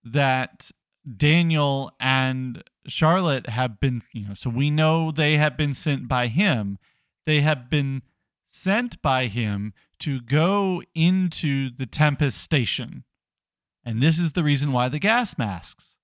that 0.03 0.72
Daniel 1.16 1.92
and 2.01 2.64
Charlotte 2.88 3.48
have 3.51 3.81
been, 3.81 4.03
you 4.12 4.29
know, 4.29 4.35
so 4.35 4.51
we 4.51 4.70
know 4.70 5.11
they 5.11 5.37
have 5.37 5.57
been 5.57 5.74
sent 5.74 6.09
by 6.09 6.27
him. 6.27 6.79
They 7.27 7.40
have 7.42 7.71
been 7.71 8.02
sent 8.46 9.00
by 9.02 9.27
him 9.27 9.75
to 10.00 10.21
go 10.21 10.83
into 10.94 11.71
the 11.77 11.87
Tempest 11.87 12.40
station. 12.40 13.04
And 13.85 14.02
this 14.02 14.19
is 14.19 14.33
the 14.33 14.44
reason 14.44 14.73
why 14.73 14.88
the 14.88 14.98
gas 14.98 15.38
masks. 15.38 15.96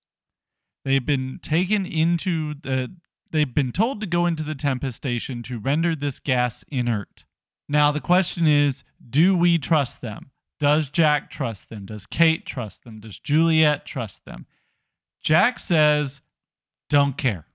They've 0.84 1.04
been 1.04 1.38
taken 1.42 1.86
into 1.86 2.54
the 2.62 2.94
they've 3.30 3.54
been 3.54 3.72
told 3.72 4.00
to 4.00 4.06
go 4.06 4.26
into 4.26 4.42
the 4.42 4.54
Tempest 4.54 4.96
station 4.96 5.42
to 5.44 5.58
render 5.58 5.96
this 5.96 6.20
gas 6.20 6.64
inert. 6.68 7.24
Now 7.68 7.90
the 7.90 8.00
question 8.00 8.46
is, 8.46 8.84
do 9.10 9.36
we 9.36 9.58
trust 9.58 10.02
them? 10.02 10.30
Does 10.60 10.88
Jack 10.88 11.30
trust 11.30 11.68
them? 11.68 11.86
Does 11.86 12.06
Kate 12.06 12.46
trust 12.46 12.84
them? 12.84 13.00
Does 13.00 13.18
Juliet 13.18 13.84
trust 13.86 14.24
them? 14.24 14.46
Jack 15.20 15.58
says, 15.58 16.20
don't 16.88 17.16
care. 17.16 17.46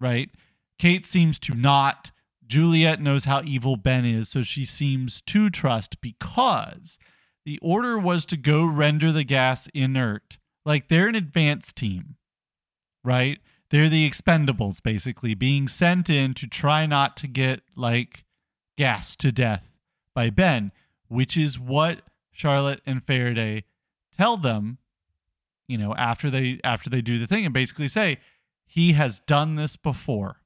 Right? 0.00 0.30
Kate 0.78 1.06
seems 1.06 1.38
to 1.40 1.54
not. 1.54 2.10
Juliet 2.46 3.00
knows 3.00 3.24
how 3.24 3.42
evil 3.44 3.76
Ben 3.76 4.06
is, 4.06 4.28
so 4.28 4.42
she 4.42 4.64
seems 4.64 5.20
to 5.22 5.50
trust 5.50 6.00
because 6.00 6.98
the 7.44 7.58
order 7.60 7.98
was 7.98 8.24
to 8.26 8.36
go 8.36 8.64
render 8.64 9.12
the 9.12 9.24
gas 9.24 9.68
inert. 9.74 10.38
Like 10.64 10.88
they're 10.88 11.08
an 11.08 11.14
advanced 11.14 11.76
team, 11.76 12.16
right? 13.04 13.38
They're 13.70 13.88
the 13.88 14.08
expendables, 14.08 14.82
basically, 14.82 15.34
being 15.34 15.68
sent 15.68 16.08
in 16.08 16.32
to 16.34 16.46
try 16.46 16.86
not 16.86 17.16
to 17.18 17.26
get 17.26 17.60
like 17.76 18.24
gassed 18.78 19.20
to 19.20 19.32
death 19.32 19.64
by 20.14 20.30
Ben, 20.30 20.72
which 21.08 21.36
is 21.36 21.58
what 21.58 22.00
Charlotte 22.32 22.80
and 22.86 23.04
Faraday 23.04 23.64
tell 24.16 24.36
them, 24.36 24.78
you 25.66 25.76
know, 25.76 25.94
after 25.96 26.30
they 26.30 26.60
after 26.64 26.88
they 26.88 27.02
do 27.02 27.18
the 27.18 27.26
thing 27.26 27.44
and 27.44 27.52
basically 27.52 27.88
say, 27.88 28.18
he 28.78 28.92
has 28.92 29.20
done 29.20 29.56
this 29.56 29.76
before. 29.76 30.36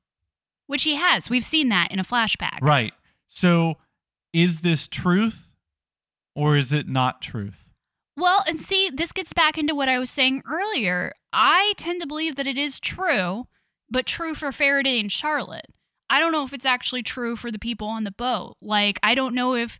Which 0.66 0.84
he 0.84 0.94
has. 0.94 1.28
We've 1.28 1.44
seen 1.44 1.68
that 1.68 1.90
in 1.90 1.98
a 1.98 2.04
flashback. 2.04 2.60
Right. 2.62 2.92
So 3.28 3.76
is 4.32 4.60
this 4.60 4.88
truth 4.88 5.48
or 6.34 6.56
is 6.56 6.72
it 6.72 6.88
not 6.88 7.20
truth? 7.20 7.64
Well, 8.16 8.44
and 8.46 8.60
see, 8.60 8.90
this 8.90 9.12
gets 9.12 9.32
back 9.32 9.58
into 9.58 9.74
what 9.74 9.88
I 9.88 9.98
was 9.98 10.10
saying 10.10 10.42
earlier. 10.50 11.12
I 11.32 11.74
tend 11.76 12.00
to 12.00 12.06
believe 12.06 12.36
that 12.36 12.46
it 12.46 12.58
is 12.58 12.78
true, 12.78 13.46
but 13.90 14.06
true 14.06 14.34
for 14.34 14.52
Faraday 14.52 14.98
and 15.00 15.10
Charlotte. 15.10 15.66
I 16.10 16.20
don't 16.20 16.32
know 16.32 16.44
if 16.44 16.52
it's 16.52 16.66
actually 16.66 17.02
true 17.02 17.36
for 17.36 17.50
the 17.50 17.58
people 17.58 17.88
on 17.88 18.04
the 18.04 18.10
boat. 18.10 18.56
Like, 18.60 18.98
I 19.02 19.14
don't 19.14 19.34
know 19.34 19.54
if 19.54 19.78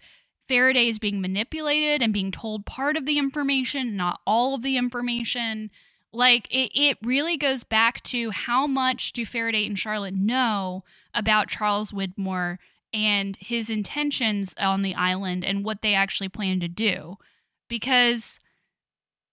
Faraday 0.49 0.89
is 0.89 0.99
being 0.99 1.21
manipulated 1.21 2.03
and 2.03 2.13
being 2.13 2.31
told 2.31 2.65
part 2.65 2.97
of 2.97 3.05
the 3.05 3.19
information, 3.19 3.97
not 3.97 4.21
all 4.27 4.55
of 4.55 4.63
the 4.63 4.79
information. 4.79 5.71
Like, 6.13 6.47
it, 6.51 6.71
it 6.75 6.99
really 7.03 7.37
goes 7.37 7.65
back 7.65 8.03
to 8.05 8.31
how 8.31 8.67
much 8.67 9.13
do 9.13 9.25
Faraday 9.25 9.67
and 9.67 9.79
Charlotte 9.79 10.15
know 10.15 10.85
about 11.15 11.49
Charles 11.49 11.91
Widmore 11.91 12.59
and 12.93 13.37
his 13.41 13.71
intentions 13.71 14.55
on 14.59 14.83
the 14.83 14.95
island 14.95 15.45
and 15.45 15.65
what 15.65 15.81
they 15.83 15.95
actually 15.95 16.29
plan 16.29 16.61
to 16.61 16.69
do. 16.69 17.17
Because 17.69 18.39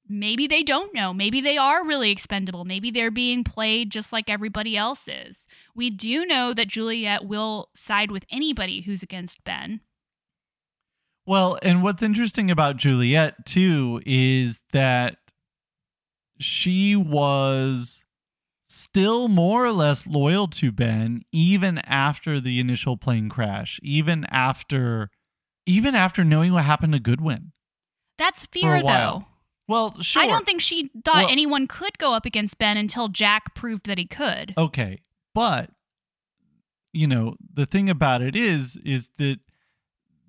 maybe 0.07 0.47
they 0.47 0.63
don't 0.63 0.93
know. 0.93 1.13
Maybe 1.13 1.39
they 1.39 1.57
are 1.57 1.85
really 1.85 2.09
expendable. 2.09 2.65
Maybe 2.65 2.89
they're 2.89 3.11
being 3.11 3.43
played 3.43 3.91
just 3.91 4.11
like 4.11 4.29
everybody 4.29 4.75
else 4.75 5.07
is. 5.07 5.47
We 5.75 5.89
do 5.89 6.25
know 6.25 6.53
that 6.53 6.67
Juliet 6.67 7.25
will 7.25 7.69
side 7.75 8.09
with 8.09 8.25
anybody 8.31 8.81
who's 8.81 9.03
against 9.03 9.43
Ben. 9.43 9.81
Well, 11.27 11.59
and 11.61 11.83
what's 11.83 12.01
interesting 12.01 12.49
about 12.49 12.77
Juliet 12.77 13.45
too 13.45 14.01
is 14.03 14.63
that 14.73 15.18
she 16.39 16.95
was 16.95 18.03
still 18.67 19.27
more 19.27 19.65
or 19.65 19.71
less 19.71 20.05
loyal 20.05 20.47
to 20.47 20.71
Ben 20.71 21.23
even 21.31 21.79
after 21.79 22.39
the 22.39 22.59
initial 22.59 22.97
plane 22.97 23.29
crash, 23.29 23.79
even 23.83 24.25
after 24.29 25.09
even 25.65 25.93
after 25.95 26.23
knowing 26.23 26.53
what 26.53 26.63
happened 26.63 26.93
to 26.93 26.99
Goodwin. 26.99 27.51
That's 28.17 28.45
fear, 28.45 28.81
though. 28.81 29.25
Well, 29.67 30.01
sure. 30.01 30.23
I 30.23 30.25
don't 30.25 30.45
think 30.45 30.61
she 30.61 30.89
thought 31.05 31.25
Well- 31.25 31.29
anyone 31.29 31.67
could 31.67 31.97
go 31.99 32.13
up 32.13 32.25
against 32.25 32.57
Ben 32.57 32.75
until 32.75 33.07
Jack 33.07 33.53
proved 33.53 33.85
that 33.85 33.99
he 33.99 34.05
could. 34.05 34.53
Okay, 34.57 35.01
but 35.35 35.69
you 36.91 37.05
know, 37.05 37.35
the 37.53 37.67
thing 37.67 37.89
about 37.89 38.21
it 38.21 38.35
is 38.35 38.77
is 38.83 39.09
that 39.17 39.39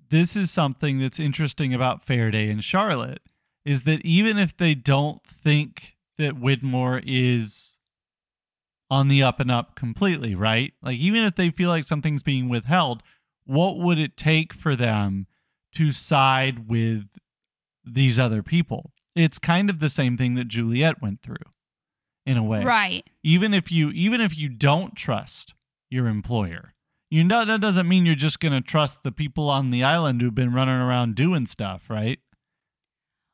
this 0.09 0.35
is 0.35 0.51
something 0.51 0.99
that's 0.99 1.19
interesting 1.19 1.73
about 1.73 2.03
Faraday 2.03 2.49
and 2.49 2.63
Charlotte 2.63 3.21
is 3.65 3.83
that 3.83 4.05
even 4.05 4.37
if 4.37 4.55
they 4.55 4.75
don't 4.75 5.23
think 5.25 5.95
that 6.17 6.35
Widmore 6.35 7.01
is 7.05 7.77
on 8.89 9.07
the 9.07 9.23
up 9.23 9.39
and 9.39 9.49
up 9.49 9.75
completely, 9.75 10.35
right? 10.35 10.73
Like 10.81 10.97
even 10.97 11.23
if 11.23 11.35
they 11.35 11.49
feel 11.49 11.69
like 11.69 11.87
something's 11.87 12.23
being 12.23 12.49
withheld, 12.49 13.01
what 13.45 13.77
would 13.79 13.97
it 13.97 14.17
take 14.17 14.53
for 14.53 14.75
them 14.75 15.27
to 15.75 15.91
side 15.91 16.67
with 16.67 17.05
these 17.85 18.19
other 18.19 18.43
people? 18.43 18.91
It's 19.15 19.39
kind 19.39 19.69
of 19.69 19.79
the 19.79 19.89
same 19.89 20.17
thing 20.17 20.35
that 20.35 20.47
Juliet 20.47 21.01
went 21.01 21.21
through 21.21 21.35
in 22.25 22.37
a 22.37 22.43
way 22.43 22.63
Right. 22.63 23.09
even 23.23 23.51
if 23.53 23.71
you 23.71 23.89
even 23.91 24.21
if 24.21 24.37
you 24.37 24.47
don't 24.47 24.95
trust 24.95 25.55
your 25.89 26.05
employer 26.05 26.73
you 27.09 27.23
know 27.23 27.43
that 27.43 27.59
doesn't 27.59 27.87
mean 27.89 28.05
you're 28.05 28.13
just 28.13 28.39
going 28.39 28.53
to 28.53 28.61
trust 28.61 29.01
the 29.01 29.11
people 29.11 29.49
on 29.49 29.71
the 29.71 29.83
island 29.83 30.21
who've 30.21 30.35
been 30.35 30.53
running 30.53 30.75
around 30.75 31.15
doing 31.15 31.47
stuff 31.47 31.89
right 31.89 32.19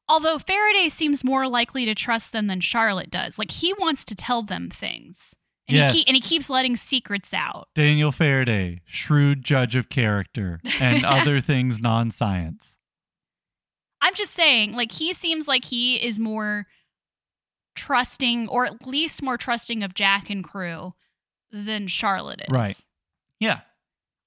Although 0.10 0.40
Faraday 0.40 0.90
seems 0.90 1.24
more 1.24 1.48
likely 1.48 1.86
to 1.86 1.94
trust 1.96 2.32
them 2.32 2.48
than 2.48 2.62
Charlotte 2.62 3.12
does. 3.12 3.38
Like 3.38 3.52
he 3.52 3.74
wants 3.74 4.04
to 4.06 4.16
tell 4.16 4.42
them 4.44 4.70
things. 4.70 5.34
And, 5.68 5.76
Yes. 5.76 5.92
he, 5.92 6.00
keep, 6.00 6.08
and 6.08 6.16
he 6.16 6.22
keeps 6.22 6.50
letting 6.50 6.78
secrets 6.78 7.34
out. 7.34 7.68
daniel 7.76 8.14
faraday 8.14 8.80
shrewd 8.86 9.44
judge 9.44 9.76
of 9.76 9.90
character 9.90 10.62
and 10.80 11.04
other 11.06 11.42
things 11.42 11.78
non-science 11.80 12.76
I'm 14.02 14.14
just 14.16 14.32
saying, 14.34 14.74
like, 14.74 14.92
he 14.94 15.12
seems 15.14 15.48
like 15.48 15.66
he 15.66 15.96
is 15.98 16.20
more 16.20 16.68
trusting, 17.76 18.48
or 18.48 18.66
at 18.66 18.86
least 18.88 19.22
more 19.22 19.38
trusting 19.38 19.84
of 19.84 19.94
Jack 19.94 20.30
and 20.30 20.44
crew 20.44 20.94
than 21.52 21.88
Charlotte 21.88 22.42
is. 22.42 22.50
Right. 22.52 22.80
yeah 23.40 23.62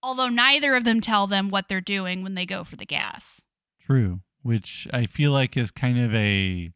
Although 0.02 0.28
neither 0.28 0.74
of 0.74 0.84
them 0.84 1.00
tell 1.00 1.26
them 1.26 1.50
what 1.50 1.68
they're 1.68 1.80
doing 1.80 2.22
when 2.22 2.34
they 2.34 2.46
go 2.46 2.64
for 2.64 2.76
the 2.76 2.86
gas. 2.86 3.40
true 3.86 4.20
which 4.42 4.88
i 4.92 5.06
feel 5.06 5.32
like 5.32 5.56
is 5.56 5.70
kind 5.70 5.98
of 5.98 6.14
a 6.14 6.72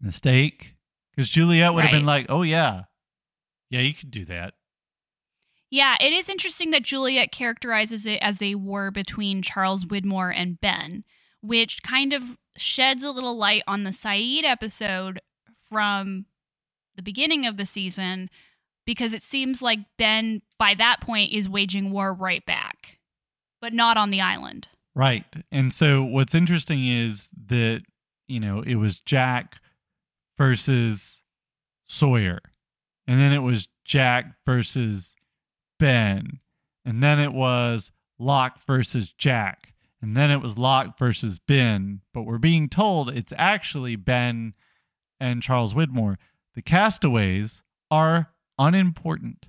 mistake. 0.00 0.74
Because 1.14 1.30
juliet 1.30 1.74
would 1.74 1.84
have 1.84 1.92
been 1.92 2.06
like 2.06 2.26
oh 2.28 2.42
yeah. 2.42 2.84
Yeah 3.70 3.80
you 3.80 3.94
could 3.94 4.10
do 4.10 4.24
that. 4.26 4.54
Yeah, 5.70 5.96
it 6.00 6.12
is 6.12 6.28
interesting 6.28 6.70
that 6.70 6.84
Juliet 6.84 7.32
characterizes 7.32 8.06
it 8.06 8.20
as 8.22 8.40
a 8.40 8.54
war 8.54 8.92
between 8.92 9.42
Charles 9.42 9.84
Widmore 9.84 10.32
and 10.32 10.60
Ben, 10.60 11.02
which 11.40 11.82
kind 11.82 12.12
of 12.12 12.38
sheds 12.56 13.02
a 13.02 13.10
little 13.10 13.36
light 13.36 13.64
on 13.66 13.82
the 13.82 13.90
Sayid 13.90 14.44
episode 14.44 15.20
from 15.68 16.26
the 16.94 17.02
beginning 17.02 17.44
of 17.44 17.56
the 17.56 17.66
season 17.66 18.30
because 18.86 19.12
it 19.12 19.22
seems 19.24 19.62
like 19.62 19.80
Ben, 19.98 20.42
by 20.60 20.74
that 20.74 21.00
point, 21.00 21.32
is 21.32 21.48
waging 21.48 21.90
war 21.90 22.14
right 22.14 22.46
back, 22.46 22.98
but 23.60 23.72
not 23.72 23.96
on 23.96 24.10
the 24.10 24.20
island. 24.20 24.68
Right. 24.94 25.24
And 25.50 25.72
so 25.72 26.04
what's 26.04 26.34
interesting 26.34 26.86
is 26.86 27.28
that, 27.46 27.82
you 28.28 28.40
know, 28.40 28.62
it 28.62 28.76
was 28.76 29.00
Jack 29.00 29.56
versus 30.38 31.22
Sawyer. 31.86 32.40
And 33.06 33.20
then 33.20 33.32
it 33.32 33.40
was 33.40 33.68
Jack 33.84 34.36
versus 34.46 35.14
Ben. 35.78 36.40
And 36.84 37.02
then 37.02 37.18
it 37.18 37.32
was 37.32 37.90
Locke 38.18 38.60
versus 38.66 39.12
Jack. 39.18 39.74
And 40.00 40.16
then 40.16 40.30
it 40.30 40.42
was 40.42 40.58
Locke 40.58 40.98
versus 40.98 41.38
Ben. 41.38 42.00
But 42.12 42.22
we're 42.22 42.38
being 42.38 42.68
told 42.68 43.10
it's 43.10 43.32
actually 43.36 43.96
Ben 43.96 44.54
and 45.18 45.42
Charles 45.42 45.74
Widmore. 45.74 46.16
The 46.54 46.62
castaways 46.62 47.62
are 47.90 48.30
unimportant. 48.58 49.46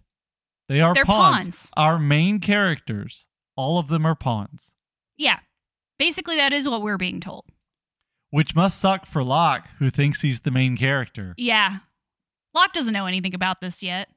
They 0.67 0.81
are 0.81 0.95
pawns. 0.95 1.05
pawns. 1.05 1.69
Our 1.77 1.99
main 1.99 2.39
characters, 2.39 3.25
all 3.55 3.77
of 3.77 3.87
them 3.87 4.05
are 4.05 4.15
pawns. 4.15 4.71
Yeah, 5.17 5.39
basically, 5.97 6.37
that 6.37 6.53
is 6.53 6.67
what 6.67 6.81
we're 6.81 6.97
being 6.97 7.19
told. 7.19 7.45
Which 8.31 8.55
must 8.55 8.79
suck 8.79 9.05
for 9.05 9.23
Locke, 9.23 9.67
who 9.79 9.89
thinks 9.89 10.21
he's 10.21 10.41
the 10.41 10.51
main 10.51 10.75
character. 10.77 11.33
Yeah. 11.37 11.77
Locke 12.53 12.73
doesn't 12.73 12.93
know 12.93 13.05
anything 13.05 13.33
about 13.33 13.61
this 13.61 13.81
yet. 13.81 14.09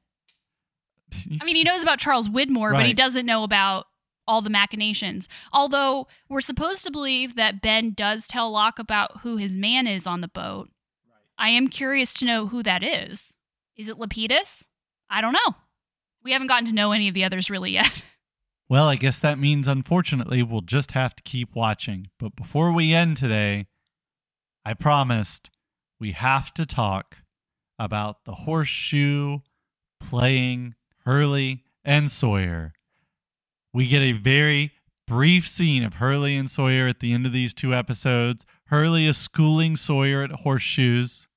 I 1.13 1.43
mean, 1.43 1.55
he 1.55 1.63
knows 1.63 1.81
about 1.81 1.99
Charles 1.99 2.27
Widmore, 2.27 2.71
but 2.71 2.85
he 2.85 2.93
doesn't 2.93 3.25
know 3.25 3.43
about 3.43 3.85
all 4.27 4.41
the 4.41 4.49
machinations. 4.49 5.27
Although 5.51 6.07
we're 6.29 6.41
supposed 6.41 6.83
to 6.83 6.91
believe 6.91 7.35
that 7.35 7.61
Ben 7.61 7.93
does 7.93 8.27
tell 8.27 8.51
Locke 8.51 8.77
about 8.77 9.21
who 9.21 9.37
his 9.37 9.53
man 9.53 9.87
is 9.87 10.05
on 10.05 10.21
the 10.21 10.27
boat. 10.27 10.69
I 11.37 11.49
am 11.49 11.67
curious 11.67 12.13
to 12.15 12.25
know 12.25 12.47
who 12.47 12.61
that 12.63 12.83
is. 12.83 13.33
Is 13.75 13.87
it 13.89 13.97
Lapidus? 13.97 14.63
I 15.09 15.21
don't 15.21 15.33
know. 15.33 15.55
We 16.23 16.33
haven't 16.33 16.47
gotten 16.47 16.65
to 16.67 16.73
know 16.73 16.91
any 16.91 17.07
of 17.07 17.13
the 17.13 17.23
others 17.23 17.49
really 17.49 17.71
yet. 17.71 18.03
Well, 18.69 18.87
I 18.87 18.95
guess 18.97 19.17
that 19.19 19.39
means, 19.39 19.67
unfortunately, 19.67 20.43
we'll 20.43 20.61
just 20.61 20.91
have 20.91 21.15
to 21.15 21.23
keep 21.23 21.55
watching. 21.55 22.07
But 22.19 22.35
before 22.35 22.71
we 22.71 22.93
end 22.93 23.17
today, 23.17 23.65
I 24.63 24.75
promised 24.75 25.49
we 25.99 26.11
have 26.11 26.53
to 26.53 26.65
talk 26.67 27.17
about 27.79 28.25
the 28.25 28.33
horseshoe 28.33 29.39
playing 29.99 30.75
Hurley 31.05 31.63
and 31.83 32.11
Sawyer. 32.11 32.73
We 33.73 33.87
get 33.87 34.01
a 34.01 34.11
very 34.11 34.73
brief 35.07 35.47
scene 35.47 35.83
of 35.83 35.95
Hurley 35.95 36.35
and 36.37 36.49
Sawyer 36.49 36.87
at 36.87 36.99
the 36.99 37.11
end 37.13 37.25
of 37.25 37.33
these 37.33 37.55
two 37.55 37.73
episodes. 37.73 38.45
Hurley 38.67 39.07
is 39.07 39.17
schooling 39.17 39.77
Sawyer 39.77 40.21
at 40.21 40.31
horseshoes. 40.31 41.27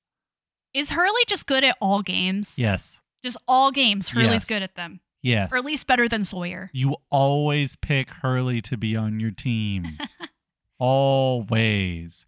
Is 0.75 0.91
Hurley 0.91 1.21
just 1.27 1.47
good 1.47 1.63
at 1.63 1.77
all 1.81 2.03
games? 2.03 2.53
Yes. 2.57 3.01
Just 3.23 3.37
all 3.47 3.71
games. 3.71 4.09
Hurley's 4.09 4.31
Yes. 4.31 4.45
good 4.45 4.61
at 4.61 4.75
them. 4.75 4.99
Yes. 5.23 5.51
Or 5.51 5.57
at 5.57 5.65
least 5.65 5.87
better 5.87 6.07
than 6.07 6.25
Sawyer. 6.25 6.69
You 6.73 6.97
always 7.09 7.75
pick 7.77 8.11
Hurley 8.11 8.61
to 8.63 8.77
be 8.77 8.95
on 8.95 9.19
your 9.19 9.31
team. 9.31 9.97
always. 10.79 12.25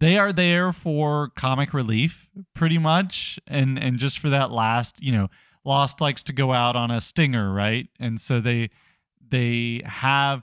They 0.00 0.18
are 0.18 0.32
there 0.32 0.72
for 0.72 1.28
comic 1.36 1.72
relief, 1.72 2.28
pretty 2.54 2.78
much, 2.78 3.38
and 3.46 3.78
and 3.78 3.98
just 3.98 4.18
for 4.18 4.30
that 4.30 4.50
last, 4.50 5.00
you 5.00 5.12
know, 5.12 5.28
Lost 5.64 6.00
likes 6.00 6.24
to 6.24 6.32
go 6.32 6.52
out 6.52 6.74
on 6.74 6.90
a 6.90 7.00
stinger, 7.00 7.52
right? 7.52 7.86
And 8.00 8.20
so 8.20 8.40
they 8.40 8.70
they 9.28 9.82
have 9.84 10.42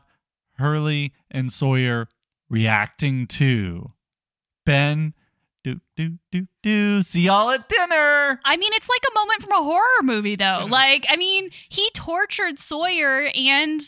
Hurley 0.54 1.14
and 1.30 1.52
Sawyer 1.52 2.08
reacting 2.50 3.28
to 3.28 3.91
Ben 4.66 5.14
do, 5.64 5.80
do, 5.95 6.18
do, 6.32 6.47
do. 6.64 7.01
See 7.01 7.22
y'all 7.22 7.49
at 7.49 7.68
dinner. 7.68 8.39
I 8.45 8.57
mean, 8.57 8.72
it's 8.74 8.89
like 8.89 9.03
a 9.10 9.14
moment 9.14 9.41
from 9.43 9.51
a 9.51 9.64
horror 9.64 10.03
movie, 10.03 10.36
though. 10.36 10.43
Mm-hmm. 10.62 10.72
like, 10.72 11.05
I 11.10 11.16
mean, 11.18 11.49
he 11.70 11.89
tortured 11.93 12.60
Sawyer 12.60 13.30
and 13.36 13.82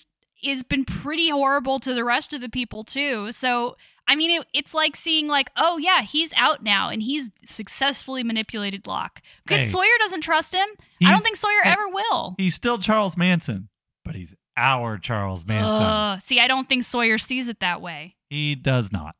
has 0.43 0.63
been 0.63 0.85
pretty 0.85 1.29
horrible 1.29 1.79
to 1.79 1.93
the 1.93 2.03
rest 2.03 2.33
of 2.33 2.41
the 2.41 2.49
people, 2.49 2.83
too. 2.83 3.31
So, 3.31 3.77
I 4.07 4.15
mean, 4.15 4.41
it, 4.41 4.47
it's 4.53 4.73
like 4.73 4.95
seeing, 4.95 5.27
like, 5.27 5.49
oh, 5.55 5.77
yeah, 5.77 6.01
he's 6.01 6.31
out 6.35 6.63
now 6.63 6.89
and 6.89 7.01
he's 7.01 7.29
successfully 7.45 8.23
manipulated 8.23 8.87
Locke. 8.87 9.21
Because 9.45 9.65
Hey. 9.65 9.69
Sawyer 9.69 9.97
doesn't 9.99 10.21
trust 10.21 10.53
him. 10.53 10.67
I 11.05 11.11
don't 11.11 11.23
think 11.23 11.37
Sawyer 11.37 11.61
ever 11.63 11.87
will. 11.87 12.35
He's 12.37 12.55
still 12.55 12.79
Charles 12.79 13.15
Manson, 13.15 13.69
but 14.03 14.15
he's 14.15 14.33
our 14.57 14.97
Charles 14.97 15.45
Manson. 15.45 16.19
See, 16.21 16.39
I 16.39 16.47
don't 16.47 16.67
think 16.67 16.83
Sawyer 16.83 17.17
sees 17.17 17.47
it 17.47 17.59
that 17.61 17.81
way. 17.81 18.15
He 18.29 18.55
does 18.55 18.91
not. 18.91 19.15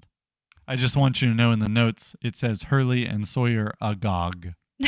I 0.72 0.78
just 0.78 0.96
want 0.96 1.22
you 1.22 1.28
to 1.28 1.34
know 1.36 1.52
in 1.52 1.60
the 1.60 1.68
notes 1.68 2.16
it 2.22 2.38
says 2.38 2.64
Hurley 2.64 3.06
and 3.06 3.28
Sawyer 3.28 3.74
agog. 3.82 4.54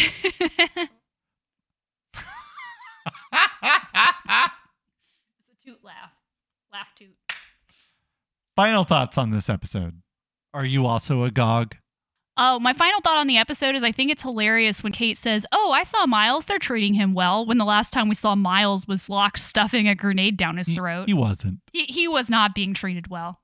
It's 5.40 5.62
a 5.64 5.66
toot 5.66 5.80
laugh. 5.84 6.12
Laugh 6.72 6.88
toot. 6.98 7.16
Final 8.56 8.84
thoughts 8.84 9.18
on 9.18 9.32
this 9.32 9.50
episode. 9.50 10.02
Are 10.54 10.66
you 10.66 10.86
also 10.86 11.24
agog? 11.24 11.76
Oh, 12.36 12.60
my 12.60 12.74
final 12.74 13.00
thought 13.02 13.18
on 13.18 13.28
the 13.28 13.38
episode 13.38 13.76
is 13.76 13.84
I 13.84 13.92
think 13.92 14.10
it's 14.12 14.24
hilarious 14.24 14.82
when 14.82 14.92
Kate 14.92 15.18
says, 15.18 15.46
Oh, 15.52 15.72
I 15.72 15.84
saw 15.84 16.06
Miles. 16.08 16.46
They're 16.46 16.58
treating 16.60 16.96
him 16.96 17.14
well. 17.14 17.46
When 17.46 17.60
the 17.60 17.66
last 17.66 17.92
time 17.94 18.10
we 18.10 18.16
saw 18.16 18.36
Miles 18.36 18.88
was 18.88 19.08
Locke 19.10 19.38
stuffing 19.38 19.88
a 19.88 19.94
grenade 19.96 20.38
down 20.38 20.58
his 20.58 20.68
He- 20.68 20.76
throat. 20.76 21.08
He 21.08 21.14
wasn't. 21.14 21.60
He, 21.72 21.84
he 21.90 22.08
was 22.08 22.30
not 22.30 22.56
being 22.56 22.74
treated 22.74 23.08
well. 23.08 23.40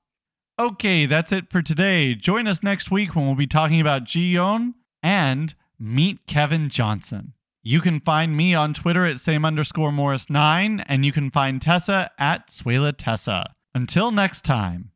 Okay, 0.60 1.06
that's 1.06 1.32
it 1.32 1.50
for 1.50 1.62
today. 1.62 2.14
Join 2.14 2.46
us 2.46 2.62
next 2.62 2.90
week 2.90 3.16
when 3.16 3.24
we'll 3.24 3.34
be 3.34 3.46
talking 3.46 3.80
about 3.80 4.04
Ji-yeon 4.04 4.74
and 5.02 5.54
meet 5.78 6.26
Kevin 6.26 6.68
Johnson. 6.68 7.32
You 7.62 7.80
can 7.80 7.98
find 7.98 8.36
me 8.36 8.54
on 8.54 8.74
Twitter 8.74 9.06
at 9.06 9.20
same 9.20 9.46
underscore 9.46 9.90
Morris9, 9.90 10.84
and 10.86 11.02
you 11.02 11.12
can 11.12 11.30
find 11.30 11.62
Tessa 11.62 12.10
at 12.18 12.48
Suela 12.48 12.92
Tessa. 12.94 13.54
Until 13.74 14.10
next 14.10 14.44
time, 14.44 14.90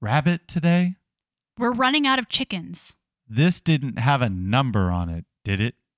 rabbit 0.00 0.48
today? 0.48 0.96
We're 1.60 1.70
running 1.70 2.08
out 2.08 2.18
of 2.18 2.28
chickens. 2.28 2.94
This 3.28 3.60
didn't 3.60 4.00
have 4.00 4.20
a 4.20 4.28
number 4.28 4.90
on 4.90 5.10
it, 5.10 5.26
did 5.44 5.60
it? 5.60 5.76